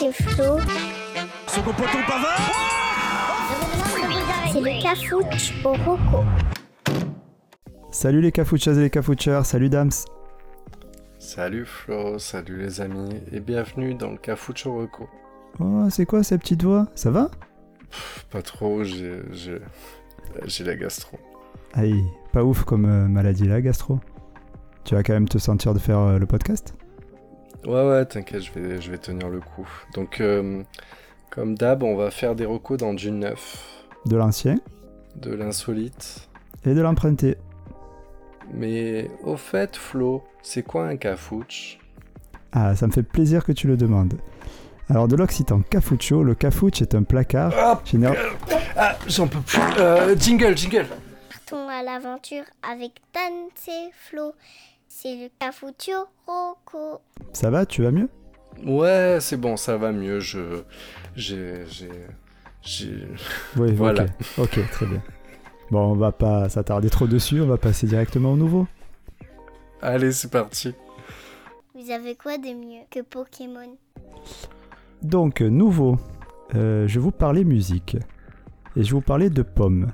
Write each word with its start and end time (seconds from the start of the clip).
c'est 0.00 0.12
Flo. 0.12 0.58
Second 1.46 1.72
poteau 1.72 1.98
Pavard 2.08 2.40
C'est 4.50 4.60
le 4.60 4.82
cafouche 4.82 5.52
au 5.62 5.72
roco. 5.74 6.24
Salut 7.90 8.22
les 8.22 8.32
cafouchas 8.32 8.72
et 8.72 8.80
les 8.80 8.90
cafoucheurs, 8.90 9.44
salut 9.44 9.68
Dams. 9.68 9.90
Salut 11.18 11.66
Flo, 11.66 12.18
salut 12.18 12.60
les 12.62 12.80
amis, 12.80 13.10
et 13.30 13.40
bienvenue 13.40 13.94
dans 13.94 14.10
le 14.10 14.16
Cafucho 14.16 14.78
Reco. 14.78 15.06
Oh, 15.58 15.86
c'est 15.90 16.06
quoi 16.06 16.22
cette 16.22 16.40
petite 16.40 16.62
voix? 16.62 16.86
Ça 16.94 17.10
va? 17.10 17.30
Pff, 17.90 18.26
Pas 18.30 18.40
trop, 18.40 18.82
j'ai, 18.84 19.20
j'ai, 19.32 19.58
j'ai 20.46 20.64
la 20.64 20.76
gastro. 20.76 21.18
Aïe, 21.74 22.02
pas 22.32 22.42
ouf 22.42 22.64
comme 22.64 22.86
euh, 22.86 23.06
maladie 23.06 23.46
là, 23.46 23.60
gastro. 23.60 24.00
Tu 24.84 24.94
vas 24.94 25.02
quand 25.02 25.12
même 25.12 25.28
te 25.28 25.36
sentir 25.36 25.74
de 25.74 25.78
faire 25.78 25.98
euh, 25.98 26.18
le 26.18 26.26
podcast? 26.26 26.74
Ouais, 27.66 27.86
ouais, 27.88 28.04
t'inquiète, 28.06 28.42
je 28.42 28.52
vais, 28.52 28.80
je 28.80 28.90
vais 28.90 28.98
tenir 28.98 29.28
le 29.28 29.40
coup. 29.40 29.68
Donc, 29.94 30.20
euh, 30.20 30.62
comme 31.30 31.54
d'hab, 31.56 31.82
on 31.82 31.94
va 31.96 32.10
faire 32.10 32.34
des 32.34 32.46
recos 32.46 32.78
dans 32.78 32.94
du 32.94 33.10
neuf, 33.10 33.84
De 34.06 34.16
l'ancien 34.16 34.56
de 35.16 35.32
l'insolite. 35.34 36.28
et 36.64 36.72
de 36.74 36.80
l'emprunté. 36.80 37.36
Mais 38.52 39.10
au 39.22 39.36
fait, 39.36 39.76
Flo, 39.76 40.24
c'est 40.42 40.62
quoi 40.62 40.86
un 40.86 40.96
cafouche? 40.96 41.78
Ah, 42.52 42.74
ça 42.74 42.86
me 42.86 42.92
fait 42.92 43.02
plaisir 43.02 43.44
que 43.44 43.52
tu 43.52 43.66
le 43.68 43.76
demandes. 43.76 44.14
Alors 44.88 45.06
de 45.06 45.14
l'occitan 45.14 45.60
cafucho, 45.60 46.24
le 46.24 46.34
cafouche 46.34 46.82
est 46.82 46.94
un 46.96 47.04
placard 47.04 47.52
Ah, 47.56 47.80
général... 47.84 48.16
ah 48.76 48.96
j'en 49.06 49.28
peux 49.28 49.38
plus. 49.40 49.60
Euh, 49.78 50.16
jingle, 50.16 50.56
jingle 50.56 50.86
Partons 51.28 51.68
à 51.68 51.82
l'aventure 51.84 52.42
avec 52.68 52.92
Dan, 53.14 53.32
c'est 53.54 53.90
Flo. 54.08 54.32
C'est 54.92 55.14
le 55.14 55.28
cafouche 55.38 55.88
au 55.88 56.08
roco. 56.26 57.00
Ça 57.32 57.48
va, 57.48 57.64
tu 57.64 57.82
vas 57.84 57.92
mieux? 57.92 58.08
Ouais, 58.66 59.18
c'est 59.20 59.36
bon, 59.36 59.56
ça 59.56 59.76
va 59.76 59.92
mieux, 59.92 60.18
je... 60.18 60.62
J'ai... 61.14 61.64
J'ai... 61.68 61.88
J'ai... 62.60 63.06
Oui, 63.56 63.72
Voilà. 63.72 64.04
ok. 64.04 64.10
Ok, 64.58 64.70
très 64.72 64.86
bien. 64.86 65.00
Bon, 65.70 65.92
on 65.92 65.94
va 65.94 66.10
pas 66.10 66.48
s'attarder 66.48 66.90
trop 66.90 67.06
dessus, 67.06 67.40
on 67.40 67.46
va 67.46 67.56
passer 67.56 67.86
directement 67.86 68.32
au 68.32 68.36
nouveau. 68.36 68.66
Allez, 69.80 70.10
c'est 70.10 70.30
parti. 70.30 70.74
Vous 71.76 71.90
avez 71.92 72.16
quoi 72.16 72.36
de 72.36 72.48
mieux 72.52 72.82
que 72.90 73.00
Pokémon? 73.00 73.76
Donc, 75.02 75.40
nouveau, 75.40 75.98
euh, 76.56 76.88
je 76.88 76.94
vais 76.98 77.00
vous 77.04 77.12
parler 77.12 77.44
musique. 77.44 77.96
Et 78.76 78.82
je 78.82 78.88
vais 78.88 78.90
vous 78.96 79.00
parler 79.00 79.30
de 79.30 79.42
pommes. 79.42 79.92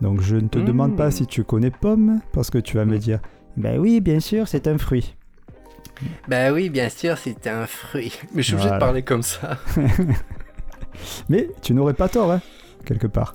Donc, 0.00 0.20
je 0.20 0.34
ne 0.34 0.48
te 0.48 0.58
Mmh. 0.58 0.64
demande 0.64 0.96
pas 0.96 1.12
si 1.12 1.26
tu 1.28 1.44
connais 1.44 1.70
pomme, 1.70 2.20
parce 2.32 2.50
que 2.50 2.58
tu 2.58 2.76
vas 2.76 2.84
me 2.84 2.96
Mmh. 2.96 2.98
dire, 2.98 3.20
ben 3.56 3.78
oui, 3.78 4.00
bien 4.00 4.20
sûr, 4.20 4.48
c'est 4.48 4.66
un 4.66 4.78
fruit. 4.78 5.14
Bah 6.28 6.52
oui, 6.52 6.68
bien 6.70 6.88
sûr, 6.88 7.16
c'est 7.18 7.46
un 7.46 7.66
fruit. 7.66 8.18
Mais 8.34 8.42
je 8.42 8.46
suis 8.48 8.54
obligé 8.54 8.68
Voilà. 8.68 8.78
de 8.78 8.84
parler 8.84 9.02
comme 9.02 9.22
ça. 9.22 9.58
Mais 11.28 11.48
tu 11.62 11.74
n'aurais 11.74 11.94
pas 11.94 12.08
tort, 12.08 12.32
hein, 12.32 12.40
quelque 12.84 13.06
part. 13.06 13.32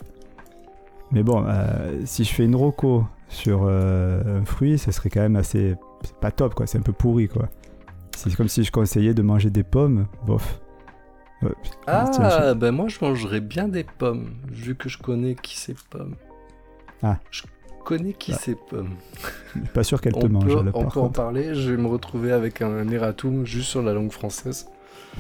Mais 1.12 1.24
bon, 1.24 1.46
euh, 1.48 2.02
si 2.06 2.24
je 2.24 2.34
fais 2.34 2.44
une 2.46 2.56
roco 2.56 3.06
sur 3.30 3.62
euh, 3.66 4.42
un 4.42 4.46
fruit, 4.46 4.78
ce 4.78 4.92
serait 4.92 5.10
quand 5.10 5.22
même 5.22 5.36
assez... 5.38 5.76
C'est 6.04 6.16
pas 6.20 6.32
top, 6.32 6.54
quoi, 6.54 6.68
c'est 6.68 6.78
un 6.78 6.82
peu 6.82 6.94
pourri, 6.94 7.28
quoi. 7.28 7.50
C'est 8.16 8.36
comme 8.36 8.48
si 8.48 8.64
je 8.64 8.72
conseillais 8.72 9.14
de 9.14 9.22
manger 9.22 9.50
des 9.50 9.64
pommes, 9.64 10.08
bof. 10.26 10.60
Ouais, 11.42 11.52
tiens, 12.12 12.12
Ah, 12.26 12.54
bah 12.56 12.72
moi 12.72 12.88
je 12.88 12.98
mangerais 13.00 13.42
bien 13.42 13.68
des 13.68 13.84
pommes, 13.84 14.32
vu 14.52 14.74
que 14.76 14.90
je 14.90 14.98
connais 14.98 15.36
qui 15.36 15.56
c'est 15.58 15.78
pommes. 15.90 16.16
Ah. 17.04 17.18
Je 17.30 17.44
connais 17.88 18.14
qui 18.14 18.34
Ah. 18.34 18.38
c'est 18.40 18.56
pommes. 18.56 18.96
je 19.56 19.62
pas 19.72 19.84
sûr 19.84 20.02
qu'elle 20.02 20.14
te 20.14 20.26
mange, 20.28 20.44
peut, 20.46 20.56
là, 20.64 20.72
on 20.74 20.82
peut 20.84 21.00
en 21.00 21.04
contre. 21.04 21.14
parler, 21.14 21.56
je 21.56 21.72
vais 21.72 21.78
me 21.82 21.88
retrouver 21.88 22.32
avec 22.34 22.62
un 22.62 22.88
erratum 22.90 23.46
juste 23.46 23.70
sur 23.70 23.82
la 23.82 23.94
langue 23.94 24.12
française. 24.12 24.68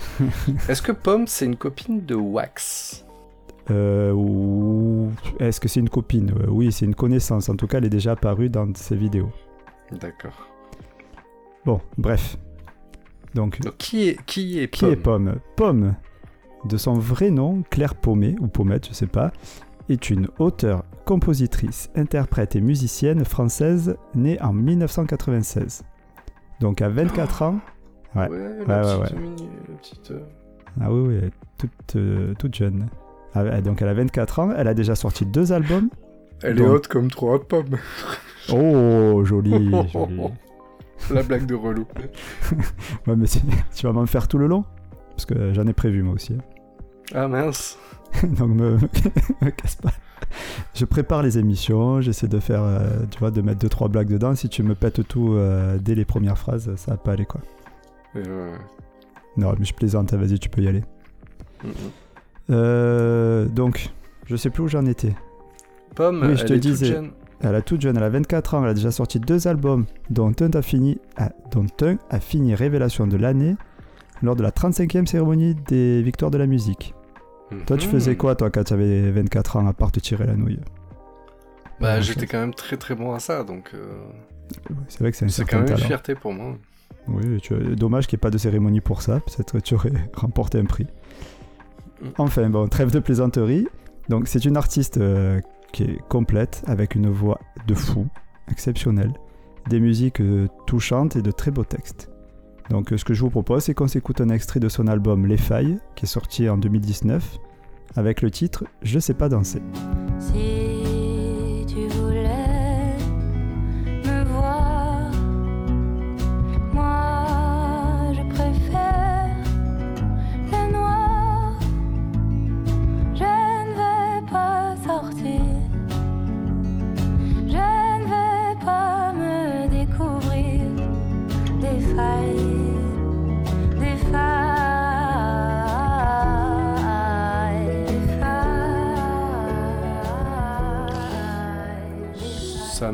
Est-ce 0.69 0.81
que 0.81 0.91
pomme 0.91 1.27
c'est 1.27 1.45
une 1.45 1.55
copine 1.55 2.05
de 2.05 2.15
wax? 2.15 3.05
Euh, 3.71 4.11
ou... 4.11 5.11
Est-ce 5.39 5.59
que 5.59 5.67
c'est 5.67 5.79
une 5.79 5.89
copine? 5.89 6.31
Euh, 6.41 6.47
Oui, 6.49 6.71
c'est 6.71 6.85
une 6.85 6.95
connaissance. 6.95 7.49
En 7.49 7.55
tout 7.55 7.67
cas, 7.67 7.77
elle 7.80 7.86
est 7.86 7.89
déjà 7.89 8.11
apparue 8.11 8.49
dans 8.49 8.67
ses 8.75 8.95
vidéos. 8.95 9.30
D'accord. 9.92 10.47
Bon, 11.65 11.81
bref. 11.97 12.37
Donc, 13.33 13.59
Donc 13.61 13.77
qui 13.77 14.08
est, 14.09 14.17
qui 14.25 14.59
est 14.59 14.69
qui 14.69 14.81
pomme 14.86 14.93
est 14.93 14.95
Pomme? 14.95 15.36
Pomme, 15.55 15.95
de 16.65 16.77
son 16.77 16.93
vrai 16.93 17.30
nom, 17.30 17.63
Claire 17.69 17.95
Pommet, 17.95 18.36
ou 18.39 18.47
Pommette, 18.47 18.87
je 18.87 18.93
sais 18.93 19.08
pas, 19.08 19.31
est 19.89 20.09
une 20.09 20.27
auteure, 20.39 20.83
compositrice, 21.05 21.89
interprète 21.95 22.55
et 22.55 22.61
musicienne 22.61 23.23
française 23.25 23.95
née 24.15 24.42
en 24.42 24.53
1996. 24.53 25.83
Donc 26.59 26.81
à 26.81 26.89
24 26.89 27.42
ans. 27.43 27.59
Ouais. 28.15 28.27
Ouais, 28.30 28.37
Ouais, 28.37 28.65
la 28.67 28.98
ouais, 28.98 29.03
petite 29.03 29.20
mini- 29.20 29.49
la 29.70 29.75
petite, 29.75 30.11
euh, 30.11 30.20
Ah 30.81 30.92
oui, 30.92 30.99
oui, 31.08 31.15
elle 31.20 31.25
est 31.25 31.31
toute, 31.58 31.95
euh, 31.95 32.33
toute 32.39 32.55
jeune. 32.55 32.87
Ah, 33.36 33.61
donc 33.61 33.81
elle 33.81 33.89
a 33.89 33.93
24 33.93 34.39
ans, 34.39 34.52
elle 34.58 34.67
a 34.67 34.73
déjà 34.73 34.95
sorti 34.95 35.25
deux 35.25 35.52
albums. 35.52 35.89
Elle 36.42 36.55
Donc- 36.55 36.67
est 36.67 36.69
haute 36.69 36.87
comme 36.87 37.09
trois 37.09 37.39
pommes. 37.43 37.77
Oh, 38.54 39.25
joli, 39.25 39.69
joli. 39.92 40.21
la 41.11 41.21
blague 41.21 41.45
de 41.45 41.54
relou. 41.55 41.86
Ouais, 43.08 43.15
mais 43.17 43.27
tu, 43.27 43.39
tu 43.75 43.86
vas 43.86 43.92
m'en 43.92 44.05
faire 44.05 44.30
tout 44.30 44.37
le 44.37 44.48
long? 44.48 44.64
Parce 45.09 45.25
que 45.25 45.52
j'en 45.54 45.67
ai 45.67 45.73
prévu 45.73 46.02
moi 46.02 46.14
aussi. 46.14 46.33
hein. 46.33 46.42
Ah 47.14 47.27
mince. 47.27 47.77
Donc 48.23 48.49
me, 48.49 48.77
me 49.41 49.49
casse 49.51 49.75
pas. 49.75 49.91
Je 50.73 50.85
prépare 50.85 51.23
les 51.23 51.37
émissions, 51.37 52.01
j'essaie 52.01 52.27
de 52.27 52.39
faire, 52.39 52.61
euh, 52.63 53.05
tu 53.09 53.19
vois, 53.19 53.31
de 53.31 53.41
mettre 53.41 53.59
deux 53.59 53.69
trois 53.69 53.87
blagues 53.87 54.09
dedans. 54.09 54.35
Si 54.35 54.49
tu 54.49 54.63
me 54.63 54.75
pètes 54.75 55.07
tout 55.07 55.33
euh, 55.33 55.77
dès 55.79 55.95
les 55.95 56.05
premières 56.05 56.37
phrases, 56.37 56.71
ça 56.75 56.91
va 56.91 56.97
pas 56.97 57.13
aller 57.13 57.25
quoi. 57.25 57.41
Euh, 58.15 58.55
Non, 59.37 59.53
mais 59.57 59.65
je 59.65 59.73
plaisante, 59.73 60.13
vas-y, 60.13 60.39
tu 60.39 60.49
peux 60.49 60.61
y 60.61 60.67
aller. 60.67 60.83
Euh, 62.49 63.45
donc, 63.47 63.89
je 64.25 64.35
sais 64.35 64.49
plus 64.49 64.63
où 64.63 64.67
j'en 64.67 64.85
étais. 64.85 65.13
Pomme, 65.95 66.21
Oui, 66.23 66.35
je 66.35 66.41
elle 66.41 66.47
te 66.47 66.53
est 66.53 66.59
toute 66.59 66.71
disais. 66.71 66.85
jeune. 66.87 67.11
Elle 67.41 67.53
a 67.55 67.61
toute 67.61 67.81
jeune, 67.81 67.95
elle 67.97 68.03
a 68.03 68.09
24 68.09 68.55
ans, 68.55 68.63
elle 68.63 68.69
a 68.69 68.73
déjà 68.73 68.89
sorti 68.91 69.19
deux 69.19 69.47
albums, 69.47 69.85
dont 70.09 70.31
un 70.41 70.49
a 70.57 70.61
fini, 70.63 70.97
ah, 71.17 71.29
dont 71.51 71.67
un 71.83 71.97
a 72.09 72.19
fini 72.19 72.55
révélation 72.55 73.05
de 73.05 73.15
l'année 73.15 73.55
lors 74.23 74.35
de 74.35 74.41
la 74.41 74.49
35e 74.51 75.05
cérémonie 75.05 75.53
des 75.67 76.01
victoires 76.01 76.31
de 76.31 76.39
la 76.39 76.47
musique. 76.47 76.95
Toi, 77.65 77.77
tu 77.77 77.85
Mhm. 77.87 77.91
faisais 77.91 78.15
quoi, 78.15 78.35
toi, 78.35 78.49
quand 78.49 78.63
tu 78.65 78.73
avais 78.73 79.09
24 79.11 79.55
ans, 79.58 79.67
à 79.67 79.73
part 79.73 79.91
te 79.91 79.99
tirer 79.99 80.25
la 80.27 80.35
nouille 80.35 80.59
Bah, 81.80 82.02
j'étais 82.02 82.25
quand 82.27 82.39
même 82.39 82.53
très 82.53 82.75
très 82.77 82.95
bon 82.95 83.13
à 83.13 83.19
ça, 83.19 83.43
donc 83.43 83.71
euh, 83.73 83.87
C'est 84.87 84.99
vrai 84.99 85.11
que 85.11 85.17
c'est 85.17 85.25
un 85.25 85.30
c'est 85.30 85.35
certain 85.45 85.59
quand 85.59 85.63
même 85.63 85.77
une 85.77 85.86
fierté 85.86 86.15
pour 86.15 86.33
moi. 86.33 86.55
Oui, 87.07 87.39
tu- 87.41 87.75
dommage 87.75 88.07
qu'il 88.07 88.17
n'y 88.17 88.19
ait 88.19 88.25
pas 88.27 88.31
de 88.31 88.37
cérémonie 88.37 88.81
pour 88.81 89.02
ça. 89.02 89.19
Peut-être 89.21 89.53
que 89.53 89.57
tu 89.59 89.75
aurais 89.75 89.91
remporté 90.13 90.59
un 90.59 90.65
prix. 90.65 90.87
Mm. 92.02 92.05
Enfin, 92.17 92.49
bon, 92.49 92.67
trêve 92.67 92.91
de 92.91 92.99
plaisanterie. 92.99 93.67
Donc, 94.09 94.27
c'est 94.27 94.43
une 94.45 94.57
artiste 94.57 94.97
euh, 94.97 95.39
qui 95.71 95.83
est 95.83 95.99
complète, 96.09 96.63
avec 96.67 96.95
une 96.95 97.09
voix 97.09 97.39
de 97.67 97.73
fou, 97.75 98.07
exceptionnelle, 98.52 99.13
des 99.69 99.80
musiques 99.80 100.19
euh, 100.21 100.47
touchantes 100.65 101.15
et 101.15 101.21
de 101.21 101.31
très 101.31 101.52
beaux 101.52 101.63
textes. 101.65 102.09
Donc, 102.70 102.92
euh, 102.92 102.98
ce 102.98 103.05
que 103.05 103.14
je 103.14 103.22
vous 103.22 103.30
propose, 103.30 103.64
c'est 103.64 103.73
qu'on 103.73 103.88
s'écoute 103.88 104.22
un 104.22 104.30
extrait 104.30 104.60
de 104.60 104.70
son 104.70 104.88
album 104.88 105.26
Les 105.26 105.38
Failles, 105.38 105.80
qui 105.95 106.05
est 106.05 106.10
sorti 106.10 106.50
en 106.50 106.58
2019, 106.58 107.39
avec 107.95 108.22
le 108.22 108.32
titre 108.32 108.66
Je 108.82 109.00
sais 109.00 109.14
pas 109.14 109.30
danser. 109.30 109.61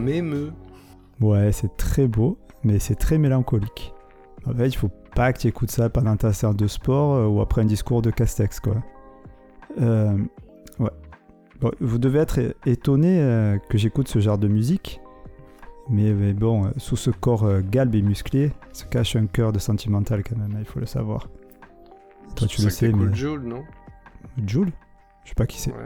M'émeut. 0.04 0.52
Ouais, 1.22 1.52
c'est 1.52 1.76
très 1.78 2.08
beau, 2.08 2.38
mais 2.64 2.80
c'est 2.80 2.96
très 2.96 3.18
mélancolique. 3.18 3.94
En 4.46 4.54
fait, 4.54 4.68
il 4.68 4.76
faut 4.76 4.92
pas 5.16 5.32
que 5.32 5.40
tu 5.40 5.48
écoutes 5.48 5.72
ça 5.72 5.90
pendant 5.90 6.16
ta 6.18 6.34
séance 6.34 6.56
de 6.56 6.68
sport 6.68 7.16
euh, 7.16 7.28
ou 7.28 7.42
après 7.42 7.62
un 7.62 7.66
discours 7.66 8.02
de 8.02 8.12
Castex, 8.12 8.60
quoi. 8.60 8.76
Euh, 9.80 10.18
ouais. 10.80 10.90
Bon, 11.62 11.72
vous 11.80 11.98
devez 11.98 12.20
être 12.20 12.40
étonné 12.66 13.22
euh, 13.22 13.58
que 13.70 13.78
j'écoute 13.78 14.08
ce 14.08 14.20
genre 14.20 14.38
de 14.38 14.48
musique, 14.48 15.00
mais, 15.90 16.12
mais 16.14 16.34
bon, 16.34 16.72
sous 16.78 16.98
ce 16.98 17.10
corps 17.10 17.62
galbe 17.62 17.96
et 17.96 18.02
musclé 18.02 18.52
se 18.74 18.86
cache 18.86 19.16
un 19.16 19.28
cœur 19.28 19.52
de 19.52 19.60
sentimental 19.60 20.24
quand 20.24 20.38
même, 20.38 20.54
hein, 20.56 20.60
il 20.60 20.66
faut 20.66 20.80
le 20.80 20.86
savoir. 20.86 21.30
Toi, 22.36 22.48
tu 22.48 22.62
le 22.64 22.70
sais, 22.70 22.92
mais 22.92 23.14
Joule, 23.14 23.44
non? 23.44 23.64
Jules 24.46 24.72
Je 25.24 25.30
sais 25.30 25.36
pas 25.36 25.46
qui 25.46 25.62
c'est. 25.62 25.72
Ouais. 25.72 25.78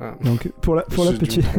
Ah. 0.00 0.14
Donc 0.24 0.50
pour 0.62 0.76
la, 0.76 0.82
pour 0.82 1.04
la 1.04 1.12
petite... 1.12 1.44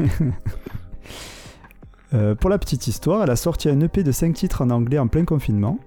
Euh, 2.14 2.36
pour 2.36 2.50
la 2.50 2.58
petite 2.58 2.88
histoire, 2.88 3.24
elle 3.24 3.30
a 3.30 3.36
sorti 3.36 3.70
un 3.70 3.80
EP 3.82 4.04
de 4.04 4.12
5 4.12 4.34
titres 4.34 4.62
en 4.64 4.70
anglais 4.70 5.00
en 5.00 5.08
plein 5.08 5.26
confinement. 5.26 5.80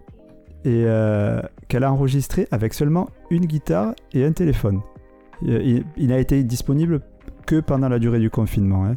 et 0.66 0.84
euh, 0.86 1.42
qu'elle 1.68 1.84
a 1.84 1.92
enregistré 1.92 2.48
avec 2.50 2.72
seulement 2.72 3.10
une 3.30 3.44
guitare 3.44 3.92
et 4.14 4.24
un 4.24 4.32
téléphone. 4.32 4.80
Euh, 5.46 5.60
Il, 5.62 5.84
il 5.98 6.08
n'a 6.08 6.18
été 6.18 6.42
disponible 6.42 7.02
que 7.46 7.60
pendant 7.60 7.90
la 7.90 7.98
durée 7.98 8.18
du 8.18 8.30
confinement. 8.30 8.86
hein. 8.86 8.96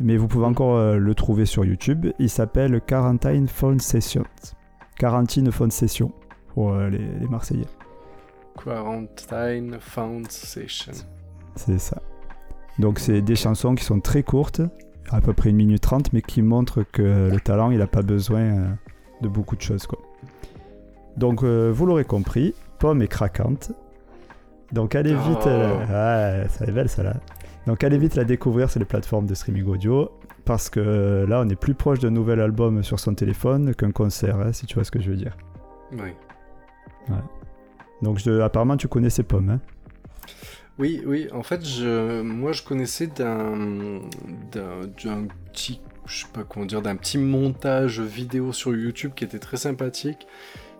Mais 0.00 0.16
vous 0.16 0.26
pouvez 0.26 0.46
encore 0.46 0.76
euh, 0.76 0.96
le 0.96 1.14
trouver 1.14 1.44
sur 1.44 1.66
YouTube. 1.66 2.06
Il 2.18 2.30
s'appelle 2.30 2.80
Quarantine 2.80 3.46
Phone 3.46 3.78
Sessions. 3.78 4.24
Quarantine 4.98 5.52
Phone 5.52 5.70
Session 5.70 6.12
pour 6.54 6.74
les, 6.74 6.98
les 7.20 7.28
Marseillais. 7.28 7.66
Quarantine 8.62 9.76
Found 9.80 10.30
Session. 10.30 10.92
C'est 11.56 11.78
ça. 11.78 12.00
Donc 12.78 12.98
c'est 12.98 13.20
des 13.20 13.36
chansons 13.36 13.74
qui 13.74 13.84
sont 13.84 14.00
très 14.00 14.22
courtes, 14.22 14.62
à 15.12 15.20
peu 15.20 15.32
près 15.32 15.50
une 15.50 15.56
minute 15.56 15.82
trente, 15.82 16.12
mais 16.12 16.22
qui 16.22 16.42
montrent 16.42 16.82
que 16.90 17.28
le 17.30 17.40
talent, 17.40 17.70
il 17.70 17.78
n'a 17.78 17.86
pas 17.86 18.02
besoin 18.02 18.40
euh, 18.40 18.66
de 19.20 19.28
beaucoup 19.28 19.56
de 19.56 19.60
choses. 19.60 19.86
Quoi. 19.86 19.98
Donc 21.16 21.42
euh, 21.44 21.70
vous 21.74 21.86
l'aurez 21.86 22.04
compris, 22.04 22.54
Pomme 22.78 23.02
est 23.02 23.08
craquante. 23.08 23.72
Donc 24.72 24.94
allez 24.94 25.14
vite, 25.14 25.38
Oh. 25.44 25.48
euh, 25.48 26.42
ouais, 26.42 26.48
ça 26.48 26.64
est 26.64 26.72
belle 26.72 26.88
celle-là. 26.88 27.14
Donc 27.66 27.84
allez 27.84 27.98
vite 27.98 28.14
la 28.16 28.24
découvrir 28.24 28.70
sur 28.70 28.80
les 28.80 28.86
plateformes 28.86 29.26
de 29.26 29.34
streaming 29.34 29.66
audio, 29.66 30.10
parce 30.44 30.70
que 30.70 31.24
là 31.28 31.42
on 31.44 31.48
est 31.48 31.56
plus 31.60 31.74
proche 31.74 31.98
d'un 32.00 32.10
nouvel 32.10 32.40
album 32.40 32.82
sur 32.82 32.98
son 32.98 33.14
téléphone 33.14 33.74
qu'un 33.74 33.92
concert, 33.92 34.40
hein, 34.40 34.52
si 34.52 34.66
tu 34.66 34.74
vois 34.74 34.84
ce 34.84 34.90
que 34.90 35.00
je 35.00 35.10
veux 35.10 35.16
dire. 35.16 35.36
Oui. 35.92 36.10
Donc 38.00 38.18
je- 38.18 38.40
apparemment 38.40 38.76
tu 38.76 38.88
connais 38.88 39.10
ces 39.10 39.22
pommes. 39.22 39.50
Hein. 39.50 39.60
Oui, 40.78 41.02
oui, 41.06 41.28
en 41.32 41.42
fait, 41.42 41.64
je, 41.64 42.22
moi 42.22 42.52
je 42.52 42.62
connaissais 42.62 43.06
d'un, 43.06 44.00
d'un, 44.50 44.80
d'un 45.04 45.26
petit, 45.52 45.80
je 46.06 46.20
sais 46.22 46.26
pas 46.32 46.44
comment 46.44 46.64
dire, 46.66 46.80
d'un 46.82 46.96
petit 46.96 47.18
montage 47.18 48.00
vidéo 48.00 48.52
sur 48.52 48.74
YouTube 48.74 49.12
qui 49.14 49.24
était 49.24 49.38
très 49.38 49.58
sympathique. 49.58 50.26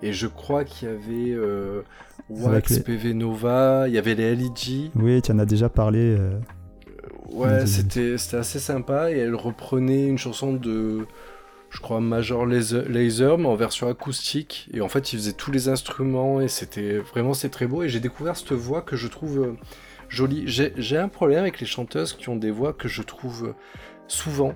Et 0.03 0.13
je 0.13 0.27
crois 0.27 0.65
qu'il 0.65 0.89
y 0.89 0.91
avait 0.91 1.31
euh, 1.33 1.83
Wax, 2.29 2.79
PV 2.81 3.15
Nova, 3.15 3.85
il 3.87 3.95
y 3.95 3.99
avait 3.99 4.15
les 4.15 4.35
LEG. 4.35 4.91
Oui, 4.97 5.23
tu 5.23 5.31
en 5.31 5.39
as 5.39 5.47
déjà 5.47 5.69
parlé. 5.69 6.17
euh, 6.19 6.39
Ouais, 7.31 7.67
c'était, 7.67 8.19
c'était 8.19 8.39
assez 8.39 8.59
sympa. 8.59 9.11
Et 9.13 9.19
elle 9.19 9.35
reprenait 9.35 10.07
une 10.09 10.19
chanson 10.19 10.53
de, 10.55 11.07
je 11.73 11.81
crois, 11.81 12.01
Major 12.01 12.45
Laser, 12.45 13.39
mais 13.39 13.49
en 13.49 13.55
version 13.55 13.89
acoustique. 13.89 14.69
Et 14.75 14.83
en 14.83 14.89
fait, 14.89 15.15
il 15.15 15.19
faisait 15.19 15.33
tous 15.33 15.51
les 15.51 15.69
instruments 15.71 16.41
et 16.43 16.49
c'était 16.49 16.99
vraiment 16.99 17.33
c'est 17.33 17.49
très 17.49 17.67
beau. 17.67 17.83
Et 17.83 17.89
j'ai 17.89 17.99
découvert 17.99 18.37
cette 18.37 18.53
voix 18.53 18.83
que 18.83 18.95
je 18.95 19.09
trouve 19.09 19.39
euh, 19.41 19.57
jolie. 20.11 20.45
J'ai, 20.47 20.99
un 20.99 21.09
problème 21.09 21.41
avec 21.41 21.61
les 21.61 21.67
chanteuses 21.67 22.13
qui 22.13 22.29
ont 22.29 22.37
des 22.37 22.51
voix 22.51 22.75
que 22.75 22.89
je 22.89 23.01
trouve 23.01 23.47
euh, 23.47 23.55
souvent 24.07 24.55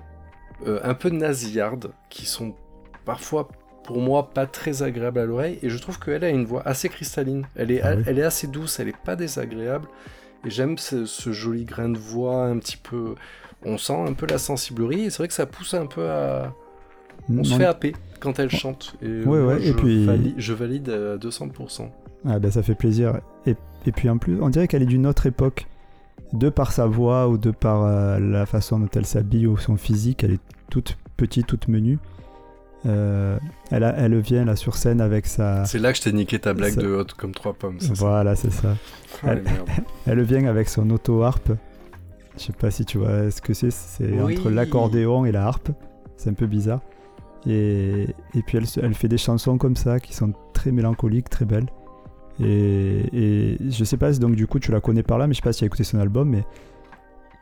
euh, 0.67 0.79
un 0.83 0.93
peu 0.93 1.09
nasillardes, 1.09 1.91
qui 2.09 2.27
sont 2.27 2.53
parfois 3.03 3.47
pour 3.83 3.99
moi 3.99 4.29
pas 4.29 4.45
très 4.45 4.83
agréables 4.83 5.19
à 5.19 5.25
l'oreille. 5.25 5.57
Et 5.63 5.71
je 5.71 5.77
trouve 5.79 5.97
qu'elle 5.97 6.23
a 6.23 6.29
une 6.29 6.45
voix 6.45 6.61
assez 6.67 6.87
cristalline. 6.87 7.47
Elle 7.55 7.71
est, 7.71 7.81
Ah 7.81 7.95
oui. 7.95 8.03
elle 8.05 8.19
est 8.19 8.23
assez 8.23 8.45
douce, 8.45 8.79
elle 8.79 8.89
est 8.89 8.97
pas 8.97 9.15
désagréable. 9.15 9.87
Et 10.45 10.51
j'aime 10.51 10.77
ce, 10.77 11.07
ce 11.07 11.31
joli 11.31 11.65
grain 11.65 11.89
de 11.89 11.97
voix 11.97 12.43
un 12.43 12.59
petit 12.59 12.77
peu. 12.77 13.15
On 13.65 13.79
sent 13.79 13.97
un 14.07 14.13
peu 14.13 14.27
la 14.27 14.37
sensiblerie 14.37 15.05
et 15.05 15.09
c'est 15.09 15.17
vrai 15.17 15.27
que 15.27 15.33
ça 15.33 15.47
pousse 15.47 15.73
un 15.73 15.87
peu 15.87 16.07
à. 16.11 16.53
On 17.29 17.43
se 17.43 17.55
fait 17.55 17.65
happer 17.65 17.93
quand 18.19 18.39
elle 18.39 18.49
chante. 18.49 18.95
Et 19.01 19.07
Ouais, 19.07 19.25
moi, 19.25 19.45
ouais, 19.55 19.61
et 19.61 19.67
je, 19.67 19.73
puis- 19.73 20.05
valide, 20.05 20.33
je 20.37 20.53
valide 20.53 20.89
à 20.89 21.17
200%. 21.17 21.89
Ah 22.27 22.39
ben 22.39 22.49
ça 22.51 22.63
fait 22.63 22.75
plaisir. 22.75 23.19
Et, 23.45 23.55
et 23.85 23.91
puis 23.91 24.09
en 24.09 24.17
plus, 24.17 24.41
on 24.41 24.49
dirait 24.49 24.67
qu'elle 24.67 24.81
est 24.83 24.87
d'une 24.87 25.05
autre 25.07 25.25
époque. 25.25 25.67
De 26.33 26.49
par 26.49 26.71
sa 26.73 26.87
voix 26.87 27.29
ou 27.29 27.37
de 27.37 27.51
par 27.51 27.83
euh, 27.85 28.19
la 28.19 28.45
façon 28.45 28.79
dont 28.79 28.89
elle 28.95 29.05
s'habille 29.05 29.47
ou 29.47 29.57
son 29.57 29.77
physique, 29.77 30.23
elle 30.25 30.33
est 30.33 30.39
toute 30.69 30.97
petite, 31.15 31.47
toute 31.47 31.67
menue. 31.69 31.99
Euh, 32.85 33.37
elle, 33.71 33.83
a- 33.83 33.95
elle 33.97 34.17
vient 34.19 34.43
là 34.45 34.55
sur 34.55 34.75
scène 34.75 34.99
avec 35.01 35.25
sa... 35.25 35.63
C'est 35.65 35.79
là 35.79 35.91
que 35.91 35.97
je 35.97 36.03
t'ai 36.03 36.11
niqué 36.11 36.37
ta 36.39 36.53
blague 36.53 36.75
de 36.75 36.87
haute 36.87 37.13
comme 37.13 37.33
trois 37.33 37.53
pommes. 37.53 37.77
Voilà, 37.93 38.35
c'est 38.35 38.51
ça. 38.51 38.75
Ah. 39.25 39.35
Elle 40.05 40.21
vient 40.23 40.45
avec 40.47 40.69
son 40.69 40.89
auto-harpe. 40.89 41.51
Je 42.37 42.43
sais 42.43 42.53
pas 42.53 42.71
si 42.71 42.85
tu 42.85 42.97
vois 42.99 43.31
ce 43.31 43.41
que 43.41 43.53
c'est. 43.53 43.71
C'est 43.71 44.09
Oui. 44.21 44.37
entre 44.37 44.49
l'accordéon 44.49 45.25
et 45.25 45.31
la 45.31 45.45
harpe. 45.45 45.69
C'est 46.17 46.29
un 46.29 46.33
peu 46.33 46.45
bizarre. 46.45 46.81
Et, 47.45 48.07
et 48.33 48.41
puis 48.41 48.57
elle, 48.57 48.93
fait 48.93 49.07
des 49.07 49.17
chansons 49.17 49.57
comme 49.57 49.75
ça 49.75 49.99
qui 49.99 50.13
sont 50.13 50.33
très 50.53 50.71
mélancoliques, 50.71 51.29
très 51.29 51.45
belles. 51.45 51.67
Et, 52.39 53.03
et 53.13 53.57
je 53.69 53.83
sais 53.83 53.97
pas, 53.97 54.13
si 54.13 54.19
donc 54.19 54.35
du 54.35 54.47
coup 54.47 54.59
tu 54.59 54.71
la 54.71 54.79
connais 54.81 55.03
par 55.03 55.17
là, 55.17 55.27
mais 55.27 55.33
je 55.33 55.37
sais 55.37 55.43
pas 55.43 55.53
si 55.53 55.59
tu 55.59 55.63
as 55.63 55.67
écouté 55.67 55.83
son 55.83 55.99
album, 55.99 56.29
mais 56.29 56.43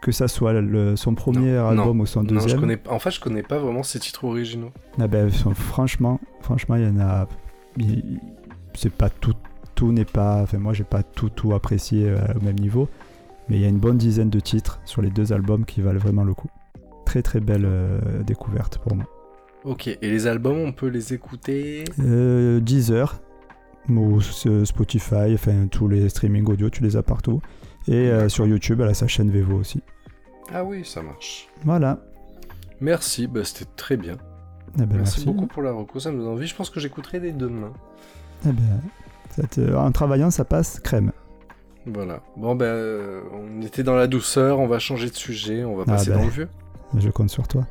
que 0.02 0.12
ça 0.12 0.28
soit 0.28 0.54
le- 0.54 0.96
son 0.96 1.16
premier 1.16 1.54
Non, 1.54 1.68
album 1.70 1.98
non, 1.98 2.04
ou 2.04 2.06
son 2.06 2.22
Non, 2.22 2.30
je 2.30 2.34
deuxième, 2.36 2.60
connais... 2.60 2.80
En 2.90 3.00
fait, 3.00 3.12
je 3.12 3.20
connais 3.20 3.42
pas 3.44 3.58
vraiment 3.58 3.82
ses 3.84 4.00
titres 4.00 4.24
originaux. 4.26 4.72
ah 5.00 5.08
ben, 5.08 5.30
franchement, 5.32 6.20
franchement, 6.42 6.76
il 6.76 6.84
y 6.84 6.88
en 6.88 7.00
a. 7.00 7.28
C'est 8.76 8.94
pas 8.94 9.10
tout, 9.10 9.34
tout 9.74 9.92
n'est 9.92 10.06
pas. 10.06 10.42
Enfin, 10.44 10.60
moi, 10.60 10.74
j'ai 10.74 10.84
pas 10.84 11.02
tout, 11.02 11.30
tout 11.30 11.54
apprécié 11.54 12.08
euh, 12.08 12.18
au 12.40 12.44
même 12.44 12.60
niveau, 12.60 12.88
mais 13.50 13.56
il 13.56 13.62
y 13.62 13.66
a 13.66 13.70
une 13.70 13.80
bonne 13.80 13.98
dizaine 13.98 14.30
de 14.30 14.40
titres 14.40 14.80
sur 14.86 15.02
les 15.02 15.10
deux 15.10 15.34
albums 15.34 15.66
qui 15.66 15.82
valent 15.82 16.00
vraiment 16.00 16.24
le 16.24 16.34
coup. 16.36 16.50
Très, 17.06 17.22
très 17.24 17.40
belle 17.40 17.66
euh, 17.66 18.00
découverte 18.24 18.78
pour 18.78 18.96
moi. 18.96 19.06
Ok, 19.66 19.88
et 19.88 19.98
les 20.02 20.28
albums, 20.28 20.58
on 20.60 20.72
peut 20.72 20.88
les 20.88 21.14
écouter 21.14 21.84
Euh, 22.00 22.60
Deezer, 22.60 23.20
ou 23.90 24.20
s- 24.20 24.48
Spotify, 24.64 25.34
enfin 25.34 25.68
tous 25.72 25.88
les 25.88 26.08
streaming 26.10 26.46
audio, 26.48 26.70
tu 26.70 26.84
les 26.84 26.96
as 26.98 27.04
partout. 27.04 27.42
Et 27.88 27.94
euh, 28.10 28.30
sur 28.30 28.46
YouTube, 28.46 28.82
elle 28.82 28.90
a 28.90 28.94
sa 28.94 29.08
chaîne 29.08 29.32
Vevo 29.32 29.56
aussi. 29.58 29.82
Ah 30.54 30.64
oui, 30.64 30.86
ça 30.86 31.02
marche. 31.02 31.48
Voilà. 31.64 32.00
Merci, 32.80 33.26
bah, 33.28 33.44
c'était 33.44 33.70
très 33.76 33.98
bien. 33.98 34.18
Eh 34.76 34.80
ben, 34.86 34.98
merci, 34.98 35.20
merci. 35.20 35.26
beaucoup 35.26 35.48
pour 35.48 35.64
la 35.64 35.72
reco, 35.72 36.00
ça 36.00 36.12
me 36.12 36.18
donne 36.20 36.28
envie. 36.28 36.46
Je 36.48 36.56
pense 36.56 36.70
que 36.70 36.80
j'écouterai 36.80 37.20
dès 37.20 37.32
demain. 37.32 37.72
Eh 38.46 38.50
ça 39.32 39.44
te- 39.48 39.74
en 39.76 39.92
travaillant, 39.92 40.30
ça 40.30 40.46
passe 40.46 40.80
crème. 40.80 41.12
Voilà. 41.88 42.22
Bon, 42.38 42.56
ben, 42.56 42.66
euh, 42.66 43.22
on 43.34 43.62
était 43.64 43.84
dans 43.84 43.96
la 43.96 44.08
douceur, 44.08 44.60
on 44.60 44.68
va 44.68 44.78
changer 44.80 45.10
de 45.10 45.16
sujet, 45.16 45.64
on 45.64 45.76
va 45.76 45.84
Ah 45.88 45.92
passer 45.94 46.12
ben. 46.12 46.18
dans 46.20 46.26
le 46.26 46.30
vieux. 46.30 46.50
Je 46.98 47.10
compte 47.10 47.30
sur 47.30 47.48
toi. 47.48 47.66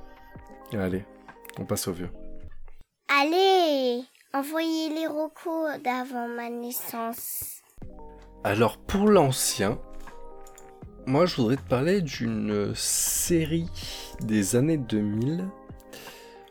Allez, 0.73 1.05
on 1.59 1.65
passe 1.65 1.89
au 1.89 1.93
vieux. 1.93 2.11
Allez, 3.09 4.03
envoyez 4.33 4.89
les 4.91 5.07
recos 5.07 5.81
d'avant 5.83 6.29
ma 6.29 6.49
naissance. 6.51 7.63
Alors, 8.43 8.79
pour 8.79 9.09
l'ancien, 9.09 9.79
moi, 11.07 11.27
je 11.27 11.37
voudrais 11.37 11.57
te 11.57 11.69
parler 11.69 12.01
d'une 12.01 12.75
série 12.75 13.71
des 14.21 14.57
années 14.57 14.79
2000. 14.79 15.45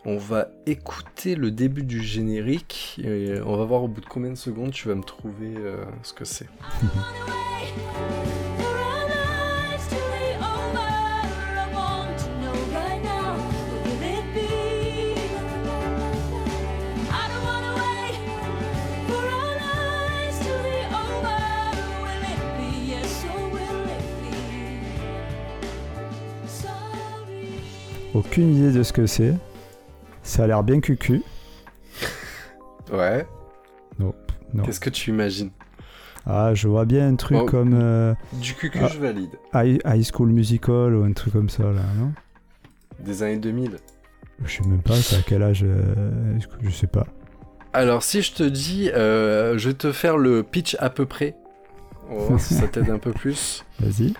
On 0.06 0.18
va 0.18 0.50
écouter 0.66 1.36
le 1.36 1.50
début 1.50 1.84
du 1.84 2.02
générique 2.02 3.00
et 3.04 3.40
on 3.46 3.56
va 3.56 3.64
voir 3.64 3.84
au 3.84 3.88
bout 3.88 4.02
de 4.02 4.06
combien 4.06 4.32
de 4.32 4.38
secondes 4.38 4.72
tu 4.72 4.90
vas 4.90 4.96
me 4.96 5.04
trouver 5.04 5.56
euh, 5.58 5.86
ce 6.04 6.14
que 6.14 6.26
c'est. 6.26 6.50
Aucune 28.14 28.56
idée 28.56 28.72
de 28.72 28.84
ce 28.84 28.94
que 28.94 29.06
c'est. 29.08 29.34
Ça 30.22 30.44
a 30.44 30.48
l'air 30.48 30.64
bien 30.64 30.80
cucu. 30.80 31.22
Ouais. 32.92 33.26
Non. 34.00 34.14
non. 34.54 34.64
Qu'est-ce 34.64 34.80
que 34.80 34.90
tu 34.90 35.10
imagines? 35.10 35.50
Ah, 36.26 36.54
je 36.54 36.68
vois 36.68 36.86
bien 36.86 37.08
un 37.08 37.16
truc 37.16 37.38
Oh. 37.42 37.46
comme 37.46 37.74
euh, 37.74 38.14
Du 38.34 38.54
cul 38.54 38.70
que 38.70 38.80
Ah. 38.80 38.88
je 38.88 39.00
valide. 39.00 39.32
High, 39.54 39.82
High 39.86 40.04
School 40.10 40.30
Musical 40.30 40.96
ou 40.96 41.04
un 41.04 41.12
truc 41.12 41.34
comme 41.34 41.50
ça, 41.50 41.64
là, 41.64 41.82
non? 41.98 42.14
Des 43.00 43.24
années 43.24 43.38
2000. 43.38 43.78
Je 44.46 44.52
sais 44.58 44.64
même 44.68 44.82
pas, 44.82 44.96
à 44.96 45.22
quel 45.26 45.44
âge 45.44 45.64
euh, 45.68 46.38
Je 46.62 46.70
sais 46.70 46.88
pas. 46.88 47.08
Alors, 47.74 48.04
si 48.04 48.22
je 48.22 48.34
te 48.34 48.44
dis, 48.44 48.90
euh, 48.92 49.58
je 49.58 49.70
vais 49.70 49.74
te 49.76 49.92
faire 49.92 50.18
le 50.18 50.44
pitch 50.44 50.76
à 50.80 50.90
peu 50.90 51.06
près. 51.06 51.36
On 52.10 52.18
va 52.20 52.24
voir 52.26 52.40
si 52.40 52.54
ça 52.54 52.68
t'aide 52.68 52.90
un 52.90 53.00
peu 53.00 53.12
plus. 53.12 53.66
Vas-y. 53.80 54.14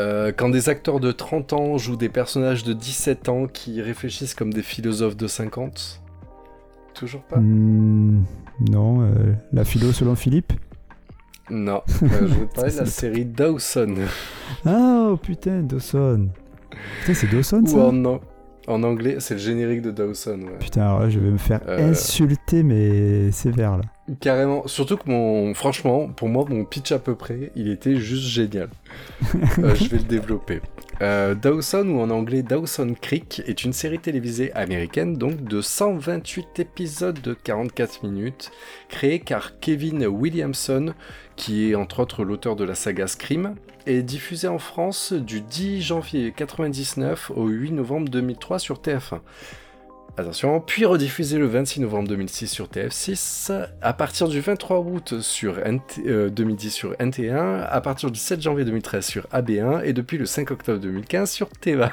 Euh, 0.00 0.32
quand 0.36 0.48
des 0.48 0.68
acteurs 0.68 0.98
de 0.98 1.12
30 1.12 1.52
ans 1.52 1.78
jouent 1.78 1.96
des 1.96 2.08
personnages 2.08 2.64
de 2.64 2.72
17 2.72 3.28
ans 3.28 3.46
qui 3.46 3.80
réfléchissent 3.80 4.34
comme 4.34 4.52
des 4.52 4.62
philosophes 4.62 5.16
de 5.16 5.26
50. 5.28 6.00
Toujours 6.94 7.22
pas 7.22 7.36
Hmm, 7.38 8.24
non, 8.70 9.02
euh, 9.02 9.32
la 9.52 9.64
philo 9.64 9.92
selon 9.92 10.14
Philippe 10.16 10.52
Non. 11.50 11.82
Euh, 12.02 12.08
je 12.28 12.34
te 12.44 12.44
parler 12.54 12.72
de 12.72 12.78
la 12.78 12.86
série 12.86 13.24
Dawson. 13.24 13.94
Ah, 14.66 15.08
oh 15.10 15.16
putain, 15.16 15.60
Dawson. 15.62 16.28
Putain, 17.00 17.14
c'est 17.14 17.30
Dawson 17.30 17.62
Ou 17.62 17.66
ça 17.68 17.78
en, 17.86 18.20
en 18.66 18.82
anglais, 18.82 19.16
c'est 19.20 19.34
le 19.34 19.40
générique 19.40 19.82
de 19.82 19.90
Dawson. 19.92 20.40
ouais. 20.42 20.58
Putain, 20.58 20.82
alors 20.82 21.00
là, 21.00 21.10
je 21.10 21.18
vais 21.20 21.30
me 21.30 21.38
faire 21.38 21.60
Euh. 21.68 21.90
insulter, 21.90 22.62
mais 22.64 23.30
sévère 23.32 23.76
là. 23.76 23.84
Carrément. 24.20 24.66
Surtout 24.66 24.98
que 24.98 25.08
mon, 25.08 25.54
franchement, 25.54 26.08
pour 26.08 26.28
moi, 26.28 26.44
mon 26.48 26.64
pitch 26.64 26.92
à 26.92 26.98
peu 26.98 27.14
près, 27.14 27.50
il 27.56 27.68
était 27.68 27.96
juste 27.96 28.26
génial. 28.26 28.68
Euh, 29.58 29.74
je 29.74 29.88
vais 29.88 29.98
le 29.98 30.04
développer. 30.04 30.60
Euh, 31.00 31.34
Dawson, 31.34 31.88
ou 31.88 32.00
en 32.00 32.10
anglais 32.10 32.42
Dawson 32.42 32.94
Creek, 33.00 33.42
est 33.46 33.64
une 33.64 33.72
série 33.72 33.98
télévisée 33.98 34.52
américaine 34.52 35.16
donc 35.16 35.42
de 35.42 35.60
128 35.60 36.60
épisodes 36.60 37.20
de 37.20 37.34
44 37.34 38.04
minutes, 38.04 38.52
créée 38.88 39.18
par 39.18 39.58
Kevin 39.58 40.06
Williamson, 40.06 40.94
qui 41.36 41.70
est 41.70 41.74
entre 41.74 42.00
autres 42.00 42.24
l'auteur 42.24 42.56
de 42.56 42.64
la 42.64 42.74
saga 42.74 43.06
Scream, 43.06 43.54
et 43.86 44.02
diffusée 44.02 44.48
en 44.48 44.58
France 44.58 45.12
du 45.12 45.40
10 45.40 45.82
janvier 45.82 46.32
99 46.36 47.32
au 47.34 47.46
8 47.46 47.72
novembre 47.72 48.08
2003 48.08 48.58
sur 48.58 48.80
TF1. 48.80 49.20
Attention, 50.16 50.60
puis 50.60 50.84
rediffusée 50.84 51.38
le 51.38 51.46
26 51.46 51.80
novembre 51.80 52.08
2006 52.08 52.46
sur 52.46 52.68
TF6, 52.68 53.50
à 53.82 53.92
partir 53.92 54.28
du 54.28 54.40
23 54.40 54.78
août 54.78 55.20
sur 55.20 55.58
NT, 55.58 56.02
euh, 56.06 56.30
2010 56.30 56.70
sur 56.70 56.92
NT1, 57.00 57.62
à 57.68 57.80
partir 57.80 58.12
du 58.12 58.18
7 58.20 58.40
janvier 58.40 58.64
2013 58.64 59.04
sur 59.04 59.26
AB1 59.32 59.82
et 59.82 59.92
depuis 59.92 60.16
le 60.16 60.24
5 60.26 60.52
octobre 60.52 60.78
2015 60.78 61.28
sur 61.32 61.48
TVA. 61.48 61.90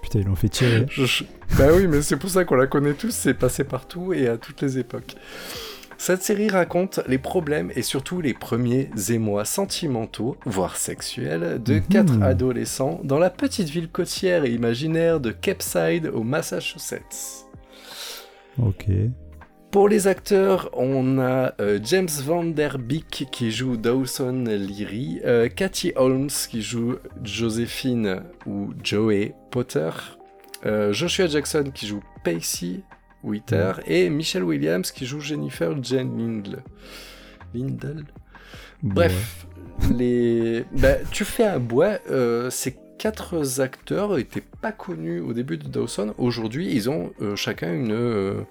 Putain, 0.00 0.20
ils 0.20 0.24
l'ont 0.24 0.36
fait 0.36 0.48
tirer. 0.48 0.86
Je- 0.90 1.24
Bah 1.58 1.66
oui, 1.74 1.86
mais 1.86 2.00
c'est 2.00 2.16
pour 2.16 2.30
ça 2.30 2.46
qu'on 2.46 2.54
la 2.54 2.66
connaît 2.66 2.94
tous, 2.94 3.10
c'est 3.10 3.34
passé 3.34 3.62
partout 3.64 4.14
et 4.14 4.26
à 4.26 4.38
toutes 4.38 4.62
les 4.62 4.78
époques. 4.78 5.16
Cette 5.98 6.22
série 6.22 6.48
raconte 6.48 7.00
les 7.08 7.18
problèmes 7.18 7.70
et 7.76 7.82
surtout 7.82 8.22
les 8.22 8.32
premiers 8.32 8.88
émois 9.10 9.44
sentimentaux, 9.44 10.38
voire 10.46 10.76
sexuels, 10.78 11.62
de 11.62 11.74
Mhm. 11.74 11.82
quatre 11.82 12.22
adolescents 12.22 13.02
dans 13.04 13.18
la 13.18 13.28
petite 13.28 13.68
ville 13.68 13.90
côtière 13.90 14.46
et 14.46 14.50
imaginaire 14.50 15.20
de 15.20 15.30
Capeside 15.30 16.06
au 16.14 16.22
Massachusetts. 16.22 17.44
Ok. 18.62 18.86
Pour 19.70 19.88
les 19.88 20.08
acteurs, 20.08 20.68
on 20.72 21.18
a 21.18 21.54
euh, 21.60 21.78
James 21.84 22.08
Van 22.24 22.44
Der 22.44 22.78
Beek 22.78 23.28
qui 23.30 23.52
joue 23.52 23.76
Dawson 23.76 24.44
Leary, 24.46 25.20
euh, 25.24 25.48
Cathy 25.48 25.92
Holmes 25.94 26.28
qui 26.28 26.60
joue 26.60 26.96
Joséphine 27.22 28.24
ou 28.46 28.70
Joey 28.82 29.34
Potter, 29.52 29.90
euh, 30.66 30.92
Joshua 30.92 31.28
Jackson 31.28 31.70
qui 31.72 31.86
joue 31.86 32.00
Pacey 32.24 32.80
Witter 33.22 33.72
et 33.86 34.10
Michelle 34.10 34.44
Williams 34.44 34.90
qui 34.90 35.06
joue 35.06 35.20
Jennifer 35.20 35.80
Jane 35.82 36.18
Lindle. 36.18 36.62
Lindle 37.54 38.04
Bref, 38.82 39.46
les... 39.94 40.64
bah, 40.72 40.96
tu 41.10 41.24
fais 41.24 41.44
un 41.44 41.58
bois, 41.58 41.98
euh, 42.10 42.50
ces 42.50 42.76
quatre 43.00 43.62
acteurs 43.62 44.18
étaient 44.18 44.44
pas 44.60 44.72
connus 44.72 45.20
au 45.20 45.32
début 45.32 45.56
de 45.56 45.66
Dawson. 45.66 46.12
Aujourd'hui, 46.18 46.70
ils 46.70 46.90
ont 46.90 47.12
euh, 47.22 47.34
chacun 47.34 47.72
une, 47.72 47.92
euh, 47.92 48.42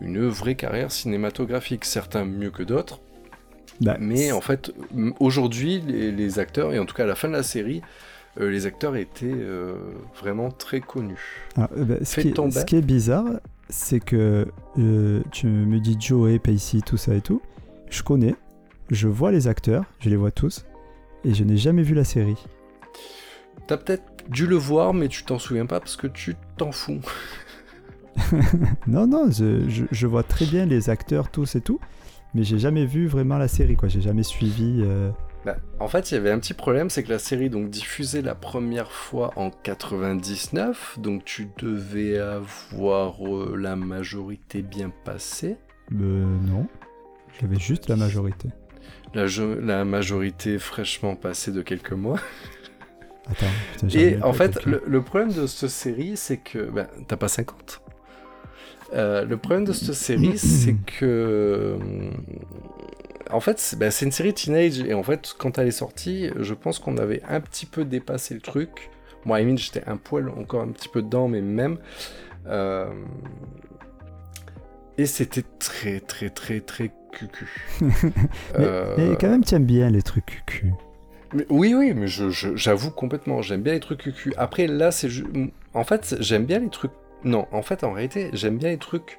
une 0.00 0.26
vraie 0.26 0.54
carrière 0.54 0.90
cinématographique, 0.90 1.84
certains 1.84 2.24
mieux 2.24 2.50
que 2.50 2.62
d'autres. 2.62 3.00
Bah, 3.82 3.98
Mais 4.00 4.32
en 4.32 4.40
fait, 4.40 4.72
aujourd'hui, 5.20 5.82
les, 5.86 6.10
les 6.10 6.38
acteurs, 6.38 6.72
et 6.72 6.78
en 6.78 6.86
tout 6.86 6.94
cas 6.94 7.02
à 7.02 7.06
la 7.06 7.14
fin 7.14 7.28
de 7.28 7.34
la 7.34 7.42
série, 7.42 7.82
euh, 8.40 8.50
les 8.50 8.64
acteurs 8.64 8.96
étaient 8.96 9.36
vraiment 10.18 10.50
très 10.50 10.80
connus. 10.80 11.44
Ah, 11.58 11.68
bah, 11.76 11.96
ce, 12.02 12.18
qui 12.18 12.28
est, 12.28 12.32
tomber. 12.32 12.52
ce 12.52 12.64
qui 12.64 12.76
est 12.76 12.80
bizarre, 12.80 13.26
c'est 13.68 14.00
que 14.00 14.48
tu 15.30 15.46
me 15.48 15.78
dis 15.80 15.98
Joey, 16.00 16.38
Pacey, 16.38 16.80
tout 16.80 16.96
ça 16.96 17.14
et 17.14 17.20
tout. 17.20 17.42
Je 17.90 18.02
connais, 18.02 18.36
je 18.90 19.06
vois 19.06 19.32
les 19.32 19.48
acteurs, 19.48 19.84
je 20.00 20.08
les 20.08 20.16
vois 20.16 20.30
tous, 20.30 20.64
et 21.26 21.34
je 21.34 21.44
n'ai 21.44 21.58
jamais 21.58 21.82
vu 21.82 21.94
la 21.94 22.04
série. 22.04 22.38
T'as 23.66 23.76
peut-être 23.76 24.02
dû 24.28 24.46
le 24.46 24.56
voir, 24.56 24.92
mais 24.94 25.08
tu 25.08 25.24
t'en 25.24 25.38
souviens 25.38 25.66
pas 25.66 25.80
parce 25.80 25.96
que 25.96 26.06
tu 26.06 26.34
t'en 26.56 26.72
fous. 26.72 27.00
Non, 28.86 29.06
non, 29.06 29.30
je, 29.30 29.68
je- 29.68 29.84
je 29.90 30.06
vois 30.06 30.22
très 30.22 30.44
bien 30.46 30.66
les 30.66 30.90
acteurs 30.90 31.30
tous 31.30 31.54
et 31.56 31.60
tout, 31.60 31.80
mais 32.34 32.42
j'ai 32.44 32.58
jamais 32.58 32.84
vu 32.86 33.06
vraiment 33.06 33.38
la 33.38 33.48
série, 33.48 33.76
quoi. 33.76 33.88
J'ai 33.88 34.00
jamais 34.02 34.22
suivi. 34.22 34.82
euh, 34.84 35.10
Bah, 35.44 35.56
en 35.80 35.88
fait, 35.88 36.10
il 36.10 36.14
y 36.14 36.16
avait 36.18 36.30
un 36.30 36.38
petit 36.38 36.54
problème, 36.54 36.90
c'est 36.90 37.02
que 37.02 37.10
la 37.10 37.18
série 37.18 37.48
donc 37.50 37.70
diffusée 37.70 38.20
la 38.22 38.34
première 38.34 38.92
fois 38.92 39.32
en 39.36 39.50
99, 39.50 40.98
donc 41.00 41.24
tu 41.24 41.48
devais 41.58 42.18
avoir 42.18 43.26
euh, 43.26 43.56
la 43.58 43.76
majorité 43.76 44.62
bien 44.62 44.92
passée. 45.04 45.56
euh, 45.92 46.26
non, 46.46 46.66
j'avais 47.40 47.58
juste 47.58 47.88
la 47.88 47.96
majorité. 47.96 48.48
La, 49.14 49.26
jo- 49.26 49.58
la 49.60 49.84
majorité 49.84 50.58
fraîchement 50.58 51.16
passée 51.16 51.52
de 51.52 51.62
quelques 51.62 51.92
mois. 51.92 52.18
Attends, 53.28 53.54
putain, 53.70 53.88
j'arrive 53.88 54.18
Et 54.18 54.22
en 54.22 54.32
fait, 54.32 54.64
le, 54.64 54.82
le 54.86 55.02
problème 55.02 55.32
de 55.32 55.46
cette 55.46 55.70
série, 55.70 56.16
c'est 56.16 56.38
que. 56.38 56.58
Ben, 56.70 56.88
t'as 57.08 57.16
pas 57.16 57.28
50 57.28 57.82
Euh, 58.94 59.24
Le 59.24 59.36
problème 59.36 59.64
de 59.64 59.72
cette 59.72 59.94
série, 59.94 60.38
c'est 60.38 60.74
que. 60.84 61.04
euh, 61.06 62.10
En 63.30 63.40
fait, 63.40 63.58
c'est 63.58 63.78
ben, 63.78 63.90
c'est 63.90 64.04
une 64.04 64.12
série 64.12 64.34
teenage, 64.34 64.80
et 64.80 64.94
en 64.94 65.02
fait, 65.02 65.34
quand 65.38 65.58
elle 65.58 65.68
est 65.68 65.70
sortie, 65.70 66.30
je 66.38 66.54
pense 66.54 66.78
qu'on 66.78 66.98
avait 66.98 67.22
un 67.28 67.40
petit 67.40 67.66
peu 67.66 67.84
dépassé 67.84 68.34
le 68.34 68.40
truc. 68.40 68.90
Moi, 69.24 69.40
I 69.40 69.44
mean, 69.46 69.56
j'étais 69.56 69.84
un 69.86 69.96
poil 69.96 70.28
encore 70.28 70.62
un 70.62 70.68
petit 70.72 70.88
peu 70.88 71.02
dedans, 71.02 71.28
mais 71.28 71.40
même. 71.40 71.78
Euh, 72.46 72.90
Et 74.98 75.06
c'était 75.06 75.44
très, 75.58 76.00
très, 76.00 76.30
très, 76.30 76.60
très 76.60 76.92
cucu. 77.12 77.48
Mais, 77.80 77.90
Euh, 78.58 78.94
mais 78.96 79.16
quand 79.16 79.28
même, 79.30 79.44
t'aimes 79.44 79.64
bien 79.66 79.90
les 79.90 80.02
trucs 80.02 80.26
cucu. 80.26 80.72
Oui, 81.50 81.74
oui, 81.74 81.94
mais 81.94 82.06
j'avoue 82.06 82.90
complètement, 82.90 83.42
j'aime 83.42 83.62
bien 83.62 83.72
les 83.72 83.80
trucs 83.80 84.00
cucu. 84.00 84.32
Après, 84.36 84.66
là, 84.66 84.90
c'est... 84.90 85.08
En 85.74 85.84
fait, 85.84 86.16
j'aime 86.20 86.44
bien 86.44 86.58
les 86.58 86.68
trucs... 86.68 86.92
Non, 87.24 87.46
en 87.52 87.62
fait, 87.62 87.84
en 87.84 87.92
réalité, 87.92 88.30
j'aime 88.32 88.58
bien 88.58 88.70
les 88.70 88.78
trucs 88.78 89.18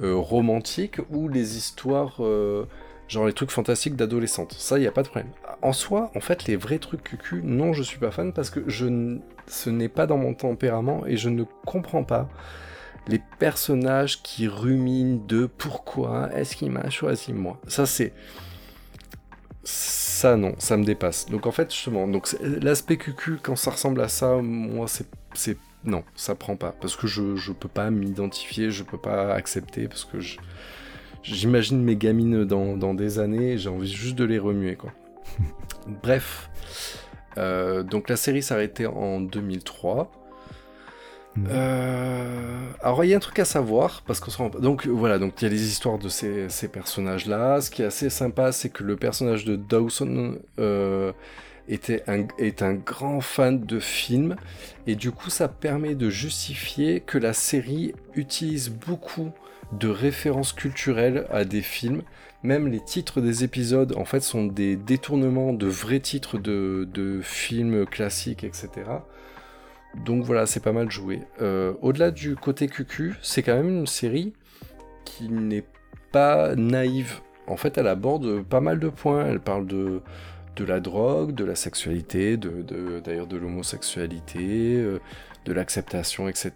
euh, 0.00 0.14
romantiques 0.16 0.98
ou 1.10 1.28
les 1.28 1.56
histoires... 1.56 2.16
euh, 2.20 2.66
Genre 3.10 3.26
les 3.26 3.32
trucs 3.32 3.50
fantastiques 3.50 3.96
d'adolescentes. 3.96 4.52
Ça, 4.52 4.78
il 4.78 4.82
n'y 4.82 4.86
a 4.86 4.92
pas 4.92 5.02
de 5.02 5.08
problème. 5.08 5.32
En 5.62 5.72
soi, 5.72 6.12
en 6.14 6.20
fait, 6.20 6.44
les 6.44 6.54
vrais 6.54 6.78
trucs 6.78 7.02
cucu, 7.02 7.40
non, 7.42 7.72
je 7.72 7.82
suis 7.82 7.98
pas 7.98 8.12
fan 8.12 8.32
parce 8.32 8.50
que 8.50 8.60
je 8.68 9.18
ce 9.48 9.68
n'est 9.68 9.88
pas 9.88 10.06
dans 10.06 10.16
mon 10.16 10.32
tempérament 10.32 11.04
et 11.06 11.16
je 11.16 11.28
ne 11.28 11.42
comprends 11.66 12.04
pas 12.04 12.28
les 13.08 13.20
personnages 13.40 14.22
qui 14.22 14.46
ruminent 14.46 15.20
de 15.26 15.46
pourquoi 15.46 16.30
est-ce 16.36 16.54
qu'il 16.54 16.70
m'a 16.70 16.88
choisi 16.88 17.32
moi. 17.32 17.60
Ça, 17.66 17.84
c'est... 17.84 18.12
Ça 19.62 20.36
non, 20.36 20.54
ça 20.58 20.76
me 20.76 20.84
dépasse. 20.84 21.26
Donc 21.26 21.46
en 21.46 21.52
fait 21.52 21.72
justement, 21.72 22.08
donc 22.08 22.34
l'aspect 22.42 22.96
cucu 22.96 23.38
quand 23.42 23.56
ça 23.56 23.70
ressemble 23.70 24.00
à 24.00 24.08
ça, 24.08 24.36
moi 24.42 24.86
c'est 24.88 25.58
non, 25.84 26.04
ça 26.14 26.34
prend 26.34 26.56
pas 26.56 26.72
parce 26.80 26.96
que 26.96 27.06
je 27.06 27.36
je 27.36 27.52
peux 27.52 27.68
pas 27.68 27.90
m'identifier, 27.90 28.70
je 28.70 28.82
peux 28.82 28.98
pas 28.98 29.32
accepter 29.34 29.88
parce 29.88 30.04
que 30.04 30.18
j'imagine 31.22 31.82
mes 31.82 31.96
gamines 31.96 32.44
dans, 32.44 32.76
dans 32.76 32.94
des 32.94 33.18
années, 33.18 33.58
j'ai 33.58 33.68
envie 33.70 33.90
juste 33.92 34.16
de 34.16 34.24
les 34.24 34.38
remuer 34.38 34.76
quoi. 34.76 34.92
Bref, 36.02 36.50
Euh, 37.38 37.82
donc 37.84 38.08
la 38.08 38.16
série 38.16 38.42
s'arrêtait 38.42 38.86
en 38.86 39.20
2003. 39.20 40.10
Mm. 41.40 41.46
Euh, 41.50 42.70
alors 42.82 43.04
il 43.04 43.08
y 43.08 43.14
a 43.14 43.16
un 43.16 43.20
truc 43.20 43.38
à 43.38 43.44
savoir 43.44 44.02
parce 44.06 44.20
qu'on 44.20 44.30
se 44.30 44.38
rend 44.38 44.50
donc 44.50 44.86
voilà 44.86 45.18
donc 45.18 45.40
il 45.40 45.44
y 45.44 45.46
a 45.46 45.50
les 45.50 45.68
histoires 45.68 45.98
de 45.98 46.08
ces, 46.08 46.48
personnages 46.68 47.26
là. 47.26 47.60
Ce 47.60 47.70
qui 47.70 47.82
est 47.82 47.86
assez 47.86 48.10
sympa 48.10 48.52
c'est 48.52 48.68
que 48.68 48.84
le 48.84 48.96
personnage 48.96 49.44
de 49.44 49.56
Dawson 49.56 50.38
euh, 50.58 51.12
était 51.68 52.04
est 52.38 52.62
un 52.62 52.74
grand 52.74 53.20
fan 53.20 53.64
de 53.64 53.80
films 53.80 54.36
et 54.86 54.96
du 54.96 55.12
coup 55.12 55.30
ça 55.30 55.48
permet 55.48 55.94
de 55.94 56.10
justifier 56.10 57.00
que 57.00 57.16
la 57.16 57.32
série 57.32 57.94
utilise 58.14 58.68
beaucoup 58.68 59.30
de 59.72 59.88
références 59.88 60.52
culturelles 60.52 61.26
à 61.30 61.44
des 61.44 61.62
films. 61.62 62.02
Même 62.42 62.68
les 62.68 62.80
titres 62.80 63.20
des 63.20 63.44
épisodes 63.44 63.94
en 63.96 64.04
fait 64.04 64.20
sont 64.20 64.44
des 64.44 64.76
détournements 64.76 65.52
de 65.52 65.66
vrais 65.66 66.00
titres 66.00 66.38
de 66.38 67.20
films 67.22 67.86
classiques 67.86 68.44
etc. 68.44 68.68
Donc 69.94 70.24
voilà, 70.24 70.46
c'est 70.46 70.60
pas 70.60 70.72
mal 70.72 70.90
joué. 70.90 71.20
Euh, 71.42 71.72
Au-delà 71.82 72.10
du 72.10 72.36
côté 72.36 72.68
cucu, 72.68 73.14
c'est 73.22 73.42
quand 73.42 73.56
même 73.56 73.68
une 73.68 73.86
série 73.86 74.32
qui 75.04 75.28
n'est 75.28 75.64
pas 76.12 76.54
naïve. 76.54 77.20
En 77.46 77.56
fait, 77.56 77.76
elle 77.78 77.88
aborde 77.88 78.42
pas 78.44 78.60
mal 78.60 78.78
de 78.78 78.88
points. 78.88 79.26
Elle 79.26 79.40
parle 79.40 79.66
de, 79.66 80.02
la 80.66 80.78
drogue, 80.80 81.34
de 81.34 81.44
la 81.44 81.54
sexualité, 81.54 82.36
d'ailleurs 82.36 83.26
de 83.26 83.36
l'homosexualité, 83.38 84.76
euh, 84.76 85.00
de 85.46 85.52
l'acceptation, 85.54 86.28
etc. 86.28 86.52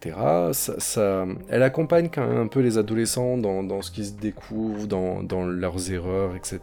Ça, 0.53 0.79
ça- 0.79 1.27
elle 1.49 1.63
accompagne 1.63 2.11
quand 2.13 2.27
même 2.27 2.37
un 2.37 2.47
peu 2.47 2.61
les 2.61 2.77
adolescents 2.77 3.39
dans, 3.39 3.83
ce 3.83 3.91
qu'ils 3.91 4.07
se 4.07 4.13
découvrent, 4.13 4.87
dans, 4.87 5.47
leurs 5.47 5.91
erreurs, 5.91 6.37
etc. 6.37 6.61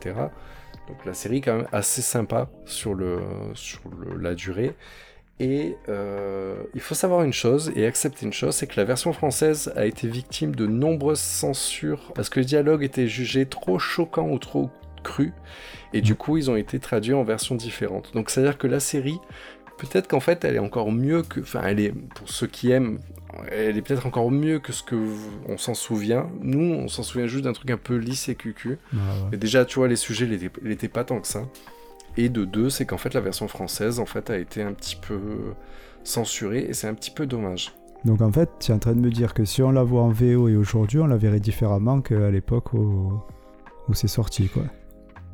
Donc 0.88 1.04
la 1.06 1.13
série 1.13 1.38
est 1.38 1.42
quand 1.42 1.58
même 1.58 1.68
assez 1.72 2.01
sympa 2.01 2.50
sur, 2.66 2.96
la 4.20 4.36
durée. 4.36 4.75
Et 5.42 5.76
euh, 5.90 6.54
il 6.76 6.82
faut 6.82 6.94
savoir 6.94 7.24
une 7.24 7.34
chose 7.34 7.72
et 7.76 7.88
accepter 7.88 8.28
une 8.28 8.32
chose, 8.32 8.54
c'est 8.54 8.68
que 8.68 8.80
la 8.80 8.84
version 8.84 9.12
française 9.12 9.74
a 9.76 9.88
été 9.88 10.08
victime 10.08 10.54
de 10.54 10.68
nombreuses 10.68 11.20
censures 11.20 12.12
parce 12.14 12.30
que 12.30 12.40
le 12.40 12.46
dialogue 12.46 12.84
était 12.84 13.08
jugé 13.08 13.48
trop 13.48 13.80
choquant 13.80 14.30
ou 14.30 14.38
trop 14.38 14.70
cru. 15.02 15.34
Et 15.94 16.02
du 16.02 16.14
coup, 16.14 16.38
ils 16.38 16.52
ont 16.52 16.56
été 16.56 16.78
traduits 16.78 17.16
en 17.16 17.24
versions 17.24 17.56
différentes. 17.56 18.14
Donc, 18.14 18.30
c'est-à-dire 18.30 18.60
que 18.60 18.68
la 18.68 18.80
série, 18.80 19.18
peut-être 19.80 20.08
qu'en 20.08 20.20
fait, 20.20 20.46
elle 20.46 20.58
est 20.58 20.60
encore 20.60 20.92
mieux 20.92 21.24
que. 21.24 21.40
Enfin, 21.40 21.64
elle 21.66 21.80
est, 21.80 21.92
pour 21.92 22.30
ceux 22.30 22.46
qui 22.46 22.70
aiment, 22.70 23.00
elle 23.52 23.78
est 23.78 23.82
peut-être 23.82 24.06
encore 24.06 24.30
mieux 24.30 24.60
que 24.60 24.72
ce 24.72 24.84
que 24.84 24.96
on 25.48 25.58
s'en 25.58 25.74
souvient. 25.74 26.30
Nous, 26.40 26.76
on 26.76 26.88
s'en 26.88 27.02
souvient 27.02 27.26
juste 27.26 27.46
d'un 27.46 27.54
truc 27.54 27.72
un 27.72 27.78
peu 27.78 27.96
lisse 27.96 28.30
et 28.30 28.36
cucu. 28.36 28.78
Ah 28.94 28.96
ouais. 28.96 29.30
Mais 29.32 29.38
déjà, 29.38 29.66
tu 29.66 29.80
vois, 29.80 29.88
les 29.88 29.96
sujets, 29.96 30.30
étaient 30.68 30.88
pas 30.88 31.04
tant 31.04 31.20
que 31.20 31.28
ça. 31.28 31.48
Et 32.18 32.30
de 32.30 32.46
deux, 32.46 32.70
c'est 32.70 32.86
qu'en 32.86 32.98
fait 32.98 33.13
la 33.13 33.22
version 33.22 33.48
française 33.48 34.00
en 34.00 34.06
fait 34.06 34.30
a 34.30 34.38
été 34.38 34.62
un 34.62 34.74
petit 34.74 34.96
peu 34.96 35.20
censurée 36.03 36.65
et 36.68 36.74
c'est 36.74 36.88
un 36.88 36.94
petit 36.94 37.12
peu 37.12 37.25
dommage. 37.25 37.74
Donc 38.06 38.22
en 38.22 38.32
fait, 38.32 38.50
tu 38.60 38.72
es 38.72 38.74
en 38.74 38.80
train 38.80 38.94
de 38.94 39.00
me 39.00 39.12
dire 39.12 39.34
que 39.34 39.46
si 39.46 39.62
on 39.62 39.72
la 39.72 39.84
voit 39.84 40.01
en 40.01 40.10
VO 40.10 40.48
et 40.48 40.56
aujourd'hui, 40.56 41.00
on 41.00 41.08
la 41.08 41.18
verrait 41.18 41.39
différemment 41.39 42.01
qu'à 42.01 42.32
l'époque 42.32 42.74
où, 42.74 43.13
où 43.88 43.94
c'est 43.94 44.08
sorti, 44.08 44.48
quoi. 44.48 44.63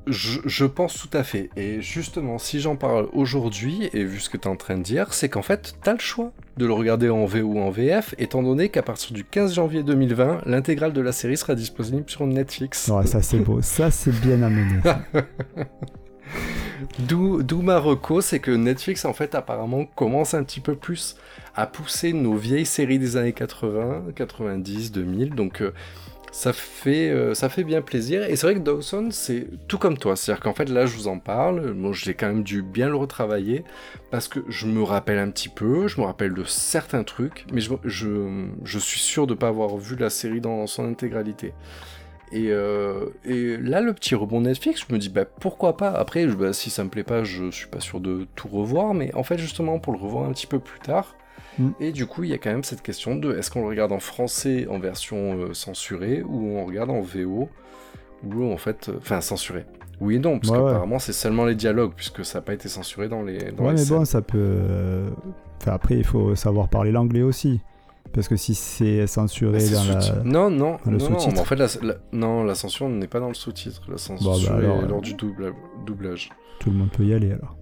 Je, 0.05 0.39
je 0.46 0.65
pense 0.65 0.98
tout 0.98 1.17
à 1.17 1.24
fait. 1.24 1.50
Et 1.57 1.81
justement, 1.81 2.38
si 2.38 2.62
j'en 2.62 2.77
parle 2.77 3.10
aujourd'hui, 3.12 3.89
et 3.91 4.05
vu 4.05 4.19
ce 4.19 4.29
que 4.29 4.38
tu 4.38 4.48
es 4.48 4.51
en 4.51 4.55
train 4.55 4.77
de 4.77 4.84
dire, 4.84 5.13
c'est 5.13 5.27
qu'en 5.27 5.41
fait, 5.41 5.75
tu 5.84 5.89
as 5.89 5.93
le 5.93 6.00
choix 6.00 6.31
de 6.55 6.65
le 6.65 6.72
regarder 6.72 7.10
en 7.10 7.25
VO 7.25 7.39
ou 7.41 7.60
en 7.60 7.69
VF, 7.69 8.15
étant 8.17 8.41
donné 8.41 8.69
qu'à 8.69 8.84
partir 8.84 9.13
du 9.13 9.25
15 9.25 9.53
janvier 9.53 9.84
2020, 9.84 10.43
l'intégrale 10.46 10.93
de 10.93 11.01
la 11.01 11.12
série 11.12 11.36
sera 11.36 11.55
disponible 11.55 12.10
sur 12.10 12.25
Netflix. 12.25 12.88
Ouais, 12.88 13.05
ça 13.05 13.22
c'est 13.22 13.39
beau, 13.39 13.62
ça 13.62 13.91
c'est 13.91 14.17
bien 14.22 14.41
amené. 14.43 14.79
D'où 17.00 17.43
d'où 17.43 17.62
ma 17.62 17.79
reco, 17.79 18.22
c'est 18.22 18.39
que 18.39 18.51
Netflix, 18.51 19.05
en 19.05 19.13
fait, 19.13 19.36
apparemment, 19.36 19.86
commence 19.86 20.34
un 20.34 20.43
petit 20.43 20.60
peu 20.60 20.75
plus 20.75 21.15
à 21.55 21.67
pousser 21.67 22.13
nos 22.13 22.36
vieilles 22.36 22.65
séries 22.65 23.00
des 23.00 23.17
années 23.17 23.34
80, 23.34 24.05
90, 24.15 24.91
2000. 24.91 25.36
Donc, 25.36 25.62
euh, 25.62 25.74
ça, 26.31 26.53
fait, 26.53 27.10
euh, 27.10 27.34
ça 27.34 27.50
fait 27.50 27.63
bien 27.63 27.81
plaisir. 27.81 28.24
Et 28.24 28.36
c'est 28.36 28.48
vrai 28.48 28.55
que 28.55 28.60
Dawson, 28.60 29.10
c'est 29.12 29.48
tout 29.67 29.77
comme 29.77 29.98
toi. 29.98 30.15
C'est-à-dire 30.15 30.43
qu'en 30.43 30.53
fait, 30.53 30.69
là, 30.69 30.86
je 30.86 30.96
vous 30.96 31.07
en 31.07 31.19
parle. 31.19 31.74
Bon, 31.74 31.93
j'ai 31.93 32.13
quand 32.13 32.27
même 32.27 32.43
dû 32.43 32.62
bien 32.62 32.89
le 32.89 32.96
retravailler 32.96 33.63
parce 34.12 34.27
que 34.27 34.39
je 34.48 34.67
me 34.67 34.84
rappelle 34.84 35.17
un 35.19 35.29
petit 35.29 35.50
peu, 35.50 35.88
je 35.88 36.00
me 36.00 36.05
rappelle 36.05 36.34
de 36.34 36.43
certains 36.43 37.03
trucs, 37.03 37.46
mais 37.51 37.62
je, 37.62 37.72
je, 37.84 38.46
je 38.63 38.79
suis 38.79 39.00
sûr 39.00 39.25
de 39.25 39.34
ne 39.34 39.38
pas 39.38 39.48
avoir 39.48 39.77
vu 39.77 39.96
la 39.96 40.10
série 40.10 40.41
dans 40.41 40.67
son 40.67 40.88
intégralité. 40.88 41.53
Et, 42.31 42.48
euh, 42.51 43.05
et 43.25 43.55
là, 43.57 43.79
le 43.81 43.93
petit 43.93 44.13
rebond 44.15 44.41
Netflix, 44.41 44.84
je 44.88 44.93
me 44.93 45.00
dis, 45.00 45.10
bah, 45.10 45.24
pourquoi 45.25 45.77
pas? 45.77 45.89
Après, 45.91 46.27
je- 46.27 46.36
bah, 46.36 46.51
si 46.53 46.69
ça 46.69 46.84
me 46.84 46.89
plaît 46.89 47.03
pas, 47.03 47.24
je 47.24 47.50
suis 47.51 47.67
pas 47.67 47.79
sûr 47.79 48.00
de 48.01 48.27
tout 48.36 48.48
revoir, 48.50 48.93
mais 48.93 49.13
en 49.15 49.24
fait, 49.24 49.38
justement, 49.38 49.79
pour 49.79 49.93
le 49.93 50.00
revoir 50.00 50.25
un 50.27 50.34
petit 50.34 50.48
peu 50.48 50.60
plus 50.60 50.79
tard. 50.79 51.15
Mm. 51.57 51.69
Et 51.79 51.91
du 51.91 52.05
coup, 52.05 52.24
il 52.24 52.29
y 52.29 52.34
a 52.34 52.38
quand 52.38 52.51
même 52.51 52.63
cette 52.65 52.81
question 52.81 53.15
de 53.15 53.36
est-ce 53.38 53.50
qu'on 53.50 53.62
le 53.62 53.67
regarde 53.67 53.91
en 53.93 54.00
français 54.00 54.67
en 54.69 54.77
version 54.79 55.38
euh, 55.39 55.53
censurée 55.53 56.22
ou 56.22 56.57
on 56.57 56.65
regarde 56.65 56.89
en 56.89 57.01
VO 57.01 57.50
ou 58.24 58.51
en 58.51 58.57
fait, 58.57 58.89
euh, 58.89 58.98
enfin 58.98 59.22
censuré. 59.22 59.65
Oui 60.00 60.15
et 60.15 60.19
non, 60.19 60.38
parce 60.39 60.51
Ouais, 60.51 60.60
ouais. 60.60 60.65
qu'apparemment 60.65 61.00
c'est 61.00 61.13
seulement 61.13 61.46
les 61.46 61.55
dialogues 61.55 61.93
puisque 61.96 62.24
ça 62.24 62.38
n'a 62.39 62.41
pas 62.43 62.53
été 62.53 62.67
censuré 62.69 63.07
dans 63.10 63.24
les. 63.24 63.51
Dans 63.51 63.65
Ouais, 63.65 63.74
les 63.74 63.81
mais 63.84 63.86
bon, 63.89 64.05
ça 64.05 64.22
peut. 64.22 64.38
euh, 64.39 65.10
Enfin, 65.60 65.72
après, 65.72 65.96
il 65.96 66.03
faut 66.03 66.36
savoir 66.36 66.67
parler 66.67 66.91
l'anglais 66.91 67.24
aussi. 67.24 67.62
Parce 68.14 68.28
que 68.28 68.36
si 68.36 68.56
c'est 68.56 69.06
censuré 69.08 69.60
c'est 69.60 69.76
dans 69.76 69.84
la. 69.84 70.24
Non, 70.24 70.50
non, 70.50 70.78
dans 70.86 70.92
le 70.92 70.98
non, 70.98 71.10
non, 71.12 71.40
en 71.40 71.46
fait, 71.46 71.56
la, 71.56 71.68
la- 71.82 71.96
non, 72.14 72.44
la 72.44 72.56
censure 72.56 72.88
n'est 72.90 73.08
pas 73.08 73.20
dans 73.20 73.28
le 73.28 73.34
sous-titre. 73.34 73.82
La 73.90 73.98
censure 73.98 74.32
Bon, 74.32 74.40
bah, 74.44 74.56
alors, 74.56 74.78
est 74.78 74.84
euh, 74.84 74.88
lors 74.88 75.02
du 75.02 75.14
doubla- 75.14 75.54
doublage. 75.86 76.30
Tout 76.60 76.72
le 76.72 76.78
monde 76.78 76.90
peut 76.92 77.06
y 77.06 77.14
aller 77.14 77.32
alors. 77.32 77.56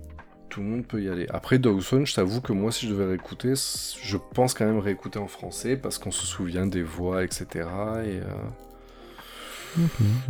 Tout 0.49 0.61
le 0.61 0.67
monde 0.67 0.85
peut 0.87 1.01
y 1.03 1.09
aller. 1.09 1.27
Après 1.31 1.59
Dawson, 1.59 2.05
je 2.05 2.15
t'avoue 2.15 2.39
que 2.39 2.53
moi, 2.53 2.71
si 2.71 2.87
je 2.87 2.93
devais 2.93 3.05
réécouter, 3.07 3.53
je 3.55 4.17
pense 4.33 4.53
quand 4.53 4.65
même 4.65 4.79
réécouter 4.79 5.19
en 5.19 5.27
français 5.27 5.75
parce 5.75 5.97
qu'on 5.97 6.11
se 6.11 6.25
souvient 6.25 6.65
des 6.65 6.83
voix, 6.83 7.25
etc. 7.25 7.45
Et 7.55 8.19
euh, 8.21 8.21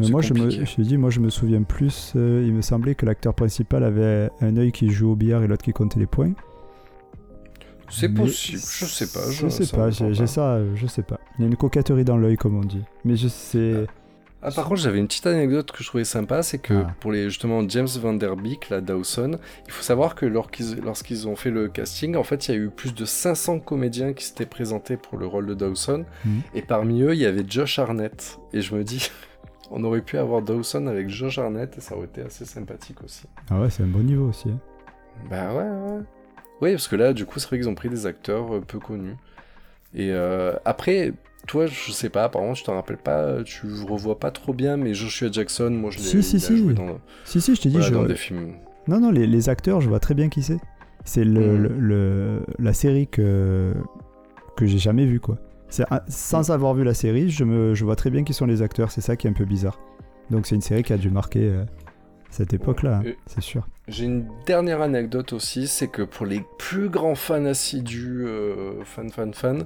moi, 0.10 0.22
je 0.22 0.34
me, 0.34 0.50
je 0.50 0.76
te 0.76 0.82
dis, 0.82 0.98
moi, 0.98 1.12
je 1.12 1.20
me 1.20 1.30
souviens 1.30 1.62
plus. 1.62 2.14
euh, 2.16 2.44
il 2.46 2.54
me 2.54 2.62
semblait 2.62 2.96
que 2.96 3.06
l'acteur 3.06 3.36
principal 3.36 3.84
avait 3.84 4.30
un 4.42 4.58
œil 4.58 4.72
qui 4.72 4.90
joue 4.90 5.12
au 5.12 5.16
billard 5.16 5.44
et 5.44 5.48
l'autre 5.48 5.64
qui 5.64 5.74
comptait 5.74 6.00
les 6.00 6.08
points. 6.08 6.32
C'est 7.90 8.10
possible. 8.10 8.60
Je 8.60 8.86
sais 8.86 9.08
pas. 9.08 9.30
Je 9.32 9.48
sais 9.50 9.66
ça 9.66 9.78
pas, 9.78 9.90
j'ai 9.90 10.28
ça, 10.28 10.60
je 10.76 10.88
sais 10.88 11.04
pas. 11.04 11.20
Il 11.38 11.42
y 11.42 11.46
a 11.46 11.48
une 11.48 11.56
coquetterie 11.56 12.04
dans 12.06 12.18
l'œil, 12.18 12.38
comme 12.38 12.58
on 12.58 12.64
dit. 12.66 12.84
Mais 13.04 13.16
je 13.16 13.28
sais. 13.28 13.86
Ah, 14.48 14.52
par 14.52 14.66
contre, 14.66 14.80
j'avais 14.82 15.00
une 15.00 15.08
petite 15.08 15.26
anecdote 15.26 15.72
que 15.72 15.82
je 15.84 15.88
trouvais 15.90 16.04
sympa, 16.04 16.44
c'est 16.44 16.60
que 16.60 16.74
Ah. 16.86 16.94
pour 17.00 17.12
les 17.12 17.24
justement 17.30 17.68
James 17.68 17.88
Van 18.00 18.14
Der 18.14 18.36
Beek, 18.36 18.70
la 18.70 18.80
Dawson, 18.80 19.40
il 19.66 19.72
faut 19.72 19.82
savoir 19.82 20.14
que 20.14 20.28
lorsqu'ils 20.28 20.76
lorsqu'ils 20.84 21.28
ont 21.28 21.36
fait 21.36 21.50
le 21.50 21.68
casting, 21.68 22.16
en 22.16 22.22
fait, 22.24 22.48
il 22.48 22.52
y 22.52 22.58
a 22.58 22.62
eu 22.62 22.70
plus 22.70 22.94
de 22.94 23.06
500 23.06 23.60
comédiens 23.60 24.14
qui 24.14 24.24
s'étaient 24.24 24.46
présentés 24.46 24.98
pour 24.98 25.18
le 25.18 25.26
rôle 25.26 25.48
de 25.48 25.56
Dawson, 25.56 26.06
Mhm. 26.26 26.42
et 26.54 26.62
parmi 26.62 27.02
eux, 27.02 27.14
il 27.16 27.20
y 27.20 27.26
avait 27.26 27.44
Josh 27.48 27.80
Arnett. 27.80 28.38
Et 28.54 28.62
je 28.62 28.76
me 28.76 28.84
dis, 28.84 29.10
on 29.72 29.84
aurait 29.84 30.02
pu 30.02 30.20
avoir 30.20 30.44
Dawson 30.44 30.86
avec 30.86 31.10
Josh 31.10 31.40
Arnett, 31.40 31.76
et 31.80 31.82
ça 31.82 31.96
aurait 31.98 32.06
été 32.06 32.22
assez 32.22 32.46
sympathique 32.46 33.02
aussi. 33.04 33.24
Ah 33.50 33.60
ouais, 33.62 33.72
c'est 33.72 33.82
un 33.82 33.88
bon 33.88 34.04
niveau 34.04 34.28
aussi. 34.30 34.50
hein. 34.50 34.60
Bah 35.28 35.54
ouais, 35.54 35.64
ouais. 35.64 36.02
Oui, 36.62 36.72
parce 36.72 36.88
que 36.88 36.96
là, 36.96 37.14
du 37.14 37.26
coup, 37.26 37.40
c'est 37.40 37.48
vrai 37.48 37.58
qu'ils 37.58 37.70
ont 37.70 37.76
pris 37.76 37.90
des 37.90 38.06
acteurs 38.06 38.56
euh, 38.56 38.62
peu 38.62 38.80
connus. 38.80 39.16
Et 39.94 40.12
euh, 40.12 40.54
après, 40.66 41.14
toi, 41.48 41.66
je 41.68 41.92
sais 41.92 42.10
pas, 42.10 42.24
apparemment, 42.26 42.54
je 42.54 42.64
t'en 42.64 42.76
rappelle 42.76 42.98
pas, 42.98 43.44
tu 43.44 43.68
revois 43.88 44.20
pas 44.20 44.32
trop 44.32 44.54
bien, 44.54 44.78
mais 44.78 44.94
Joshua 44.94 45.30
Jackson, 45.32 45.70
moi, 45.70 45.92
je 45.92 45.98
l'ai 46.00 46.04
Si, 46.06 46.24
si, 46.24 46.40
si. 46.40 46.58
joué 46.58 46.74
dans, 46.74 46.98
Si, 47.26 47.40
si, 47.42 47.56
je 47.56 47.62
t'ai 47.62 47.70
dit. 47.70 47.76
voilà, 47.76 47.90
je- 47.90 47.94
dans 47.94 48.06
des 48.06 48.16
films. 48.16 48.54
Non, 48.88 49.00
non, 49.00 49.12
les, 49.12 49.28
les 49.28 49.50
acteurs, 49.50 49.82
je 49.82 49.90
vois 49.90 50.00
très 50.00 50.14
bien 50.14 50.30
qui 50.30 50.42
c'est. 50.44 50.60
C'est 51.04 51.24
le, 51.24 51.40
Mhm. 51.54 51.62
le- 51.64 51.78
le- 51.80 52.46
la 52.60 52.74
série 52.74 53.08
que, 53.08 53.74
que 54.58 54.66
j'ai 54.66 54.78
jamais 54.80 55.06
vue, 55.06 55.20
quoi. 55.20 55.38
Un- 55.92 56.00
sans 56.08 56.52
avoir 56.52 56.74
vu 56.74 56.84
la 56.84 56.94
série, 56.94 57.30
je, 57.30 57.44
me, 57.44 57.76
je 57.76 57.84
vois 57.86 57.96
très 57.96 58.10
bien 58.10 58.24
qui 58.24 58.34
sont 58.34 58.46
les 58.46 58.62
acteurs, 58.62 58.92
c'est 58.92 59.02
ça 59.02 59.16
qui 59.16 59.28
est 59.28 59.30
un 59.30 59.34
peu 59.34 59.46
bizarre. 59.46 59.80
Donc 60.32 60.46
c'est 60.48 60.56
une 60.56 60.62
série 60.62 60.84
qui 60.84 60.94
a 60.94 60.98
dû 60.98 61.10
marquer 61.10 61.42
euh, 61.50 61.64
cette 62.30 62.54
époque-là, 62.54 63.02
hein, 63.06 63.12
c'est 63.28 63.42
sûr. 63.42 63.68
J'ai 63.88 64.06
une 64.06 64.28
dernière 64.46 64.82
anecdote 64.82 65.34
aussi, 65.34 65.68
c'est 65.68 65.88
que 65.88 66.02
pour 66.02 66.26
les 66.26 66.44
plus 66.58 66.90
grands 66.90 67.16
fans 67.16 67.46
assidus, 67.46 68.26
euh, 68.26 68.84
fans, 68.84 69.10
fans, 69.10 69.32
fans, 69.32 69.60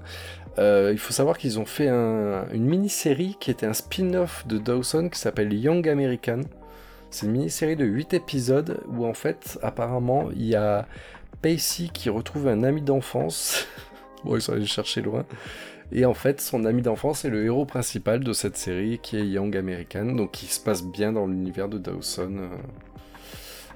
euh, 0.57 0.89
il 0.91 0.97
faut 0.99 1.13
savoir 1.13 1.37
qu'ils 1.37 1.57
ont 1.59 1.65
fait 1.65 1.87
un- 1.87 2.45
une 2.51 2.65
mini-série 2.65 3.37
qui 3.39 3.49
était 3.49 3.65
un 3.65 3.73
spin-off 3.73 4.45
de 4.47 4.57
Dawson 4.57 5.09
qui 5.09 5.17
s'appelle 5.19 5.53
Young 5.53 5.87
American. 5.87 6.41
C'est 7.11 7.25
une 7.25 7.31
mini-série 7.31 7.75
de 7.75 7.85
8 7.85 8.13
épisodes 8.13 8.81
où 8.87 9.05
en 9.05 9.13
fait, 9.13 9.57
apparemment, 9.63 10.29
il 10.35 10.45
y 10.45 10.55
a 10.55 10.85
Pacey 11.41 11.89
qui 11.93 12.09
retrouve 12.09 12.47
un 12.49 12.63
ami 12.63 12.81
d'enfance. 12.81 13.65
bon, 14.25 14.35
ils 14.35 14.41
sont 14.41 14.51
allés 14.51 14.61
le 14.61 14.67
chercher 14.67 15.01
loin. 15.01 15.25
Et 15.91 16.05
en 16.05 16.13
fait, 16.13 16.39
son 16.39 16.65
ami 16.65 16.81
d'enfance 16.81 17.25
est 17.25 17.29
le 17.29 17.43
héros 17.45 17.65
principal 17.65 18.23
de 18.23 18.33
cette 18.33 18.57
série 18.57 18.99
qui 19.01 19.17
est 19.17 19.25
Young 19.25 19.55
American, 19.57 20.05
donc 20.13 20.31
qui 20.31 20.45
se 20.45 20.59
passe 20.59 20.83
bien 20.83 21.13
dans 21.13 21.25
l'univers 21.25 21.67
de 21.67 21.77
Dawson. 21.77 22.31
euh. 22.39 22.47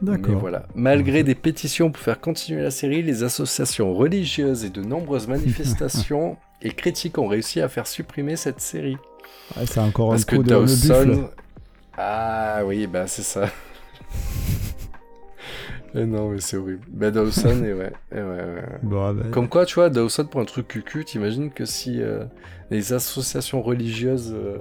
D'accord. 0.02 0.36
voilà. 0.40 0.66
Malgré 0.76 1.24
des 1.24 1.36
pétitions 1.36 1.92
pour 1.92 2.04
faire 2.04 2.20
continuer 2.20 2.62
la 2.62 2.72
série, 2.72 3.02
les 3.04 3.24
associations 3.24 3.94
religieuses 3.94 4.66
et 4.66 4.70
de 4.70 4.82
nombreuses 4.82 5.28
manifestations 5.30 6.38
et 6.62 6.72
critiques 6.72 7.18
ont 7.18 7.28
réussi 7.28 7.62
à 7.62 7.70
faire 7.70 7.88
supprimer 7.88 8.36
cette 8.36 8.60
série. 8.62 8.98
Ouais, 9.56 9.66
c'est 9.66 9.80
encore 9.80 10.10
Parce 10.10 10.24
un 10.24 10.26
que 10.26 10.36
coup 10.36 10.44
de 10.44 10.56
me 10.56 10.66
buffle. 10.66 10.88
Dawson. 10.88 11.30
Ah 11.98 12.62
oui, 12.66 12.88
bah 12.88 13.08
c'est 13.08 13.22
ça. 13.24 13.50
Eh 15.96 16.06
non, 16.06 16.30
mais 16.30 16.40
c'est 16.40 16.58
horrible. 16.58 16.82
Bah 16.90 17.12
Dawson, 17.12 17.64
et 17.64 17.74
ouais. 17.74 17.94
et 18.12 18.16
ouais, 18.16 18.24
ouais. 18.24 18.64
Bon, 18.82 19.14
bah, 19.14 19.24
Comme 19.32 19.48
quoi, 19.48 19.66
tu 19.66 19.76
vois, 19.76 19.90
Dawson 19.90 20.26
pour 20.26 20.42
un 20.42 20.46
truc 20.46 20.68
cucu, 20.68 21.06
t'imagines 21.06 21.52
que 21.52 21.66
si 21.66 22.02
euh, 22.02 22.26
les 22.72 22.94
associations 22.94 23.62
religieuses 23.62 24.34
euh, 24.36 24.58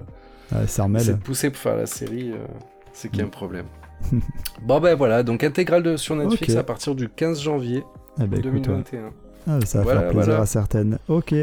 essaient 0.62 1.12
de 1.12 1.16
pousser 1.16 1.50
pour 1.50 1.60
faire 1.60 1.76
la 1.76 1.86
série, 1.86 2.32
euh, 2.32 2.44
c'est 2.92 3.08
qu'il 3.08 3.20
y 3.20 3.22
a 3.22 3.26
un 3.26 3.30
problème. 3.30 3.66
bon 4.62 4.80
ben 4.80 4.94
voilà, 4.94 5.22
donc 5.22 5.44
intégrale 5.44 5.82
de, 5.82 5.96
sur 5.96 6.16
Netflix 6.16 6.56
à 6.56 6.64
partir 6.64 6.94
du 6.94 7.08
15 7.08 7.40
janvier 7.40 7.84
Eh 8.20 8.26
ben, 8.26 8.40
écoute, 8.40 8.68
ouais. 8.68 8.82
2021. 8.84 9.12
Ah, 9.46 9.58
ça 9.64 9.78
va 9.78 9.84
Voilà, 9.84 10.00
faire 10.00 10.10
plaisir 10.10 10.26
voilà. 10.26 10.42
à 10.42 10.46
certaines. 10.46 10.98
Ok, 11.08 11.34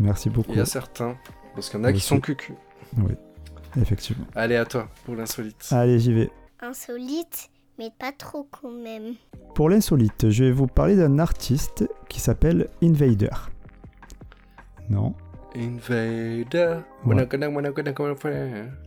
merci 0.00 0.30
beaucoup. 0.30 0.52
Il 0.52 0.58
y 0.58 0.60
a 0.60 0.66
certains, 0.66 1.16
parce 1.54 1.70
qu'il 1.70 1.78
y 1.78 1.82
en 1.82 1.84
a 1.84 1.92
qui 1.92 2.00
sont 2.00 2.18
cucu. 2.18 2.54
Effectivement. 3.80 4.26
Allez, 4.34 4.56
à 4.56 4.64
toi, 4.64 4.88
pour 5.04 5.14
l'insolite. 5.14 5.68
Allez, 5.70 5.98
j'y 5.98 6.12
vais. 6.12 6.30
Insolite, 6.60 7.50
mais 7.78 7.90
pas 7.98 8.12
trop 8.12 8.48
quand 8.50 8.70
même. 8.70 9.14
Pour 9.54 9.68
l'insolite, 9.68 10.30
je 10.30 10.44
vais 10.44 10.52
vous 10.52 10.66
parler 10.66 10.96
d'un 10.96 11.18
artiste 11.18 11.88
qui 12.08 12.20
s'appelle 12.20 12.68
Invader. 12.82 13.30
Non 14.88 15.14
Invader. 15.54 16.78
Ouais. 17.04 17.26
Gonna. 17.26 17.50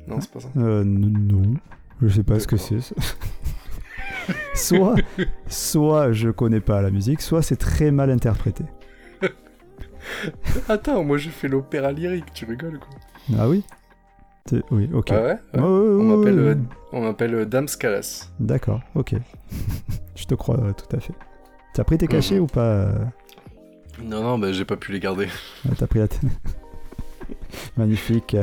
Non, 0.08 0.22
c'est 0.22 0.32
pas 0.32 0.40
ça. 0.40 0.48
Euh, 0.58 0.84
non. 0.84 1.54
Je 2.02 2.08
sais 2.10 2.24
pas 2.24 2.40
ce 2.40 2.48
que 2.48 2.58
c'est. 2.58 2.80
soit, 4.56 4.96
soit 5.48 6.12
je 6.12 6.30
connais 6.30 6.60
pas 6.60 6.82
la 6.82 6.90
musique, 6.90 7.22
soit 7.22 7.42
c'est 7.42 7.56
très 7.56 7.92
mal 7.92 8.10
interprété. 8.10 8.64
Attends, 10.70 11.04
moi 11.04 11.18
j'ai 11.18 11.30
fait 11.30 11.48
l'opéra 11.48 11.92
lyrique, 11.92 12.34
tu 12.34 12.46
rigoles 12.46 12.80
quoi. 12.80 12.90
Ah 13.38 13.50
oui? 13.50 13.64
Oui, 14.70 14.90
ok. 14.94 15.08
Ah 15.12 15.22
ouais, 15.24 15.24
ouais. 15.56 15.60
On 15.62 16.04
m'appelle 16.18 16.38
euh, 16.40 16.56
on 16.92 17.02
m'appelle 17.02 17.46
Dame 17.46 17.68
Scalas. 17.68 18.30
D'accord, 18.40 18.80
ok. 18.94 19.16
je 20.16 20.26
te 20.26 20.36
crois 20.36 20.58
tout 20.74 20.96
à 20.96 21.00
fait. 21.00 21.14
T'as 21.74 21.84
pris 21.84 21.98
tes 21.98 22.08
cachets 22.08 22.36
Mhm. 22.36 22.42
ou 22.44 22.48
pas 22.48 22.62
euh 22.62 22.94
Non, 24.04 24.22
non, 24.22 24.38
bah 24.38 24.52
j'ai 24.52 24.64
pas 24.66 24.78
pu 24.78 24.92
les 24.92 25.00
garder. 25.00 25.26
Ouais, 25.66 25.72
T'as 25.78 25.88
pris 25.88 25.98
la 26.00 26.08
tête. 26.08 26.22
Magnifique. 27.78 28.38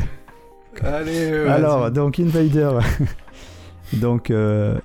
Allez, 0.82 1.30
euh, 1.30 1.48
Alors, 1.50 1.90
donc 1.92 2.18
Invader. 2.18 2.78
donc, 3.92 4.30
euh, 4.32 4.78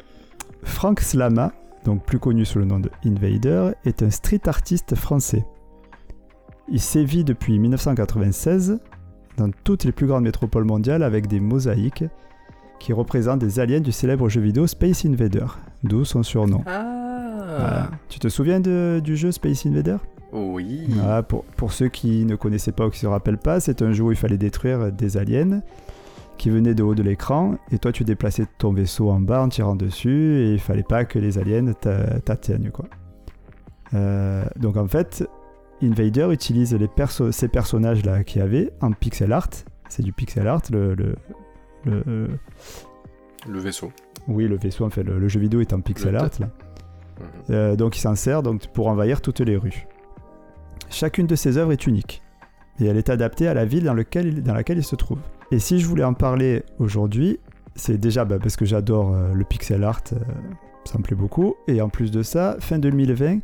Frank 0.64 1.00
Slama, 1.00 1.52
donc 1.84 2.06
plus 2.06 2.20
connu 2.20 2.46
sous 2.46 2.60
le 2.60 2.66
nom 2.66 2.80
de 2.80 2.92
Invader, 3.06 3.72
est 3.86 4.04
un 4.04 4.12
street 4.12 4.42
artiste 4.48 4.94
français. 4.96 5.44
Il 6.70 6.80
sévit 6.82 7.24
depuis 7.24 7.58
1996 7.58 8.80
dans 9.38 9.50
toutes 9.64 9.84
les 9.84 9.92
plus 9.92 10.08
grandes 10.08 10.24
métropoles 10.24 10.64
mondiales 10.66 11.04
avec 11.04 11.28
des 11.28 11.40
mosaïques 11.40 12.04
qui 12.80 12.94
représentent 12.94 13.40
des 13.40 13.60
aliens 13.60 13.80
du 13.80 13.92
célèbre 13.92 14.30
jeu 14.30 14.42
vidéo 14.42 14.68
Space 14.68 15.06
Invader. 15.06 15.46
d'où 15.84 16.04
son 16.06 16.24
surnom. 16.24 16.64
Ah 16.66 16.84
Voilà. 17.60 17.90
Tu 18.10 18.20
te 18.20 18.28
souviens 18.28 18.60
de- 18.60 19.00
du 19.04 19.16
jeu 19.16 19.32
Space 19.32 19.66
Invader 19.66 19.98
Oui. 20.34 20.86
Voilà, 20.90 21.24
pour, 21.24 21.44
pour 21.56 21.72
ceux 21.72 21.88
qui 21.88 22.26
ne 22.26 22.36
connaissaient 22.36 22.72
pas 22.72 22.86
ou 22.86 22.90
qui 22.90 22.98
ne 22.98 23.02
se 23.02 23.08
rappellent 23.08 23.38
pas, 23.38 23.60
c'est 23.60 23.82
un 23.82 23.92
jeu 23.94 24.04
où 24.04 24.12
il 24.12 24.18
fallait 24.18 24.38
détruire 24.38 24.92
des 24.92 25.18
aliens 25.18 25.62
qui 26.38 26.50
venaient 26.52 26.76
de 26.76 26.84
haut 26.84 26.94
de 26.94 27.02
l'écran 27.02 27.56
et 27.72 27.80
toi 27.80 27.92
tu 27.92 28.04
déplaçais 28.04 28.46
ton 28.60 28.72
vaisseau 28.72 29.10
en 29.10 29.20
bas 29.20 29.42
en 29.42 29.50
tirant 29.50 29.76
dessus 29.76 30.36
et 30.38 30.54
il 30.54 30.60
fallait 30.60 30.84
pas 30.84 31.04
que 31.06 31.18
les 31.18 31.40
aliens 31.40 31.74
t'a- 31.74 32.20
t'atteignent 32.20 32.70
quoi. 32.70 32.86
Euh, 33.94 34.44
donc 34.60 34.78
en 34.78 34.88
fait, 34.88 35.28
Invader 35.84 36.28
utilise 36.32 36.74
les 36.74 36.88
perso- 36.88 37.32
ces 37.32 37.48
personnages 37.48 38.04
là 38.04 38.24
qu'il 38.24 38.42
y 38.42 38.44
avait 38.44 38.72
en 38.82 38.92
pixel 38.92 39.32
art. 39.32 39.50
C'est 39.90 40.04
du 40.04 40.12
pixel 40.14 40.48
art, 40.48 40.62
le, 40.72 40.96
le, 40.96 41.16
le- 41.86 42.04
euh, 42.08 42.28
Le 43.48 43.60
vaisseau. 43.60 43.92
oui 44.28 44.48
le 44.48 44.58
vaisseau 44.58 44.86
en 44.86 44.90
fait, 44.90 45.04
le, 45.04 45.20
le 45.20 45.28
jeu 45.28 45.40
vidéo 45.40 45.62
est 45.62 45.74
en 45.74 45.82
pixel 45.82 46.16
art 46.16 46.30
là. 46.40 46.48
Mhm. 46.48 47.26
Euh, 47.52 47.76
donc 47.76 47.98
il 47.98 48.02
s'en 48.02 48.16
sert 48.16 48.44
donc, 48.44 48.68
pour 48.68 48.88
envahir 48.88 49.22
toutes 49.22 49.40
les 49.40 49.56
rues. 49.58 49.88
Chacune 50.90 51.28
de 51.28 51.36
ses 51.36 51.58
œuvres 51.58 51.72
est 51.72 51.86
unique 51.88 52.22
et 52.80 52.86
elle 52.86 52.98
est 52.98 53.10
adaptée 53.10 53.48
à 53.48 53.54
la 53.54 53.66
ville 53.66 53.84
dans, 53.84 53.94
lequel 53.94 54.28
il- 54.28 54.44
dans 54.44 54.54
laquelle 54.54 54.78
il 54.78 54.84
se 54.84 54.96
trouve. 54.96 55.20
Et 55.52 55.60
si 55.60 55.80
je 55.80 55.86
voulais 55.88 56.04
en 56.04 56.14
parler 56.14 56.64
aujourd'hui, 56.80 57.40
c'est 57.76 57.98
déjà 57.98 58.26
bah, 58.26 58.38
parce 58.42 58.56
que 58.56 58.66
j'adore 58.66 59.14
euh, 59.14 59.34
le 59.34 59.44
pixel 59.46 59.84
art, 59.84 60.02
euh, 60.14 60.18
ça 60.86 60.98
me 60.98 61.04
plaît 61.04 61.16
beaucoup. 61.16 61.56
Et 61.68 61.82
en 61.82 61.90
plus 61.90 62.12
de 62.12 62.24
ça, 62.24 62.58
fin 62.60 62.80
2020, 62.80 63.40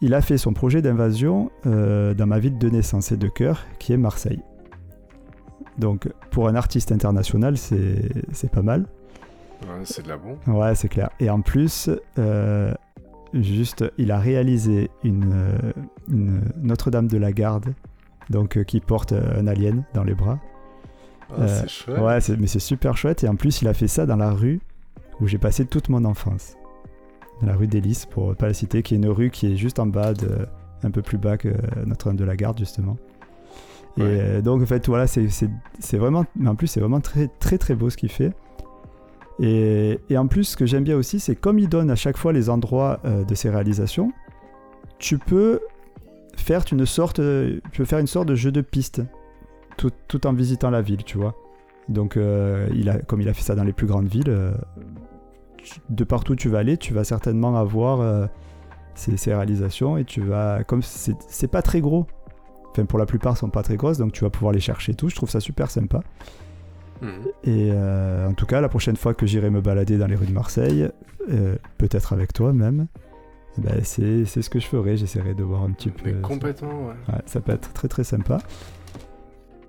il 0.00 0.14
a 0.14 0.20
fait 0.20 0.38
son 0.38 0.52
projet 0.52 0.82
d'invasion 0.82 1.50
euh, 1.66 2.14
dans 2.14 2.26
ma 2.26 2.38
ville 2.38 2.58
de 2.58 2.68
naissance 2.68 3.12
et 3.12 3.16
de 3.16 3.28
cœur, 3.28 3.64
qui 3.78 3.92
est 3.92 3.96
Marseille. 3.96 4.42
Donc 5.78 6.08
pour 6.30 6.48
un 6.48 6.54
artiste 6.54 6.92
international, 6.92 7.56
c'est 7.56 8.50
pas 8.50 8.62
mal. 8.62 8.86
Ouais, 9.62 9.84
c'est 9.84 10.02
de 10.02 10.08
la 10.08 10.16
bombe. 10.16 10.38
Ouais, 10.46 10.74
c'est 10.74 10.88
clair. 10.88 11.10
Et 11.20 11.30
en 11.30 11.40
plus, 11.40 11.90
euh, 12.18 12.72
juste, 13.34 13.84
il 13.98 14.12
a 14.12 14.18
réalisé 14.18 14.90
une, 15.02 15.32
euh, 15.32 15.72
une 16.08 16.42
Notre-Dame 16.60 17.08
de 17.08 17.18
la 17.18 17.32
Garde, 17.32 17.74
donc 18.30 18.56
euh, 18.56 18.64
qui 18.64 18.80
porte 18.80 19.12
un 19.12 19.46
alien 19.46 19.84
dans 19.94 20.04
les 20.04 20.14
bras. 20.14 20.38
Ah, 21.36 21.46
c'est 21.46 21.68
chouette. 21.68 21.98
Ouais, 21.98 22.18
mais 22.38 22.46
c'est 22.46 22.58
super 22.58 22.96
chouette. 22.96 23.24
Et 23.24 23.28
en 23.28 23.36
plus, 23.36 23.62
il 23.62 23.68
a 23.68 23.74
fait 23.74 23.88
ça 23.88 24.06
dans 24.06 24.16
la 24.16 24.30
rue 24.30 24.60
où 25.20 25.26
j'ai 25.26 25.38
passé 25.38 25.66
toute 25.66 25.88
mon 25.88 26.04
enfance. 26.04 26.56
La 27.42 27.54
rue 27.54 27.66
d'Hélice, 27.66 28.06
pour 28.06 28.34
pas 28.34 28.46
la 28.48 28.54
citer, 28.54 28.82
qui 28.82 28.94
est 28.94 28.96
une 28.96 29.08
rue 29.08 29.30
qui 29.30 29.52
est 29.52 29.56
juste 29.56 29.78
en 29.78 29.86
bas, 29.86 30.12
de, 30.12 30.46
un 30.82 30.90
peu 30.90 31.02
plus 31.02 31.18
bas 31.18 31.36
que 31.36 31.50
Notre-Dame 31.86 32.16
de 32.16 32.24
la 32.24 32.36
Garde, 32.36 32.58
justement. 32.58 32.96
Et 33.96 34.02
Ouais. 34.02 34.06
euh, 34.20 34.40
donc, 34.42 34.62
en 34.62 34.66
fait, 34.66 34.86
voilà, 34.88 35.06
c'est 35.06 35.28
vraiment. 35.96 36.24
Mais 36.36 36.48
en 36.48 36.54
plus, 36.56 36.66
c'est 36.66 36.80
vraiment 36.80 37.00
très, 37.00 37.28
très, 37.38 37.58
très 37.58 37.74
beau 37.74 37.90
ce 37.90 37.96
qu'il 37.96 38.10
fait. 38.10 38.32
Et, 39.40 40.00
et 40.10 40.18
en 40.18 40.26
plus, 40.26 40.44
ce 40.44 40.56
que 40.56 40.66
j'aime 40.66 40.82
bien 40.84 40.96
aussi, 40.96 41.20
c'est 41.20 41.36
comme 41.36 41.58
il 41.60 41.68
donne 41.68 41.90
à 41.90 41.96
chaque 41.96 42.16
fois 42.16 42.32
les 42.32 42.50
endroits 42.50 42.98
euh, 43.04 43.24
de 43.24 43.34
ses 43.36 43.50
réalisations, 43.50 44.12
tu 44.98 45.18
peux 45.18 45.60
faire 46.36 46.64
une 46.72 46.86
sorte, 46.86 47.16
tu 47.16 47.60
peux 47.78 47.84
faire 47.84 48.00
une 48.00 48.06
sorte 48.08 48.26
de 48.28 48.34
jeu 48.34 48.50
de 48.50 48.60
piste, 48.62 49.02
tout, 49.76 49.92
tout 50.08 50.26
en 50.26 50.32
visitant 50.32 50.70
la 50.70 50.82
ville, 50.82 51.04
tu 51.04 51.18
vois. 51.18 51.34
Donc, 51.88 52.16
euh, 52.16 52.68
il 52.74 52.88
a, 52.90 52.98
comme 52.98 53.20
il 53.20 53.28
a 53.28 53.34
fait 53.34 53.42
ça 53.42 53.54
dans 53.54 53.64
les 53.64 53.72
plus 53.72 53.86
grandes 53.86 54.08
villes, 54.08 54.28
euh, 54.28 54.52
tu- 55.70 55.80
de 55.88 56.04
partout 56.04 56.32
où 56.32 56.36
tu 56.36 56.48
vas 56.48 56.58
aller, 56.58 56.76
tu 56.76 56.92
vas 56.94 57.04
certainement 57.04 57.56
avoir 57.56 58.00
euh, 58.00 58.26
ces, 58.94 59.16
ces 59.16 59.34
réalisations 59.34 59.96
et 59.98 60.04
tu 60.04 60.20
vas, 60.20 60.64
comme 60.64 60.82
c'est 60.82 61.48
pas 61.50 61.62
très 61.62 61.80
gros, 61.80 62.06
enfin 62.70 62.84
pour 62.84 62.98
la 62.98 63.06
plupart, 63.06 63.36
sont 63.36 63.50
pas 63.50 63.62
très 63.62 63.76
grosses, 63.76 63.98
donc 63.98 64.12
tu 64.12 64.24
vas 64.24 64.30
pouvoir 64.30 64.52
les 64.52 64.60
chercher 64.60 64.92
et 64.92 64.94
tout. 64.94 65.08
Je 65.08 65.14
trouve 65.16 65.30
ça 65.30 65.40
super 65.40 65.70
sympa. 65.70 66.00
Mhm. 67.00 67.10
Et 67.44 67.70
euh, 67.72 68.28
en 68.28 68.32
tout 68.34 68.46
cas, 68.46 68.60
la 68.60 68.68
prochaine 68.68 68.96
fois 68.96 69.14
que 69.14 69.24
j'irai 69.26 69.50
me 69.50 69.60
balader 69.60 69.98
dans 69.98 70.06
les 70.08 70.16
rues 70.16 70.26
de 70.26 70.32
Marseille, 70.32 70.88
euh, 71.30 71.54
peut-être 71.78 72.12
avec 72.12 72.32
toi 72.32 72.52
même, 72.52 72.88
ben, 73.56 73.80
c'est 73.84 74.24
ce 74.24 74.50
que 74.50 74.58
je 74.60 74.66
ferai. 74.66 74.96
J'essaierai 74.96 75.34
de 75.34 75.42
voir 75.44 75.62
un 75.62 75.70
petit 75.70 75.90
peu. 75.90 76.06
Mais 76.06 76.12
ça. 76.14 76.18
complètement, 76.20 76.86
ouais. 76.88 76.94
Ouais, 77.14 77.20
ça 77.26 77.40
peut 77.40 77.52
être 77.52 77.72
très 77.72 77.86
très 77.88 78.04
sympa. 78.04 78.38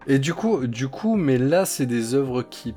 Et 0.08 0.18
du 0.18 0.34
coup, 0.34 0.66
du 0.66 0.88
coup, 0.88 1.16
mais 1.16 1.38
là, 1.38 1.66
c'est 1.66 1.86
des 1.86 2.14
œuvres 2.16 2.42
qui, 2.42 2.74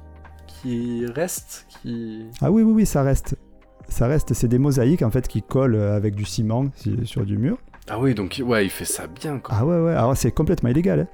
qui 0.62 1.04
restent, 1.06 1.66
qui. 1.68 2.24
Ah 2.40 2.50
oui, 2.50 2.62
oui, 2.62 2.72
oui, 2.72 2.86
ça 2.86 3.02
reste. 3.02 3.36
Ça 3.88 4.06
reste, 4.06 4.32
c'est 4.32 4.48
des 4.48 4.58
mosaïques 4.58 5.02
en 5.02 5.10
fait 5.10 5.28
qui 5.28 5.42
collent 5.42 5.74
euh, 5.74 5.96
avec 5.96 6.14
du 6.14 6.24
ciment 6.24 6.66
sur 7.04 7.26
du 7.26 7.36
mur. 7.36 7.58
Ah 7.90 7.98
oui, 7.98 8.14
donc 8.14 8.40
ouais, 8.44 8.64
il 8.64 8.70
fait 8.70 8.84
ça 8.84 9.06
bien, 9.06 9.38
quoi. 9.38 9.54
Ah 9.58 9.66
ouais, 9.66 9.80
ouais, 9.80 9.92
alors 9.92 10.16
c'est 10.16 10.30
complètement 10.30 10.68
illégal. 10.70 11.00
hein. 11.00 11.08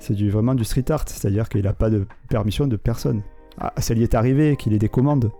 C'est 0.00 0.14
du, 0.14 0.30
vraiment 0.30 0.54
du 0.54 0.64
street 0.64 0.84
art, 0.90 1.04
c'est-à-dire 1.06 1.48
qu'il 1.48 1.62
n'a 1.62 1.72
pas 1.72 1.90
de 1.90 2.06
permission 2.28 2.66
de 2.66 2.76
personne. 2.76 3.22
Ah, 3.60 3.72
ça 3.78 3.94
lui 3.94 4.02
est 4.02 4.14
arrivé 4.14 4.56
qu'il 4.56 4.72
ait 4.74 4.78
des 4.78 4.88
commandes, 4.88 5.30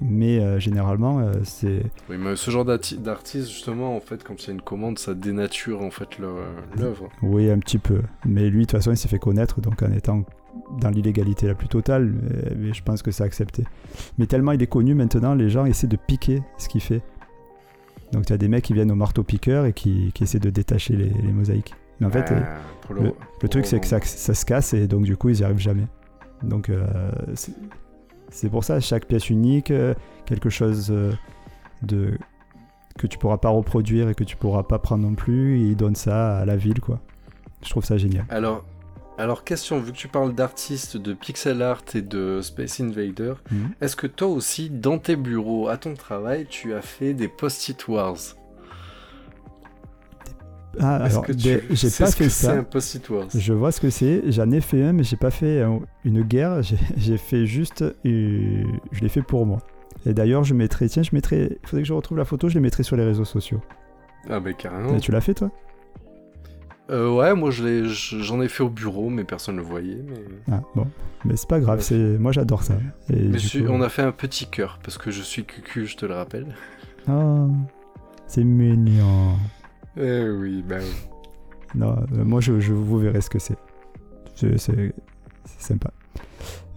mais 0.00 0.40
euh, 0.40 0.58
généralement, 0.58 1.20
euh, 1.20 1.32
c'est. 1.44 1.82
Oui, 2.08 2.16
mais 2.18 2.34
ce 2.36 2.50
genre 2.50 2.64
d'arti- 2.64 2.96
d'artiste, 2.98 3.48
justement, 3.48 3.94
en 3.96 4.00
fait, 4.00 4.24
quand 4.24 4.42
il 4.42 4.46
y 4.46 4.50
a 4.50 4.54
une 4.54 4.62
commande, 4.62 4.98
ça 4.98 5.14
dénature 5.14 5.82
en 5.82 5.90
fait 5.90 6.18
l'œuvre. 6.18 7.08
Oui, 7.22 7.50
un 7.50 7.58
petit 7.58 7.78
peu. 7.78 8.02
Mais 8.24 8.48
lui, 8.50 8.60
de 8.62 8.64
toute 8.66 8.72
façon, 8.78 8.90
il 8.92 8.96
s'est 8.96 9.08
fait 9.08 9.18
connaître, 9.18 9.60
donc 9.60 9.82
en 9.82 9.92
étant 9.92 10.24
dans 10.80 10.90
l'illégalité 10.90 11.46
la 11.46 11.54
plus 11.54 11.68
totale, 11.68 12.12
mais, 12.56 12.72
je 12.72 12.82
pense 12.82 13.02
que 13.02 13.10
c'est 13.10 13.24
accepté. 13.24 13.64
Mais 14.18 14.26
tellement 14.26 14.52
il 14.52 14.62
est 14.62 14.66
connu 14.66 14.94
maintenant, 14.94 15.34
les 15.34 15.50
gens 15.50 15.64
essaient 15.64 15.86
de 15.86 15.96
piquer 15.96 16.42
ce 16.58 16.68
qu'il 16.68 16.80
fait. 16.80 17.02
Donc 18.12 18.24
il 18.28 18.30
y 18.30 18.34
a 18.34 18.38
des 18.38 18.48
mecs 18.48 18.64
qui 18.64 18.72
viennent 18.74 18.90
au 18.90 18.96
marteau-piqueur 18.96 19.66
et 19.66 19.72
qui, 19.72 20.10
qui 20.14 20.24
essaient 20.24 20.40
de 20.40 20.50
détacher 20.50 20.96
les, 20.96 21.10
les 21.10 21.32
mosaïques. 21.32 21.74
Mais 22.00 22.06
en 22.06 22.10
fait, 22.10 22.26
Ah, 22.30 22.32
euh, 22.32 22.56
pour 22.82 22.94
le, 22.94 23.12
le 23.42 23.48
truc, 23.48 23.66
c'est 23.66 23.78
que 23.78 23.86
ça, 23.86 24.00
ça 24.02 24.34
se 24.34 24.44
casse 24.44 24.74
et 24.74 24.86
donc 24.88 25.04
du 25.04 25.16
coup, 25.16 25.28
ils 25.28 25.36
n'y 25.38 25.44
arrivent 25.44 25.58
jamais. 25.58 25.86
Donc 26.42 26.70
euh, 26.70 26.86
c'est- 27.34 28.48
pour 28.50 28.64
ça, 28.64 28.80
chaque 28.80 29.06
pièce 29.06 29.28
unique, 29.30 29.70
euh, 29.70 29.94
quelque 30.24 30.50
chose 30.50 30.88
euh, 30.90 31.12
de 31.82 32.16
que 32.98 33.06
tu 33.06 33.18
pourras 33.18 33.38
pas 33.38 33.48
reproduire 33.48 34.08
et 34.08 34.14
que 34.14 34.24
tu 34.24 34.36
pourras 34.36 34.62
pas 34.62 34.78
prendre 34.78 35.02
non 35.04 35.14
plus, 35.14 35.58
et 35.58 35.62
ils 35.68 35.76
donnent 35.76 35.94
ça 35.94 36.38
à 36.38 36.44
la 36.44 36.56
ville, 36.56 36.80
quoi. 36.80 37.00
Je 37.64 37.70
trouve 37.70 37.84
ça 37.84 37.96
génial. 37.96 38.24
Alors, 38.28 38.64
alors, 39.20 39.44
question, 39.44 39.78
vu 39.80 39.92
que 39.92 39.96
tu 39.96 40.08
parles 40.08 40.34
d'artistes, 40.34 40.96
de 40.96 41.12
pixel 41.12 41.62
art 41.62 41.82
et 41.94 42.02
de 42.02 42.40
Space 42.42 42.80
Invader, 42.80 43.34
Mhm. 43.50 43.70
est-ce 43.80 43.94
que 43.96 44.06
toi 44.06 44.28
aussi, 44.28 44.70
dans 44.70 44.98
tes 44.98 45.16
bureaux, 45.16 45.68
à 45.68 45.76
ton 45.76 45.94
travail, 45.94 46.46
tu 46.48 46.74
as 46.74 46.82
fait 46.82 47.14
des 47.14 47.28
post-it 47.28 47.86
wars? 47.88 48.16
Ah, 50.78 50.96
alors, 50.96 51.26
tu 51.26 51.32
j'ai 51.38 51.58
pas 51.58 51.74
ce 51.76 51.86
fait 52.16 52.24
que 52.24 52.30
c'est 52.30 52.46
ça. 52.46 52.52
un 52.52 52.62
post-it 52.62 53.08
wars? 53.10 53.26
Je 53.34 53.52
vois 53.52 53.72
ce 53.72 53.80
que 53.80 53.90
c'est. 53.90 54.22
J'en 54.30 54.50
ai 54.52 54.60
fait 54.60 54.82
un, 54.84 54.92
mais 54.92 55.02
j'ai 55.02 55.16
pas 55.16 55.32
fait 55.32 55.62
un- 55.62 55.80
une 56.04 56.22
guerre. 56.22 56.62
J'ai 56.62 56.76
j'ai 56.96 57.16
fait 57.18 57.44
juste. 57.44 57.82
euh, 57.82 58.62
je 58.92 59.00
l'ai 59.00 59.08
fait 59.08 59.22
pour 59.22 59.46
moi. 59.46 59.58
Et 60.06 60.14
d'ailleurs, 60.14 60.44
je 60.44 60.54
mettrai. 60.54 60.88
Tiens, 60.88 61.02
je 61.02 61.10
mettrai. 61.12 61.58
Il 61.62 61.68
faudrait 61.68 61.82
que 61.82 61.88
je 61.88 61.92
retrouve 61.92 62.18
la 62.18 62.24
photo. 62.24 62.48
Je 62.48 62.54
les 62.54 62.60
mettrai 62.60 62.84
sur 62.84 62.96
les 62.96 63.04
réseaux 63.04 63.24
sociaux. 63.24 63.60
Ah, 64.28 64.38
bah 64.38 64.52
carrément. 64.52 64.96
Et 64.96 65.00
tu 65.00 65.10
l'as 65.10 65.20
fait, 65.20 65.34
toi? 65.34 65.50
Euh, 66.90 67.08
ouais, 67.14 67.34
moi 67.34 67.50
j'en 67.52 68.40
ai 68.42 68.48
fait 68.48 68.62
au 68.64 68.68
bureau, 68.68 69.10
mais 69.10 69.22
personne 69.24 69.56
ne 69.56 69.60
le 69.60 69.66
voyait. 69.66 70.02
Mais, 70.08 70.16
Ah, 70.50 70.60
bon. 70.74 70.86
Mais 71.24 71.36
c'est 71.36 71.48
pas 71.48 71.60
grave. 71.60 71.80
C'est 71.82 71.94
moi, 72.18 72.32
j'adore 72.32 72.62
ça. 72.64 72.74
Et 73.10 73.28
mais 73.28 73.38
coup- 73.38 73.68
on 73.68 73.80
a 73.82 73.88
fait 73.88 74.02
un 74.02 74.10
petit 74.12 74.46
cœur, 74.46 74.78
parce 74.82 74.98
que 74.98 75.10
je 75.10 75.22
suis 75.22 75.44
cucu, 75.44 75.86
je 75.86 75.96
te 75.96 76.04
le 76.06 76.14
rappelle. 76.14 76.46
Oh, 77.08 77.48
c'est 78.26 78.42
mignon. 78.44 79.36
Eh 79.96 80.28
oui, 80.30 80.64
bah 80.68 80.76
oui. 80.80 80.90
Non, 81.74 81.96
euh, 82.12 82.24
moi, 82.24 82.40
je, 82.40 82.58
je- 82.58 82.72
vous 82.72 82.98
verrez 82.98 83.20
ce 83.20 83.30
que 83.30 83.38
c'est. 83.38 83.56
C'est 84.34 84.58
sympa. 85.58 85.90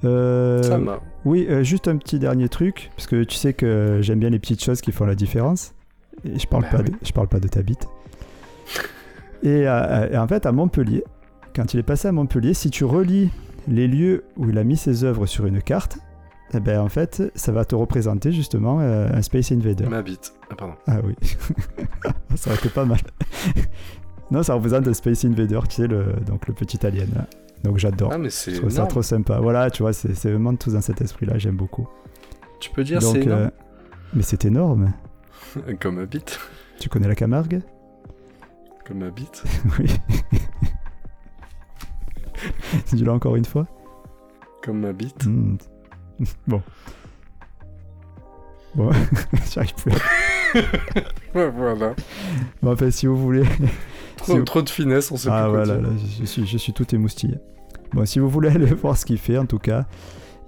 Euh, 0.03 0.61
Ça 0.61 0.77
m'a. 0.77 0.99
Oui, 1.25 1.47
euh, 1.49 1.63
juste 1.63 1.87
un 1.87 1.97
petit 1.97 2.19
dernier 2.19 2.49
truc, 2.49 2.91
parce 2.95 3.07
que 3.07 3.23
tu 3.23 3.35
sais 3.37 3.53
que 3.53 3.99
j'aime 4.01 4.19
bien 4.19 4.29
les 4.29 4.39
petites 4.39 4.63
choses 4.63 4.81
qui 4.81 4.91
font 4.91 5.05
la 5.05 5.15
différence. 5.15 5.73
Et 6.25 6.37
je 6.37 6.45
parle, 6.47 6.63
Bah 6.63 6.69
pas, 6.77 6.83
oui. 6.83 6.91
de, 6.91 6.95
je 7.03 7.11
parle 7.13 7.27
pas 7.29 7.39
de 7.39 7.47
ta 7.47 7.61
bite. 7.63 7.87
Et, 9.43 9.67
euh, 9.67 10.09
et 10.09 10.17
en 10.17 10.27
fait, 10.27 10.45
à 10.45 10.51
Montpellier, 10.51 11.03
quand 11.55 11.73
il 11.73 11.79
est 11.79 11.83
passé 11.83 12.07
à 12.07 12.11
Montpellier, 12.11 12.53
si 12.53 12.69
tu 12.69 12.85
relis 12.85 13.29
les 13.67 13.87
lieux 13.87 14.23
où 14.37 14.49
il 14.49 14.57
a 14.57 14.63
mis 14.63 14.77
ses 14.77 15.03
œuvres 15.03 15.25
sur 15.25 15.45
une 15.45 15.61
carte, 15.61 15.97
eh 16.55 16.59
ben, 16.59 16.79
en 16.79 16.89
fait, 16.89 17.23
ça 17.35 17.51
va 17.51 17.65
te 17.65 17.75
représenter 17.75 18.31
justement 18.31 18.79
euh, 18.79 19.09
un 19.13 19.21
Space 19.21 19.51
Invader. 19.51 19.85
Ma 19.87 20.01
bite. 20.01 20.33
Ah, 20.49 20.55
pardon. 20.55 20.75
Ah 20.87 20.97
oui, 21.03 21.15
ça 22.35 22.49
aurait 22.51 22.59
été 22.59 22.69
pas 22.69 22.85
mal. 22.85 22.99
non, 24.31 24.43
ça 24.43 24.53
représente 24.53 24.87
un 24.87 24.93
Space 24.93 25.25
Invader, 25.25 25.59
tu 25.69 25.75
sais, 25.77 25.87
le, 25.87 26.13
donc 26.25 26.47
le 26.47 26.53
petit 26.53 26.85
alien. 26.85 27.07
là. 27.15 27.27
Donc 27.63 27.77
j'adore. 27.77 28.11
Ah, 28.13 28.17
mais 28.17 28.29
je 28.29 28.35
c'est. 28.35 28.51
trouve 28.53 28.69
ça 28.69 28.85
trop 28.85 29.01
sympa. 29.01 29.39
Voilà, 29.39 29.71
tu 29.71 29.83
vois, 29.83 29.93
c'est 29.93 30.11
vraiment 30.29 30.53
tout 30.55 30.71
dans 30.71 30.81
cet 30.81 31.01
esprit-là, 31.01 31.37
j'aime 31.37 31.55
beaucoup. 31.55 31.87
Tu 32.59 32.69
peux 32.71 32.83
dire 32.83 33.01
c'est 33.01 33.21
énorme 33.21 33.41
euh, 33.41 33.49
mais 34.13 34.21
c'est 34.21 34.45
énorme. 34.45 34.93
Comme 35.79 35.95
ma 35.95 36.05
bite. 36.05 36.39
Tu 36.79 36.89
connais 36.89 37.07
la 37.07 37.15
Camargue? 37.15 37.61
Comme 38.85 38.99
ma 38.99 39.09
bite. 39.09 39.43
Oui. 39.79 39.89
Dis-le 42.91 43.11
encore 43.11 43.35
une 43.35 43.45
fois? 43.45 43.65
Comme 44.63 44.79
ma 44.81 44.93
bite. 44.93 45.25
Hmm. 45.25 45.57
Bon. 46.47 46.61
Bon, 48.75 48.89
j'arrive 49.53 49.73
plus. 49.75 49.91
à- 51.35 51.47
voilà. 51.49 51.93
Bon, 52.61 52.71
enfin, 52.73 52.89
si 52.91 53.05
vous 53.07 53.17
voulez. 53.17 53.43
Trop, 54.17 54.33
Si 54.33 54.37
vous- 54.39 54.43
trop 54.45 54.61
de 54.63 54.69
finesse, 54.69 55.11
on 55.11 55.17
sait 55.17 55.29
ah 55.31 55.43
plus 55.43 55.51
voilà, 55.51 55.77
là, 55.79 55.89
je, 56.19 56.25
suis, 56.25 56.45
je 56.47 56.57
suis 56.57 56.73
tout 56.73 56.93
émoustillé. 56.95 57.35
Bon, 57.93 58.03
si 58.05 58.17
vous 58.19 58.29
voulez 58.29 58.49
aller 58.49 58.65
voir 58.73 58.97
ce 58.97 59.05
qu'il 59.05 59.17
fait, 59.19 59.37
en 59.37 59.45
tout 59.45 59.59
cas, 59.59 59.85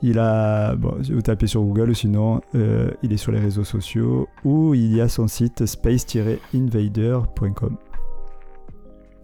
Il 0.02 0.18
a, 0.20 0.76
bon, 0.76 0.98
vous 1.02 1.22
tapez 1.22 1.48
sur 1.48 1.62
Google 1.62 1.92
ou 1.92 1.94
sinon 1.94 2.42
euh, 2.56 2.92
il 3.02 3.14
est 3.14 3.18
sur 3.18 3.32
les 3.32 3.40
réseaux 3.40 3.64
sociaux 3.64 4.28
ou 4.44 4.74
il 4.74 4.94
y 4.96 5.00
a 5.02 5.08
son 5.08 5.28
site 5.28 5.66
space-invader.com. 5.66 7.78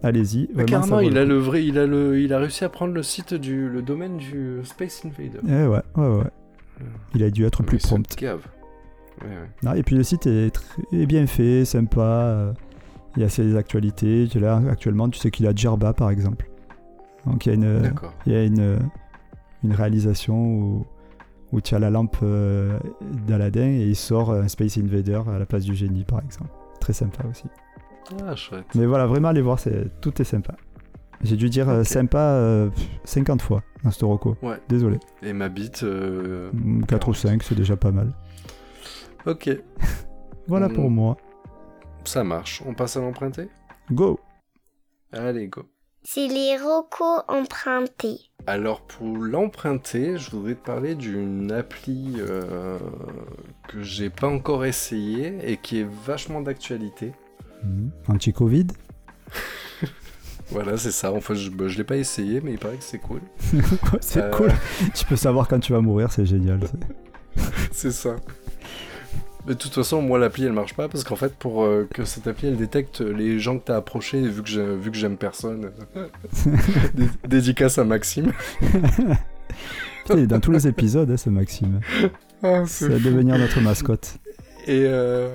Allez-y. 0.02 0.48
Ça 0.56 0.64
carrément, 0.64 1.00
il 1.00 1.16
a 1.18 1.24
le 1.24 1.36
vrai, 1.38 1.64
il 1.64 1.78
a 1.78 1.86
le, 1.86 2.18
il 2.20 2.32
a 2.32 2.38
réussi 2.38 2.64
à 2.64 2.68
prendre 2.68 2.92
le 2.92 3.02
site 3.02 3.34
du, 3.34 3.68
le 3.68 3.82
domaine 3.82 4.16
du 4.16 4.58
Space 4.64 5.04
Invader. 5.04 5.38
Eh 5.46 5.66
ouais, 5.66 5.82
ouais, 5.96 6.16
ouais. 6.18 6.30
Il 7.14 7.22
a 7.22 7.30
dû 7.30 7.44
être 7.44 7.62
plus 7.62 7.78
prompt. 7.78 8.06
Cave. 8.16 8.40
Ouais, 9.20 9.28
ouais. 9.28 9.34
Non, 9.62 9.74
et 9.74 9.82
puis 9.84 9.94
le 9.94 10.02
site 10.02 10.26
est, 10.26 10.50
très- 10.50 11.06
bien 11.06 11.26
fait, 11.26 11.64
sympa. 11.64 12.00
euh, 12.00 12.52
Il 13.16 13.22
y 13.22 13.24
a 13.24 13.28
ses 13.28 13.56
actualités. 13.56 14.26
Tu- 14.30 14.40
Là, 14.40 14.60
actuellement, 14.70 15.08
tu 15.08 15.18
sais 15.20 15.30
qu'il 15.30 15.46
a 15.46 15.54
Djerba 15.54 15.92
par 15.92 16.10
exemple. 16.10 16.48
Donc 17.26 17.46
il 17.46 17.50
y 17.50 17.52
a 17.52 17.54
une, 17.54 17.92
il 18.26 18.32
y 18.32 18.36
a 18.36 18.42
une, 18.44 18.78
une 19.62 19.72
réalisation 19.74 20.34
où, 20.44 20.86
où 21.52 21.60
tu 21.60 21.74
as 21.76 21.78
la 21.78 21.90
lampe 21.90 22.16
euh, 22.24 22.76
d'Aladin 23.28 23.68
et 23.68 23.84
il 23.86 23.94
sort 23.96 24.32
un 24.32 24.48
Space 24.48 24.76
Invader 24.78 25.20
à 25.32 25.38
la 25.38 25.46
place 25.46 25.62
du 25.64 25.74
génie 25.76 26.02
par 26.04 26.20
exemple. 26.24 26.50
Très 26.80 26.94
sympa 26.94 27.22
aussi. 27.30 27.44
Ah, 28.26 28.34
chouette. 28.36 28.66
Mais 28.74 28.86
voilà, 28.86 29.06
vraiment 29.06 29.28
allez 29.28 29.42
voir, 29.42 29.58
c'est, 29.58 30.00
tout 30.00 30.20
est 30.20 30.24
sympa. 30.24 30.54
J'ai 31.22 31.36
dû 31.36 31.48
dire 31.48 31.68
euh, 31.68 31.84
sympa 31.84 32.18
euh, 32.18 32.68
pff, 32.70 32.88
50 33.04 33.42
fois 33.42 33.62
dans 33.84 33.90
ce 33.92 34.04
Rocco. 34.04 34.36
Ouais. 34.42 34.60
Désolé. 34.68 34.98
Et 35.22 35.32
ma 35.32 35.48
bite. 35.48 35.82
euh, 35.84 36.50
4 36.88 37.08
ou 37.08 37.14
5, 37.14 37.42
c'est 37.42 37.54
déjà 37.54 37.76
pas 37.76 37.92
mal. 37.92 38.12
Ok, 39.26 39.48
Voilà 40.48 40.68
Mm. 40.68 40.72
pour 40.72 40.90
moi. 40.90 41.16
ça 42.04 42.24
marche. 42.24 42.62
On 42.66 42.74
passe 42.74 42.96
à 42.96 43.00
l'emprunter 43.00 43.48
Go 43.92 44.18
Allez, 45.12 45.46
go. 45.46 45.62
C'est 46.02 46.26
les 46.26 46.56
rocos 46.58 47.22
empruntés. 47.28 48.18
Alors 48.48 48.80
pour 48.82 49.16
l'emprunter, 49.18 50.18
je 50.18 50.30
voudrais 50.32 50.56
te 50.56 50.64
parler 50.66 50.96
d'une 50.96 51.52
appli 51.52 52.14
euh, 52.18 52.76
que 53.68 53.82
j'ai 53.82 54.10
pas 54.10 54.26
encore 54.26 54.64
essayé 54.64 55.38
et 55.48 55.58
qui 55.58 55.78
est 55.80 55.88
vachement 56.04 56.40
d'actualité. 56.40 57.12
Mhm. 57.64 57.90
Anti-Covid 58.08 58.66
Voilà, 60.50 60.76
c'est 60.76 60.90
ça. 60.90 61.12
Enfin, 61.12 61.34
je, 61.34 61.48
bah, 61.48 61.66
je 61.68 61.78
l'ai 61.78 61.84
pas 61.84 61.96
essayé, 61.96 62.40
mais 62.42 62.52
il 62.52 62.58
paraît 62.58 62.76
que 62.76 62.84
c'est 62.84 62.98
cool. 62.98 63.20
C'est 64.02 64.20
Euh, 64.22 64.30
cool. 64.30 64.52
Tu 64.94 65.06
peux 65.06 65.16
savoir 65.16 65.48
quand 65.48 65.58
tu 65.60 65.72
vas 65.72 65.80
mourir, 65.80 66.12
c'est 66.12 66.26
génial. 66.26 66.60
c'est- 67.34 67.42
C'est 67.72 67.90
ça. 67.90 68.16
Mais 69.46 69.54
de 69.54 69.58
toute 69.58 69.72
façon, 69.74 70.02
moi, 70.02 70.18
l'appli, 70.18 70.44
elle 70.44 70.52
marche 70.52 70.74
pas 70.74 70.88
parce 70.88 71.02
qu'en 71.04 71.16
fait, 71.16 71.34
pour 71.34 71.64
euh, 71.64 71.88
que 71.92 72.04
cette 72.04 72.26
appli, 72.26 72.48
elle 72.48 72.56
détecte 72.56 73.00
les 73.00 73.40
gens 73.40 73.58
que 73.58 73.64
t'as 73.64 73.76
approchés, 73.76 74.20
vu 74.20 74.42
que 74.42 74.48
j'aime 74.98 75.16
personne. 75.16 75.70
Dé- 76.94 77.08
Dédicace 77.26 77.78
à 77.78 77.84
Maxime. 77.84 78.32
Putain, 78.60 80.14
il 80.16 80.18
est 80.20 80.26
dans 80.26 80.38
tous 80.40 80.52
les 80.52 80.68
épisodes, 80.68 81.10
hein, 81.10 81.16
ce 81.16 81.30
Maxime. 81.30 81.80
Ah, 82.42 82.62
va 82.64 82.98
devenir 82.98 83.38
notre 83.38 83.60
mascotte. 83.60 84.18
Et 84.66 84.82
euh, 84.86 85.28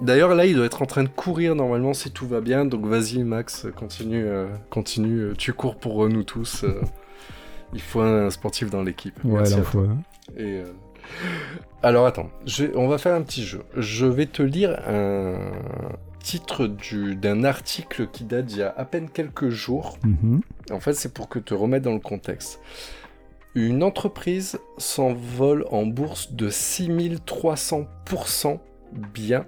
d'ailleurs, 0.00 0.34
là, 0.34 0.46
il 0.46 0.56
doit 0.56 0.66
être 0.66 0.82
en 0.82 0.86
train 0.86 1.04
de 1.04 1.08
courir 1.08 1.54
normalement 1.54 1.92
si 1.94 2.10
tout 2.10 2.26
va 2.26 2.40
bien. 2.40 2.64
Donc, 2.64 2.86
vas-y, 2.86 3.22
Max, 3.24 3.66
continue, 3.76 4.24
euh, 4.24 4.46
continue. 4.70 5.32
Tu 5.38 5.52
cours 5.52 5.76
pour 5.76 6.04
euh, 6.04 6.08
nous 6.08 6.22
tous. 6.24 6.64
euh. 6.64 6.80
il 7.74 7.80
faut 7.80 8.00
un 8.00 8.30
sportif 8.30 8.70
dans 8.70 8.82
l'équipe. 8.82 9.14
Ouais, 9.24 9.38
Merci 9.40 9.54
à 9.54 9.58
hein. 9.58 9.64
toi. 9.70 9.86
Et 10.38 10.62
alors, 11.82 12.06
attends, 12.06 12.30
je 12.46 12.64
on 12.74 12.88
va 12.88 12.96
faire 12.98 13.14
un 13.14 13.22
petit 13.22 13.44
jeu. 13.44 13.62
Je 13.76 14.06
vais 14.06 14.26
te 14.26 14.42
lire 14.42 14.80
un 14.86 15.50
titre 16.22 16.66
du- 16.68 17.16
d'un 17.16 17.42
article 17.44 18.06
qui 18.06 18.22
date 18.24 18.46
d'il 18.46 18.58
y 18.58 18.62
a 18.62 18.72
à 18.76 18.84
peine 18.84 19.10
quelques 19.10 19.48
jours. 19.48 19.98
Mhm. 20.04 20.40
En 20.70 20.78
fait, 20.80 20.92
c'est 20.94 21.12
pour 21.12 21.28
que 21.28 21.38
te 21.40 21.52
remettre 21.54 21.84
dans 21.84 21.92
le 21.92 21.98
contexte. 21.98 22.60
Une 23.54 23.82
entreprise 23.82 24.58
s'envole 24.78 25.66
en 25.70 25.84
bourse 25.84 26.32
de 26.32 26.48
6300% 26.48 28.60
bien 29.12 29.44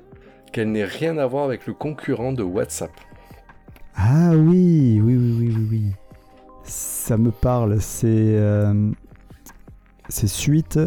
qu'elle 0.55 0.71
n'ait 0.71 0.85
rien 0.85 1.19
à 1.19 1.27
voir 1.27 1.45
avec 1.45 1.67
le 1.67 1.75
concurrent 1.75 2.33
de 2.33 2.45
WhatsApp. 2.45 2.93
Ah 3.97 4.31
oui, 4.31 5.01
oui, 5.03 5.17
oui, 5.17 5.37
oui, 5.37 5.55
oui, 5.57 5.69
oui. 5.71 5.85
Ça 6.63 7.19
me 7.19 7.33
parle. 7.33 7.81
C'est 7.81 8.07
euh, 8.07 8.93
c'est 10.09 10.29
suite 10.29 10.79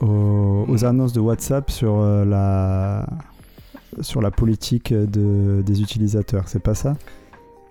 aux, 0.00 0.64
aux 0.68 0.84
annonces 0.84 1.12
de 1.12 1.20
WhatsApp 1.20 1.70
sur 1.70 2.00
euh, 2.00 2.24
la 2.24 3.06
sur 4.00 4.20
la 4.20 4.32
politique 4.32 4.92
de, 4.92 5.62
des 5.62 5.80
utilisateurs. 5.80 6.48
C'est 6.48 6.62
pas 6.62 6.74
ça? 6.74 6.96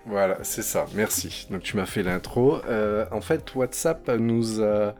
Voilà, 0.06 0.38
c'est 0.42 0.62
ça, 0.62 0.86
merci. 0.94 1.46
Donc 1.50 1.62
tu 1.62 1.76
m'as 1.76 1.86
fait 1.86 2.02
l'intro. 2.02 2.56
Euh, 2.66 3.06
en 3.12 3.20
fait, 3.20 3.54
WhatsApp 3.54 4.10
nous 4.18 4.60
a 4.62 4.94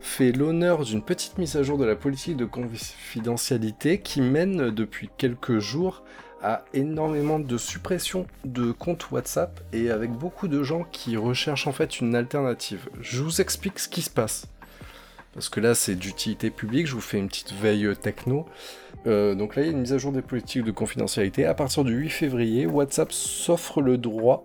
fait 0.00 0.32
l'honneur 0.32 0.84
d'une 0.84 1.02
petite 1.02 1.38
mise 1.38 1.56
à 1.56 1.62
jour 1.62 1.78
de 1.78 1.84
la 1.84 1.94
politique 1.94 2.36
de 2.36 2.44
confidentialité 2.44 4.00
qui 4.00 4.20
mène 4.20 4.70
depuis 4.70 5.10
quelques 5.16 5.58
jours 5.58 6.02
à 6.42 6.64
énormément 6.72 7.38
de 7.38 7.56
suppression 7.56 8.26
de 8.44 8.72
comptes 8.72 9.10
WhatsApp 9.10 9.60
et 9.72 9.90
avec 9.90 10.10
beaucoup 10.10 10.48
de 10.48 10.62
gens 10.62 10.84
qui 10.90 11.16
recherchent 11.16 11.66
en 11.66 11.72
fait 11.72 12.00
une 12.00 12.14
alternative. 12.14 12.88
Je 13.00 13.22
vous 13.22 13.40
explique 13.40 13.78
ce 13.78 13.88
qui 13.88 14.02
se 14.02 14.10
passe. 14.10 14.46
Parce 15.38 15.50
que 15.50 15.60
là, 15.60 15.76
c'est 15.76 15.94
d'utilité 15.94 16.50
publique, 16.50 16.88
je 16.88 16.94
vous 16.94 17.00
fais 17.00 17.16
une 17.16 17.28
petite 17.28 17.52
veille 17.52 17.86
euh, 17.86 17.94
techno. 17.94 18.44
Euh, 19.06 19.36
donc 19.36 19.54
là, 19.54 19.62
il 19.62 19.66
y 19.66 19.68
a 19.68 19.70
une 19.70 19.82
mise 19.82 19.92
à 19.92 19.98
jour 19.98 20.10
des 20.10 20.20
politiques 20.20 20.64
de 20.64 20.72
confidentialité. 20.72 21.44
À 21.46 21.54
partir 21.54 21.84
du 21.84 21.94
8 21.94 22.08
février, 22.08 22.66
WhatsApp 22.66 23.12
s'offre 23.12 23.80
le 23.80 23.98
droit 23.98 24.44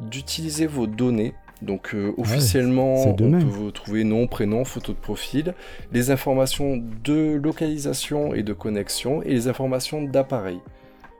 d'utiliser 0.00 0.66
vos 0.66 0.86
données. 0.86 1.34
Donc 1.60 1.94
euh, 1.94 2.14
officiellement, 2.16 3.06
on 3.06 3.12
peut 3.12 3.36
vous 3.44 3.70
trouver 3.70 4.04
nom, 4.04 4.26
prénom, 4.26 4.64
photo 4.64 4.94
de 4.94 4.98
profil, 4.98 5.52
les 5.92 6.10
informations 6.10 6.82
de 7.04 7.34
localisation 7.34 8.32
et 8.32 8.42
de 8.42 8.54
connexion 8.54 9.20
et 9.20 9.28
les 9.28 9.48
informations 9.48 10.00
d'appareil. 10.00 10.60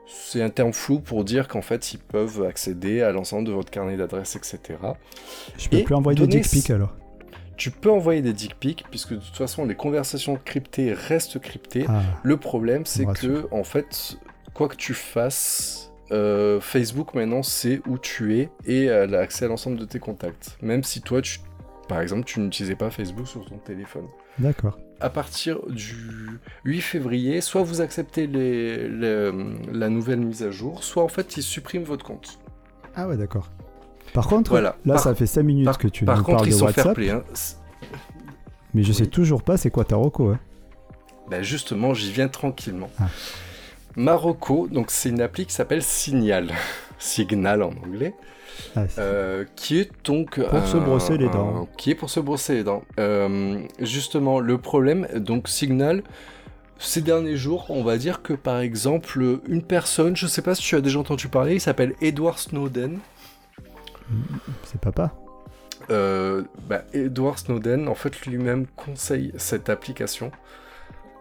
C'est 0.07 0.41
un 0.41 0.49
terme 0.49 0.73
flou 0.73 0.99
pour 0.99 1.25
dire 1.25 1.47
qu'en 1.47 1.61
fait, 1.61 1.93
ils 1.93 1.99
peuvent 1.99 2.41
accéder 2.41 3.03
à 3.03 3.11
l'ensemble 3.11 3.47
de 3.47 3.53
votre 3.53 3.69
carnet 3.69 3.97
d'adresses, 3.97 4.35
etc. 4.35 4.79
Je 5.59 5.69
peux 5.69 5.77
Et 5.77 5.83
plus 5.83 5.93
envoyer 5.93 6.19
de 6.19 6.25
donner 6.25 6.41
dick 6.41 6.49
pic 6.49 6.71
alors. 6.71 6.95
Tu 7.57 7.71
peux 7.71 7.89
envoyer 7.91 8.21
des 8.21 8.33
dick 8.33 8.55
pics, 8.59 8.85
puisque 8.89 9.11
de 9.13 9.19
toute 9.19 9.35
façon, 9.35 9.65
les 9.65 9.75
conversations 9.75 10.37
cryptées 10.43 10.93
restent 10.93 11.39
cryptées. 11.39 11.85
Ah, 11.87 12.01
Le 12.23 12.37
problème, 12.37 12.85
c'est 12.85 13.05
que, 13.27 13.47
en 13.51 13.63
fait, 13.63 14.17
quoi 14.53 14.67
que 14.67 14.75
tu 14.75 14.93
fasses, 14.93 15.91
euh, 16.11 16.59
Facebook 16.59 17.13
maintenant 17.13 17.43
sait 17.43 17.81
où 17.87 17.97
tu 17.97 18.37
es 18.37 18.49
et 18.65 18.85
elle 18.85 19.15
a 19.15 19.19
accès 19.19 19.45
à 19.45 19.47
l'ensemble 19.47 19.77
de 19.77 19.85
tes 19.85 19.99
contacts. 19.99 20.57
Même 20.61 20.83
si 20.83 21.01
toi, 21.01 21.21
tu, 21.21 21.39
par 21.87 22.01
exemple, 22.01 22.25
tu 22.25 22.39
n'utilisais 22.39 22.75
pas 22.75 22.89
Facebook 22.91 23.27
sur 23.27 23.45
ton 23.45 23.57
téléphone. 23.57 24.05
d'accord. 24.37 24.77
À 25.01 25.09
partir 25.09 25.59
du 25.67 25.95
8 26.63 26.81
février, 26.81 27.41
soit 27.41 27.63
vous 27.63 27.81
acceptez 27.81 28.27
les- 28.27 28.87
les- 28.87 29.31
la 29.73 29.89
nouvelle 29.89 30.19
mise 30.21 30.41
à 30.43 30.51
jour, 30.51 30.83
soit 30.85 31.03
en 31.03 31.07
fait, 31.09 31.35
ils 31.37 31.43
suppriment 31.43 31.83
votre 31.83 32.05
compte. 32.05 32.39
Ah 32.95 33.07
ouais, 33.07 33.17
d'accord. 33.17 33.49
Par 34.15 34.27
contre, 34.27 34.49
Voilà. 34.51 34.75
là, 34.85 34.93
Par- 34.95 35.03
ça 35.03 35.13
fait 35.15 35.27
5 35.27 35.43
minutes 35.43 35.65
Par, 35.65 35.77
que 35.77 35.87
tu 35.87 36.05
par 36.05 36.17
nous 36.17 36.23
contre, 36.23 36.37
parles 36.37 36.49
ils 36.49 36.57
de 36.57 36.63
WhatsApp, 36.63 36.95
play. 36.95 37.09
hein. 37.11 37.23
Mais 38.73 38.81
je 38.83 38.91
sais 38.91 39.03
Oui. 39.03 39.09
toujours 39.09 39.43
pas 39.43 39.57
c'est 39.57 39.69
quoi 39.69 39.85
ta 39.85 39.95
reco. 39.95 40.29
hein. 40.29 40.39
Ben 41.29 41.41
justement, 41.43 41.93
j'y 41.93 42.11
viens 42.11 42.27
tranquillement. 42.27 42.89
Ah. 42.99 43.07
Marocco, 43.95 44.67
donc 44.67 44.91
c'est 44.91 45.09
une 45.09 45.21
appli 45.21 45.45
qui 45.45 45.53
s'appelle 45.53 45.81
Signal, 45.81 46.51
Signal 46.99 47.63
en 47.63 47.69
anglais, 47.85 48.13
Ah, 48.75 48.83
euh, 48.99 49.45
qui 49.55 49.79
est 49.79 49.89
donc 50.03 50.39
Pour 50.41 50.67
se 50.67 50.77
brosser 50.77 51.17
les 51.17 51.29
dents. 51.29 51.67
qui 51.77 51.91
est 51.91 51.95
pour 51.95 52.09
se 52.09 52.19
brosser 52.19 52.55
les 52.55 52.63
dents. 52.63 52.83
Euh, 52.99 53.59
justement, 53.79 54.39
le 54.39 54.57
problème, 54.57 55.07
donc 55.15 55.47
Signal, 55.47 56.03
ces 56.77 57.01
derniers 57.01 57.37
jours, 57.37 57.65
on 57.69 57.83
va 57.83 57.97
dire 57.97 58.21
que 58.21 58.33
par 58.33 58.59
exemple, 58.59 59.39
une 59.47 59.63
personne, 59.63 60.15
je 60.15 60.27
sais 60.27 60.41
pas 60.41 60.55
si 60.55 60.61
tu 60.61 60.75
as 60.75 60.81
déjà 60.81 60.99
entendu 60.99 61.29
parler, 61.29 61.55
il 61.55 61.61
s'appelle 61.61 61.95
Edward 62.01 62.37
Snowden. 62.37 62.99
C'est 64.63 64.79
papa. 64.79 65.13
Euh, 65.91 66.43
bah, 66.67 66.83
Edward 66.93 67.37
Snowden, 67.37 67.87
en 67.87 67.95
fait, 67.95 68.25
lui-même 68.25 68.65
conseille 68.75 69.33
cette 69.37 69.69
application 69.69 70.31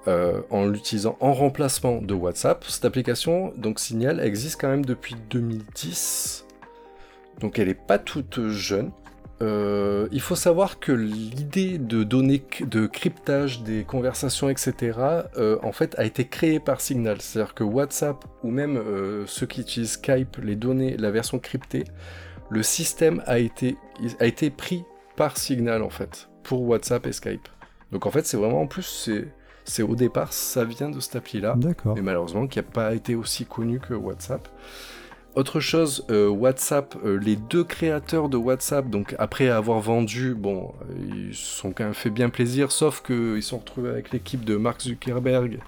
euh, 0.09 0.41
en 0.51 0.67
l'utilisant 0.67 1.17
en 1.21 1.33
remplacement 1.33 2.01
de 2.01 2.15
WhatsApp. 2.15 2.65
Cette 2.69 2.85
application, 2.85 3.53
donc 3.57 3.81
Signal, 3.81 4.21
existe 4.21 4.61
quand 4.61 4.69
même 4.69 4.85
depuis 4.85 5.17
2010. 5.31 6.47
Donc 7.41 7.59
elle 7.59 7.69
n'est 7.69 7.75
pas 7.75 7.99
toute 7.99 8.49
jeune. 8.49 8.91
Euh, 9.43 10.07
il 10.13 10.21
faut 10.21 10.37
savoir 10.37 10.79
que 10.79 10.93
l'idée 10.93 11.77
de 11.79 12.05
données 12.05 12.45
de 12.61 12.87
cryptage 12.87 13.63
des 13.63 13.83
conversations, 13.83 14.49
etc., 14.49 14.99
en 15.63 15.73
fait, 15.73 15.99
a 15.99 16.05
été 16.05 16.27
créée 16.27 16.61
par 16.61 16.81
Signal. 16.81 17.21
C'est-à-dire 17.21 17.55
que 17.55 17.65
WhatsApp 17.65 18.25
ou 18.45 18.51
même 18.51 18.81
ceux 19.27 19.47
qui 19.47 19.63
utilisent 19.63 19.93
Skype, 19.93 20.37
les 20.43 20.55
données, 20.55 20.97
la 20.97 21.11
version 21.11 21.39
cryptée, 21.41 21.85
le 22.55 22.63
système 22.63 23.23
a 23.27 23.39
été, 23.39 23.77
a 24.21 24.27
été 24.27 24.49
pris 24.51 24.85
par 25.17 25.37
Signal 25.37 25.83
en 25.83 25.91
fait 25.91 26.29
pour 26.45 26.63
WhatsApp 26.63 27.07
et 27.07 27.13
Skype. 27.13 27.49
Donc 27.93 28.07
en 28.07 28.11
fait, 28.11 28.27
c'est 28.27 28.37
vraiment 28.37 28.63
en 28.63 28.67
plus, 28.67 28.83
c'est, 28.83 29.29
c'est 29.65 29.83
au 29.83 29.97
départ, 29.97 30.33
ça 30.33 30.65
vient 30.65 30.89
de 30.91 31.01
cette 31.01 31.17
appli 31.17 31.41
là, 31.41 31.55
D'accord. 31.57 31.95
mais 31.95 32.03
malheureusement 32.03 32.47
qui 32.47 32.59
n'a 32.59 32.63
pas 32.63 32.95
été 32.95 33.15
aussi 33.15 33.45
connu 33.45 33.81
que 33.81 33.95
WhatsApp. 33.95 34.49
autre 35.35 35.59
chose, 35.59 36.05
euh, 36.11 36.29
WhatsApp, 36.29 36.95
euh, 37.05 37.19
les 37.19 37.35
deux 37.37 37.65
créateurs 37.65 38.29
de 38.29 38.37
WhatsApp, 38.37 38.89
donc 38.89 39.17
après 39.19 39.49
avoir 39.49 39.81
vendu, 39.81 40.35
bon, 40.35 40.73
ils 41.09 41.35
se 41.35 41.57
sont 41.57 41.73
quand 41.73 41.85
même 41.85 41.95
fait 41.95 42.11
bien 42.11 42.29
plaisir, 42.31 42.71
sauf 42.71 43.03
qu'ils 43.03 43.43
sont 43.43 43.59
retrouvés 43.59 43.91
avec 43.91 44.13
l'équipe 44.13 44.45
de 44.45 44.57
Mark 44.57 44.81
Zuckerberg 44.81 45.59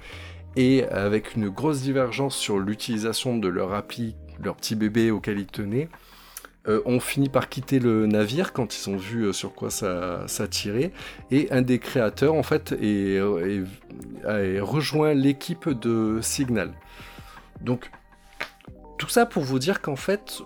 et 0.54 0.84
avec 0.84 1.34
une 1.34 1.48
grosse 1.48 1.82
divergence 1.82 2.36
sur 2.36 2.58
l'utilisation 2.58 3.38
de 3.38 3.48
leur 3.48 3.74
appli, 3.74 4.14
leur 4.42 4.56
petit 4.56 4.74
bébé 4.74 5.10
auquel 5.10 5.38
ils 5.38 5.46
tenaient, 5.46 5.88
euh, 6.68 6.82
ont 6.84 6.98
fini 6.98 7.28
par 7.28 7.48
quitter 7.48 7.78
le 7.78 8.06
navire 8.06 8.52
quand 8.52 8.76
ils 8.76 8.90
ont 8.90 8.96
vu 8.96 9.24
euh, 9.24 9.32
sur 9.32 9.54
quoi 9.54 9.70
ça, 9.70 10.24
ça 10.26 10.48
tirait. 10.48 10.90
Et 11.30 11.46
un 11.52 11.62
des 11.62 11.78
créateurs, 11.78 12.34
en 12.34 12.42
fait, 12.42 12.72
est, 12.82 13.20
rejoint 14.60 15.14
l'équipe 15.14 15.68
de 15.68 16.18
Signal. 16.22 16.72
Donc, 17.60 17.90
tout 18.98 19.08
ça 19.08 19.26
pour 19.26 19.44
vous 19.44 19.60
dire 19.60 19.80
qu'en 19.80 19.96
fait, 19.96 20.42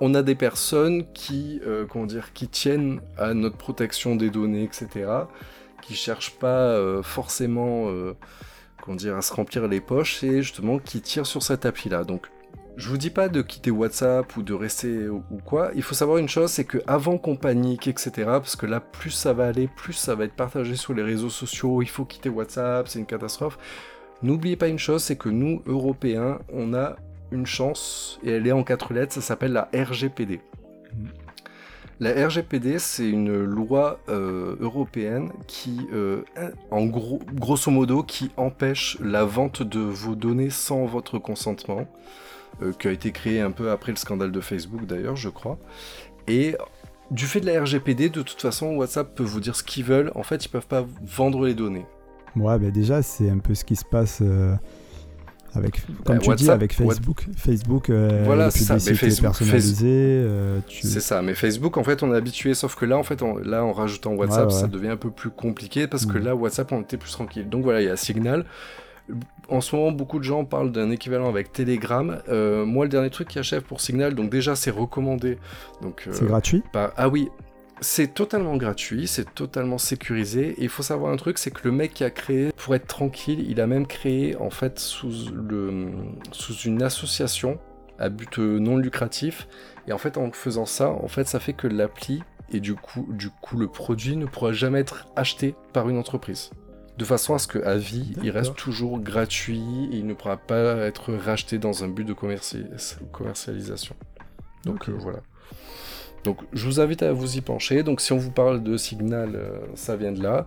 on 0.00 0.14
a 0.14 0.22
des 0.22 0.34
personnes 0.34 1.04
qui, 1.12 1.60
euh, 1.66 1.84
comment 1.86 2.06
dire, 2.06 2.32
qui 2.32 2.48
tiennent 2.48 3.00
à 3.18 3.34
notre 3.34 3.56
protection 3.56 4.16
des 4.16 4.30
données, 4.30 4.64
etc., 4.64 4.88
qui 5.82 5.94
cherchent 5.94 6.38
pas 6.38 6.46
euh, 6.46 7.02
forcément, 7.02 7.92
comment 8.80 8.96
dire, 8.96 9.16
à 9.16 9.22
se 9.22 9.34
remplir 9.34 9.68
les 9.68 9.80
poches 9.80 10.22
et 10.24 10.42
justement 10.42 10.78
qui 10.78 11.02
tirent 11.02 11.26
sur 11.26 11.42
cette 11.42 11.66
appli-là. 11.66 12.04
Donc, 12.04 12.28
je 12.76 12.88
vous 12.88 12.96
dis 12.96 13.10
pas 13.10 13.28
de 13.28 13.42
quitter 13.42 13.70
WhatsApp 13.70 14.36
ou 14.36 14.42
de 14.42 14.54
rester 14.54 15.08
ou 15.08 15.22
quoi. 15.44 15.70
Il 15.74 15.82
faut 15.82 15.94
savoir 15.94 16.18
une 16.18 16.28
chose, 16.28 16.50
c'est 16.50 16.64
que 16.64 16.78
avant 16.86 17.18
qu'on 17.18 17.36
panique, 17.36 17.86
etc., 17.86 18.12
parce 18.24 18.56
que 18.56 18.66
là, 18.66 18.80
plus 18.80 19.10
ça 19.10 19.32
va 19.32 19.46
aller, 19.46 19.68
plus 19.68 19.92
ça 19.92 20.14
va 20.14 20.24
être 20.24 20.34
partagé 20.34 20.76
sur 20.76 20.94
les 20.94 21.02
réseaux 21.02 21.30
sociaux. 21.30 21.82
Il 21.82 21.88
faut 21.88 22.04
quitter 22.04 22.30
WhatsApp, 22.30 22.88
c'est 22.88 22.98
une 22.98 23.06
catastrophe. 23.06 23.58
N'oubliez 24.22 24.56
pas 24.56 24.68
une 24.68 24.78
chose, 24.78 25.02
c'est 25.02 25.16
que 25.16 25.28
nous, 25.28 25.62
Européens, 25.66 26.38
on 26.52 26.74
a 26.74 26.96
une 27.30 27.46
chance, 27.46 28.20
et 28.22 28.30
elle 28.30 28.46
est 28.46 28.52
en 28.52 28.62
quatre 28.62 28.92
lettres, 28.94 29.14
ça 29.14 29.20
s'appelle 29.20 29.52
la 29.52 29.68
RGPD. 29.74 30.40
La 32.00 32.26
RGPD, 32.26 32.78
c'est 32.78 33.08
une 33.08 33.44
loi 33.44 34.00
euh, 34.08 34.56
européenne 34.60 35.30
qui, 35.46 35.86
euh, 35.92 36.22
en 36.70 36.86
gros, 36.86 37.20
grosso 37.32 37.70
modo, 37.70 38.02
qui 38.02 38.30
empêche 38.36 38.98
la 39.00 39.24
vente 39.24 39.62
de 39.62 39.80
vos 39.80 40.14
données 40.14 40.50
sans 40.50 40.84
votre 40.84 41.18
consentement, 41.18 41.86
qui 42.78 42.88
a 42.88 42.92
été 42.92 43.12
créée 43.12 43.40
un 43.40 43.50
peu 43.50 43.70
après 43.70 43.92
le 43.92 43.96
scandale 43.96 44.30
de 44.32 44.40
Facebook 44.40 44.86
d'ailleurs, 44.86 45.16
je 45.16 45.28
crois. 45.28 45.58
Et 46.28 46.56
du 47.10 47.26
fait 47.26 47.40
de 47.40 47.46
la 47.46 47.60
RGPD, 47.62 48.08
de 48.08 48.22
toute 48.22 48.40
façon, 48.40 48.74
WhatsApp 48.76 49.14
peut 49.14 49.22
vous 49.24 49.40
dire 49.40 49.56
ce 49.56 49.62
qu'ils 49.62 49.84
veulent. 49.84 50.12
En 50.14 50.22
fait, 50.22 50.44
ils 50.44 50.48
peuvent 50.48 50.66
pas 50.66 50.86
vendre 51.04 51.44
les 51.44 51.54
données. 51.54 51.84
Ouais, 52.36 52.58
ben 52.58 52.70
déjà, 52.70 53.02
c'est 53.02 53.28
un 53.28 53.38
peu 53.38 53.54
ce 53.54 53.64
qui 53.64 53.76
se 53.76 53.84
passe 53.84 54.20
euh, 54.22 54.54
avec, 55.54 55.82
comme 56.06 56.16
Bah, 56.16 56.22
tu 56.22 56.34
dis, 56.36 56.50
avec 56.50 56.72
Facebook. 56.72 57.26
Facebook, 57.36 57.90
euh, 57.90 58.22
Voilà, 58.24 58.50
c'est 58.50 58.64
ça, 58.64 58.74
mais 58.74 58.94
Facebook- 58.94 59.36
euh, 59.82 60.60
tu... 60.66 60.86
C'est 60.86 61.00
ça, 61.00 61.20
mais 61.20 61.34
Facebook, 61.34 61.76
en 61.76 61.84
fait, 61.84 62.02
on 62.02 62.14
est 62.14 62.16
habitué, 62.16 62.54
sauf 62.54 62.74
que 62.74 62.86
là, 62.86 62.96
en 62.96 63.02
fait, 63.02 63.20
en, 63.22 63.36
là, 63.36 63.62
en 63.62 63.72
rajoutant 63.72 64.14
WhatsApp, 64.14 64.48
Ouais, 64.48 64.54
ouais. 64.54 64.60
ça 64.60 64.66
devient 64.68 64.88
un 64.88 64.96
peu 64.96 65.10
plus 65.10 65.28
compliqué 65.28 65.86
parce 65.86 66.06
que 66.06 66.16
Mm. 66.16 66.24
là, 66.24 66.34
WhatsApp, 66.34 66.72
on 66.72 66.80
était 66.80 66.96
plus 66.96 67.10
tranquille. 67.12 67.48
Donc 67.50 67.64
voilà, 67.64 67.82
il 67.82 67.86
y 67.86 67.90
a 67.90 67.96
Signal. 67.96 68.46
En 69.48 69.60
ce 69.60 69.74
moment, 69.76 69.92
beaucoup 69.92 70.18
de 70.18 70.24
gens 70.24 70.44
parlent 70.44 70.72
d'un 70.72 70.90
équivalent 70.90 71.28
avec 71.28 71.52
Telegram. 71.52 72.20
Euh, 72.28 72.64
moi, 72.64 72.84
le 72.84 72.88
dernier 72.88 73.10
truc 73.10 73.28
qui 73.28 73.38
achève 73.38 73.62
pour 73.62 73.80
Signal, 73.80 74.14
donc 74.14 74.30
déjà, 74.30 74.54
c'est 74.56 74.70
recommandé. 74.70 75.38
Donc, 75.82 76.04
euh, 76.06 76.12
C'est 76.12 76.24
gratuit 76.26 76.62
par- 76.72 76.92
Ah 76.96 77.08
oui, 77.08 77.28
c'est 77.80 78.14
totalement 78.14 78.56
gratuit, 78.56 79.06
c'est 79.08 79.34
totalement 79.34 79.78
sécurisé. 79.78 80.50
Et 80.58 80.62
il 80.62 80.68
faut 80.68 80.82
savoir 80.84 81.12
un 81.12 81.16
truc, 81.16 81.38
c'est 81.38 81.50
que 81.50 81.60
le 81.64 81.72
mec 81.72 81.92
qui 81.92 82.04
a 82.04 82.10
créé, 82.10 82.50
pour 82.56 82.74
être 82.74 82.86
tranquille, 82.86 83.44
il 83.50 83.60
a 83.60 83.66
même 83.66 83.86
créé 83.86 84.36
en 84.36 84.50
fait 84.50 84.78
sous, 84.78 85.10
le, 85.34 85.88
sous 86.30 86.54
une 86.60 86.82
association 86.82 87.58
à 87.98 88.08
but 88.08 88.38
euh, 88.38 88.58
non 88.58 88.76
lucratif. 88.76 89.48
Et 89.88 89.92
en 89.92 89.98
fait, 89.98 90.16
en 90.16 90.30
faisant 90.32 90.66
ça, 90.66 90.88
en 90.90 91.08
fait, 91.08 91.26
ça 91.26 91.40
fait 91.40 91.52
que 91.52 91.66
l'appli 91.66 92.22
et 92.52 92.60
du 92.60 92.74
coup, 92.74 93.06
du 93.10 93.28
coup, 93.30 93.56
le 93.58 93.66
produit 93.66 94.16
ne 94.16 94.26
pourra 94.26 94.52
jamais 94.52 94.78
être 94.80 95.06
acheté 95.16 95.54
par 95.72 95.88
une 95.88 95.98
entreprise. 95.98 96.50
De 96.98 97.04
façon 97.06 97.34
à 97.34 97.38
ce 97.38 97.48
qu'à 97.48 97.76
vie, 97.76 98.14
il 98.22 98.30
reste 98.30 98.54
toujours 98.54 99.00
gratuit 99.00 99.88
et 99.92 99.96
il 99.96 100.06
ne 100.06 100.12
pourra 100.14 100.36
pas 100.36 100.76
être 100.76 101.14
racheté 101.14 101.58
dans 101.58 101.84
un 101.84 101.88
but 101.88 102.04
de 102.04 102.12
commerci- 102.12 102.66
commercialisation. 103.12 103.96
Donc 104.64 104.88
euh, 104.88 104.92
voilà. 104.98 105.20
Donc 106.24 106.38
je 106.52 106.66
vous 106.66 106.80
invite 106.80 107.02
à 107.02 107.12
vous 107.12 107.36
y 107.36 107.40
pencher. 107.40 107.82
Donc 107.82 108.00
si 108.00 108.12
on 108.12 108.18
vous 108.18 108.30
parle 108.30 108.62
de 108.62 108.76
Signal, 108.76 109.32
euh, 109.34 109.58
ça 109.74 109.96
vient 109.96 110.12
de 110.12 110.22
là. 110.22 110.46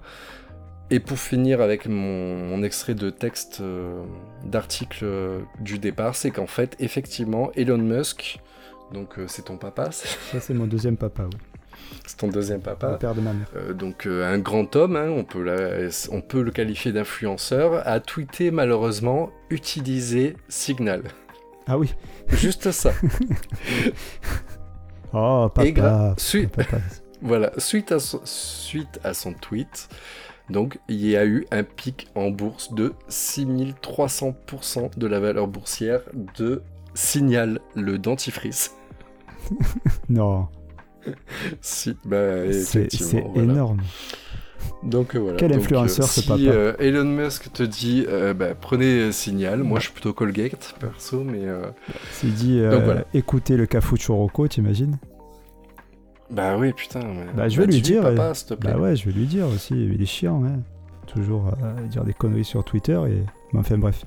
Et 0.91 0.99
pour 0.99 1.17
finir 1.17 1.61
avec 1.61 1.87
mon, 1.87 2.37
mon 2.47 2.61
extrait 2.61 2.93
de 2.93 3.09
texte 3.09 3.59
euh, 3.61 4.03
d'article 4.45 5.41
du 5.59 5.79
départ, 5.79 6.15
c'est 6.15 6.29
qu'en 6.29 6.45
fait, 6.45 6.75
effectivement, 6.79 7.51
Elon 7.55 7.79
Musk, 7.79 8.39
donc 8.93 9.15
c'est 9.25 9.45
ton 9.45 9.57
papa, 9.57 9.91
Ça, 9.91 10.39
c'est 10.39 10.53
mon 10.53 10.67
deuxième 10.67 10.95
papa, 10.95 11.23
oui. 11.23 11.39
C'est 12.07 12.17
ton 12.17 12.27
deuxième 12.27 12.57
le 12.59 12.63
papa, 12.63 12.97
père 12.97 13.15
de 13.15 13.21
ma 13.21 13.33
mère. 13.33 13.47
euh, 13.55 13.73
donc 13.73 14.05
euh, 14.05 14.25
un 14.31 14.37
grand 14.39 14.75
homme, 14.75 14.95
hein, 14.95 15.09
on, 15.09 15.23
peut 15.23 15.41
la- 15.43 15.89
on 16.11 16.21
peut 16.21 16.41
le 16.41 16.51
qualifier 16.51 16.91
d'influenceur, 16.91 17.81
a 17.87 17.99
tweeté 17.99 18.51
malheureusement 18.51 19.31
utiliser 19.49 20.35
Signal. 20.49 21.03
Ah 21.67 21.77
oui. 21.77 21.93
Juste 22.29 22.71
ça. 22.71 22.91
Oh, 25.13 25.47
papa. 25.53 25.65
Et 25.67 25.73
papa, 25.73 26.13
suite- 26.17 26.49
papa. 26.51 26.77
Voilà, 27.21 27.51
suite 27.57 27.91
à, 27.93 27.99
son, 27.99 28.19
suite 28.25 28.99
à 29.03 29.13
son 29.15 29.33
tweet, 29.33 29.87
donc 30.49 30.77
il 30.89 31.03
y 31.07 31.15
a 31.15 31.25
eu 31.25 31.47
un 31.49 31.63
pic 31.63 32.07
en 32.13 32.29
bourse 32.29 32.73
de 32.73 32.93
6300% 33.09 34.95
de 34.97 35.07
la 35.07 35.19
valeur 35.19 35.47
boursière 35.47 36.01
de 36.37 36.61
Signal, 36.93 37.61
le 37.75 37.97
dentifrice. 37.97 38.75
Non, 40.09 40.47
Si, 41.61 41.95
bah 42.05 42.51
c'est 42.51 42.87
voilà. 43.33 43.53
énorme. 43.53 43.81
Donc 44.83 45.15
euh, 45.15 45.19
voilà. 45.19 45.37
Quel 45.37 45.51
Donc, 45.51 45.61
influenceur, 45.61 46.05
euh, 46.05 46.07
ce 46.07 46.21
si, 46.21 46.27
papa. 46.27 46.41
euh, 46.41 46.73
Elon 46.79 47.05
Musk 47.05 47.51
te 47.53 47.63
dit, 47.63 48.05
euh, 48.07 48.33
bah, 48.33 48.55
prenez 48.59 49.11
Signal. 49.11 49.63
Moi, 49.63 49.79
je 49.79 49.85
suis 49.85 49.93
plutôt 49.93 50.13
Colgate 50.13 50.75
perso, 50.79 51.23
mais 51.23 51.45
euh, 51.45 51.65
S'il 52.11 52.33
dit 52.33 52.61
Donc 52.61 52.83
voilà. 52.83 53.05
écoutez 53.13 53.57
le 53.57 53.65
Cafu 53.65 53.95
Choroko, 53.97 54.47
t'imagines? 54.47 54.97
Bah 56.31 56.57
oui, 56.57 56.73
putain. 56.73 56.99
mais- 57.01 57.33
Bah, 57.35 57.47
je 57.49 57.59
vais 57.61 57.67
lui 57.67 57.81
dire, 57.81 58.01
papa, 58.01 58.33
s'il 58.33 58.47
te 58.47 58.53
plaît? 58.55 58.73
Bah 58.73 58.79
ouais, 58.79 58.95
je 58.95 59.05
vais 59.05 59.11
lui 59.11 59.25
dire 59.27 59.47
aussi, 59.47 59.73
il 59.75 60.01
est 60.01 60.05
chiant, 60.07 60.43
hein. 60.45 60.59
Toujours 61.07 61.47
euh, 61.63 61.87
dire 61.87 62.03
des 62.03 62.13
conneries 62.13 62.43
sur 62.43 62.63
Twitter 62.63 62.99
et. 63.07 63.23
mais 63.53 63.59
Enfin 63.59 63.77
bref. 63.77 64.05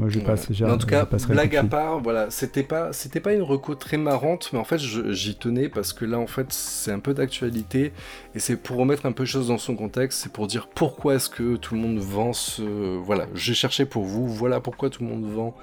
Moi 0.00 0.08
je 0.08 0.18
passe. 0.20 0.48
Mais 0.48 0.70
en 0.70 0.78
tout 0.78 0.86
cas, 0.86 1.06
blague 1.28 1.56
à 1.56 1.62
part, 1.64 2.00
voilà, 2.00 2.30
c'était 2.30 2.62
pas, 2.62 2.92
c'était 2.92 3.20
pas 3.20 3.34
une 3.34 3.42
reco 3.42 3.74
très 3.74 3.96
marrante, 3.98 4.50
mais 4.52 4.58
en 4.58 4.64
fait, 4.64 4.78
j'y 4.78 5.34
tenais 5.36 5.68
parce 5.68 5.92
que 5.92 6.04
là, 6.04 6.18
en 6.18 6.26
fait, 6.26 6.46
c'est 6.52 6.90
un 6.90 6.98
peu 7.00 7.12
d'actualité 7.14 7.92
et 8.34 8.38
c'est 8.38 8.56
pour 8.56 8.78
remettre 8.78 9.06
un 9.06 9.12
peu 9.12 9.24
les 9.24 9.28
choses 9.28 9.48
dans 9.48 9.58
son 9.58 9.76
contexte, 9.76 10.20
c'est 10.22 10.32
pour 10.32 10.46
dire 10.46 10.68
pourquoi 10.74 11.16
est-ce 11.16 11.28
que 11.28 11.56
tout 11.56 11.74
le 11.74 11.80
monde 11.80 11.98
vend 11.98 12.32
ce, 12.32 12.62
voilà, 12.98 13.26
j'ai 13.34 13.54
cherché 13.54 13.84
pour 13.84 14.04
vous, 14.04 14.26
voilà 14.26 14.60
pourquoi 14.60 14.88
tout 14.90 15.02
le 15.02 15.08
monde 15.10 15.24
vend 15.30 15.54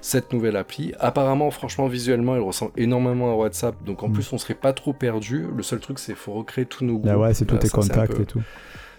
cette 0.00 0.32
nouvelle 0.32 0.56
appli. 0.56 0.92
Apparemment, 1.00 1.50
franchement, 1.50 1.86
visuellement, 1.88 2.34
elle 2.36 2.42
ressemble 2.42 2.72
énormément 2.76 3.30
à 3.32 3.34
WhatsApp, 3.34 3.74
donc 3.84 4.02
en 4.02 4.08
Mm. 4.08 4.12
plus, 4.12 4.32
on 4.32 4.38
serait 4.38 4.54
pas 4.54 4.72
trop 4.72 4.92
perdu. 4.92 5.46
Le 5.56 5.62
seul 5.62 5.80
truc, 5.80 5.98
c'est 5.98 6.14
faut 6.14 6.32
recréer 6.32 6.64
tous 6.64 6.84
nos 6.84 6.94
groupes. 6.94 7.06
Là 7.06 7.18
ouais, 7.18 7.34
c'est 7.34 7.44
tous 7.44 7.56
tes 7.56 7.68
contacts 7.68 8.14
peu- 8.14 8.22
et 8.22 8.26
tout. 8.26 8.40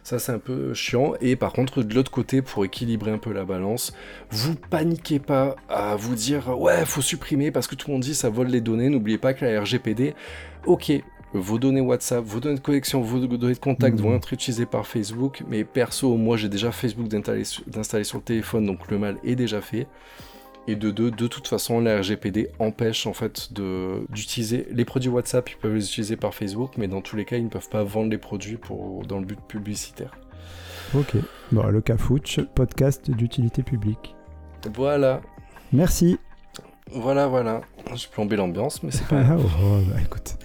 Ça, 0.04 0.18
c'est 0.20 0.32
un 0.32 0.40
peu 0.40 0.74
chiant. 0.74 1.14
Et 1.22 1.36
par 1.36 1.54
contre, 1.54 1.84
de 1.84 1.94
l'autre 1.94 2.12
côté, 2.12 2.42
pour 2.42 2.66
équilibrer 2.66 3.12
un 3.12 3.18
peu 3.18 3.32
la 3.32 3.46
balance, 3.46 3.94
vous 4.32 4.56
paniquez 4.56 5.20
pas 5.20 5.56
à 5.70 5.96
vous 5.96 6.16
dire 6.16 6.60
ouais, 6.60 6.86
faut 6.86 7.02
supprimer 7.02 7.52
parce 7.52 7.68
que 7.68 7.76
tout 7.76 7.88
le 7.90 7.94
monde 7.94 8.04
dit 8.04 8.16
ça 8.16 8.30
vole 8.30 8.48
les 8.48 8.62
données. 8.62 8.90
N'oubliez 8.90 9.18
pas 9.18 9.34
que 9.34 9.46
la 9.46 9.62
RGPD, 9.62 10.16
ok, 10.66 10.92
vos 11.34 11.60
données 11.60 11.82
WhatsApp, 11.82 12.24
vos 12.26 12.40
données 12.40 12.56
de 12.56 12.62
connexion, 12.62 13.00
vos 13.02 13.20
données 13.20 13.54
de 13.54 13.60
contact 13.60 13.98
Mhm. 13.98 14.04
vont 14.04 14.16
être 14.16 14.34
utilisées 14.34 14.66
par 14.66 14.86
Facebook. 14.88 15.44
Mais 15.48 15.64
perso, 15.64 16.18
moi, 16.18 16.36
j'ai 16.36 16.50
déjà 16.50 16.72
Facebook 16.72 17.08
d'installer 17.08 18.04
sur 18.04 18.18
le 18.18 18.24
téléphone, 18.24 18.66
donc 18.66 18.90
le 18.90 18.98
mal 18.98 19.18
est 19.24 19.36
déjà 19.36 19.62
fait. 19.62 19.88
Et 20.67 20.76
de 20.76 20.91
deux, 20.91 21.10
de 21.10 21.28
toute 21.28 21.47
façon, 21.47 21.80
la 21.80 22.00
RGPD 22.00 22.50
empêche 22.60 23.08
en 23.08 23.13
fait 23.13 23.52
de 23.52 24.06
d'utiliser 24.10 24.67
les 24.71 24.86
produits 24.86 25.10
WhatsApp. 25.10 25.50
Ils 25.50 25.58
peuvent 25.58 25.74
les 25.74 25.86
utiliser 25.88 26.17
par 26.17 26.36
Facebook, 26.36 26.74
mais 26.78 26.88
dans 26.88 27.02
tous 27.02 27.15
les 27.15 27.26
cas, 27.26 27.38
ils 27.38 27.43
ne 27.43 27.50
peuvent 27.50 27.69
pas 27.69 27.84
vendre 27.84 28.12
les 28.12 28.19
produits 28.19 28.58
pour 28.58 29.06
dans 29.06 29.19
le 29.19 29.26
but 29.26 29.39
publicitaire. 29.47 30.12
Ok. 30.93 31.15
Bon, 31.52 31.65
le 31.67 31.82
Cafouche, 31.82 32.41
podcast 32.54 33.10
d'utilité 33.10 33.63
publique. 33.63 34.15
Voilà, 34.76 35.21
Merci. 35.74 36.19
voilà, 36.91 37.28
voilà. 37.28 37.62
J'ai 37.95 38.08
plombé 38.10 38.36
l'ambiance, 38.36 38.84
mais 38.84 38.91
c'est 38.91 39.08
pas. 39.08 39.24
Oh, 39.38 39.80
bah 39.88 40.00
écoute. 40.04 40.36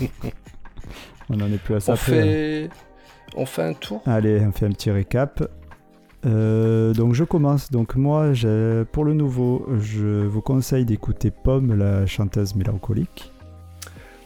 On 1.28 1.40
en 1.40 1.52
est 1.52 1.58
plus 1.58 1.76
à 1.76 1.80
ça. 1.80 1.92
on 1.92 1.94
hein. 1.94 1.96
fait, 1.96 2.68
on 3.36 3.46
fait 3.46 3.62
un 3.62 3.74
tour. 3.74 4.02
Allez, 4.04 4.40
on 4.40 4.50
fait 4.50 4.66
un 4.66 4.72
petit 4.72 4.90
récap. 4.90 5.48
Euh, 6.26 6.92
donc 6.92 7.14
je 7.14 7.24
commence. 7.24 7.70
Donc 7.70 7.96
moi, 7.96 8.32
pour 8.92 9.04
le 9.04 9.14
nouveau, 9.14 9.66
je 9.80 10.24
vous 10.26 10.40
conseille 10.40 10.84
d'écouter 10.84 11.30
Pomme, 11.30 11.74
la 11.74 12.06
chanteuse 12.06 12.54
mélancolique. 12.54 13.32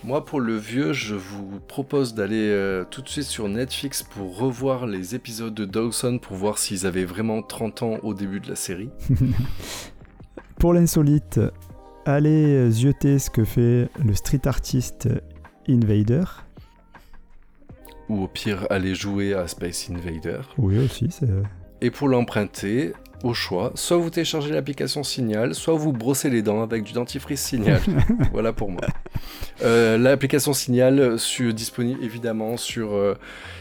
Moi, 0.02 0.22
pour 0.22 0.40
le 0.40 0.56
vieux, 0.56 0.92
je 0.92 1.14
vous 1.14 1.60
propose 1.66 2.14
d'aller 2.14 2.50
euh, 2.50 2.84
tout 2.84 3.00
de 3.00 3.08
suite 3.08 3.24
sur 3.24 3.48
Netflix 3.48 4.02
pour 4.02 4.36
revoir 4.36 4.86
les 4.86 5.14
épisodes 5.14 5.54
de 5.54 5.64
Dawson 5.64 6.18
pour 6.18 6.36
voir 6.36 6.58
s'ils 6.58 6.86
avaient 6.86 7.06
vraiment 7.06 7.40
30 7.40 7.82
ans 7.82 7.96
au 8.02 8.12
début 8.12 8.40
de 8.40 8.48
la 8.48 8.56
série. 8.56 8.90
Pour 10.58 10.72
l'insolite, 10.72 11.40
allez 12.06 12.70
zioter 12.70 13.18
ce 13.18 13.28
que 13.28 13.44
fait 13.44 13.88
le 14.02 14.14
street 14.14 14.46
artist 14.46 15.08
Invader. 15.68 16.24
Ou 18.08 18.22
au 18.22 18.28
pire, 18.28 18.66
aller 18.70 18.94
jouer 18.94 19.34
à 19.34 19.48
Space 19.48 19.90
Invader. 19.90 20.40
Oui, 20.58 20.78
aussi, 20.78 21.08
c'est. 21.10 21.28
Et 21.84 21.90
pour 21.90 22.08
l'emprunter, 22.08 22.94
au 23.24 23.34
choix, 23.34 23.70
soit 23.74 23.98
vous 23.98 24.08
téléchargez 24.08 24.50
l'application 24.54 25.02
Signal, 25.02 25.54
soit 25.54 25.74
vous 25.74 25.92
brossez 25.92 26.30
les 26.30 26.40
dents 26.40 26.62
avec 26.62 26.82
du 26.82 26.94
dentifrice 26.94 27.42
Signal. 27.42 27.78
voilà 28.32 28.54
pour 28.54 28.70
moi. 28.70 28.80
Euh, 29.62 29.98
l'application 29.98 30.54
Signal 30.54 31.18
sur, 31.18 31.52
disponible 31.52 32.02
évidemment 32.02 32.56
sur 32.56 32.94
euh, 32.94 33.18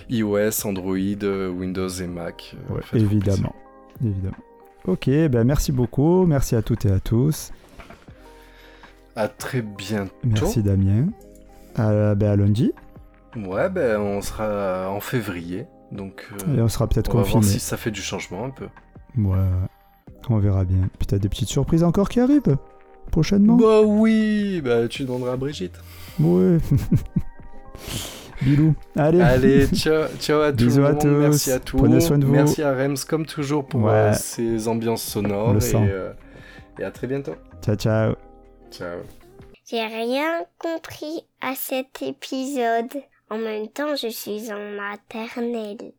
iOS, 0.10 0.66
Android, 0.66 0.96
euh, 0.96 1.50
Windows 1.50 1.90
et 1.90 2.08
Mac. 2.08 2.56
Ouais, 2.70 2.80
évidemment. 2.94 3.54
Évidemment. 4.02 4.38
Ok, 4.88 5.10
ben 5.10 5.44
merci 5.44 5.74
beaucoup. 5.74 6.26
Merci 6.26 6.56
à 6.56 6.62
toutes 6.62 6.86
et 6.86 6.92
à 6.92 7.02
tous. 7.02 7.52
À 9.18 9.28
très 9.28 9.62
bientôt. 9.62 10.14
Merci 10.24 10.64
Damien. 10.64 11.08
À, 11.76 12.16
ben, 12.16 12.32
à 12.32 12.36
lundi. 12.38 12.72
Ouais, 13.36 13.70
ben 13.70 14.00
on 14.00 14.22
sera 14.22 14.90
en 14.90 15.02
février. 15.02 15.66
Donc 15.94 16.28
euh, 16.48 16.58
Et 16.58 16.62
on 16.62 16.68
sera 16.68 16.88
peut-être 16.88 17.10
on 17.14 17.18
va 17.18 17.24
voir 17.24 17.34
confiné. 17.36 17.54
si 17.54 17.60
ça 17.60 17.78
fait 17.78 17.92
du 17.92 18.02
changement 18.02 18.46
un 18.46 18.50
peu. 18.50 18.66
Ouais, 19.18 19.38
on 20.30 20.38
verra 20.40 20.66
bien. 20.66 20.90
Puis 20.98 21.08
t'as 21.08 21.20
des 21.20 21.30
petites 21.30 21.50
surprises 21.50 21.84
encore 21.84 22.10
qui 22.10 22.20
arrivent 22.20 22.58
prochainement. 23.12 23.56
Bah 23.56 23.82
oui, 23.84 24.60
bah 24.64 24.88
tu 24.88 25.04
demanderas 25.04 25.34
à 25.34 25.38
Brigitte. 25.38 25.80
Ouais. 26.20 26.58
Bilou. 28.42 28.74
Allez. 28.96 29.22
Allez, 29.22 29.68
ciao, 29.74 30.06
ciao 30.20 30.42
à 30.42 30.52
tout 30.52 30.66
Bisous 30.66 30.80
le 30.82 30.86
à 30.88 30.92
monde. 30.94 31.02
tous. 31.02 31.08
Merci 31.08 31.52
à 31.52 31.60
tous. 31.60 31.78
Prenez 31.78 32.02
soin 32.02 32.18
de 32.18 32.26
vous. 32.26 32.32
Merci 32.34 32.62
à 32.64 32.74
Rems 32.74 32.96
comme 33.08 33.26
toujours 33.26 33.66
pour 33.66 33.84
Ouais. 33.84 33.92
euh, 33.92 34.14
ces 34.14 34.68
ambiances 34.68 35.04
sonores. 35.04 35.56
Et, 35.64 35.76
euh, 35.76 36.12
et 36.80 36.84
à 36.84 36.92
très 36.92 37.08
bientôt. 37.08 37.36
Ciao, 37.64 37.76
ciao. 37.76 38.16
Ciao. 38.72 38.98
J'ai 39.70 39.82
rien 39.86 40.42
compris 40.60 41.24
à 41.42 41.54
cet 41.56 42.02
épisode. 42.02 42.92
En 43.30 43.38
même 43.38 43.70
temps, 43.70 43.96
je 43.96 44.08
suis 44.08 44.52
en 44.52 44.60
maternelle. 44.72 45.94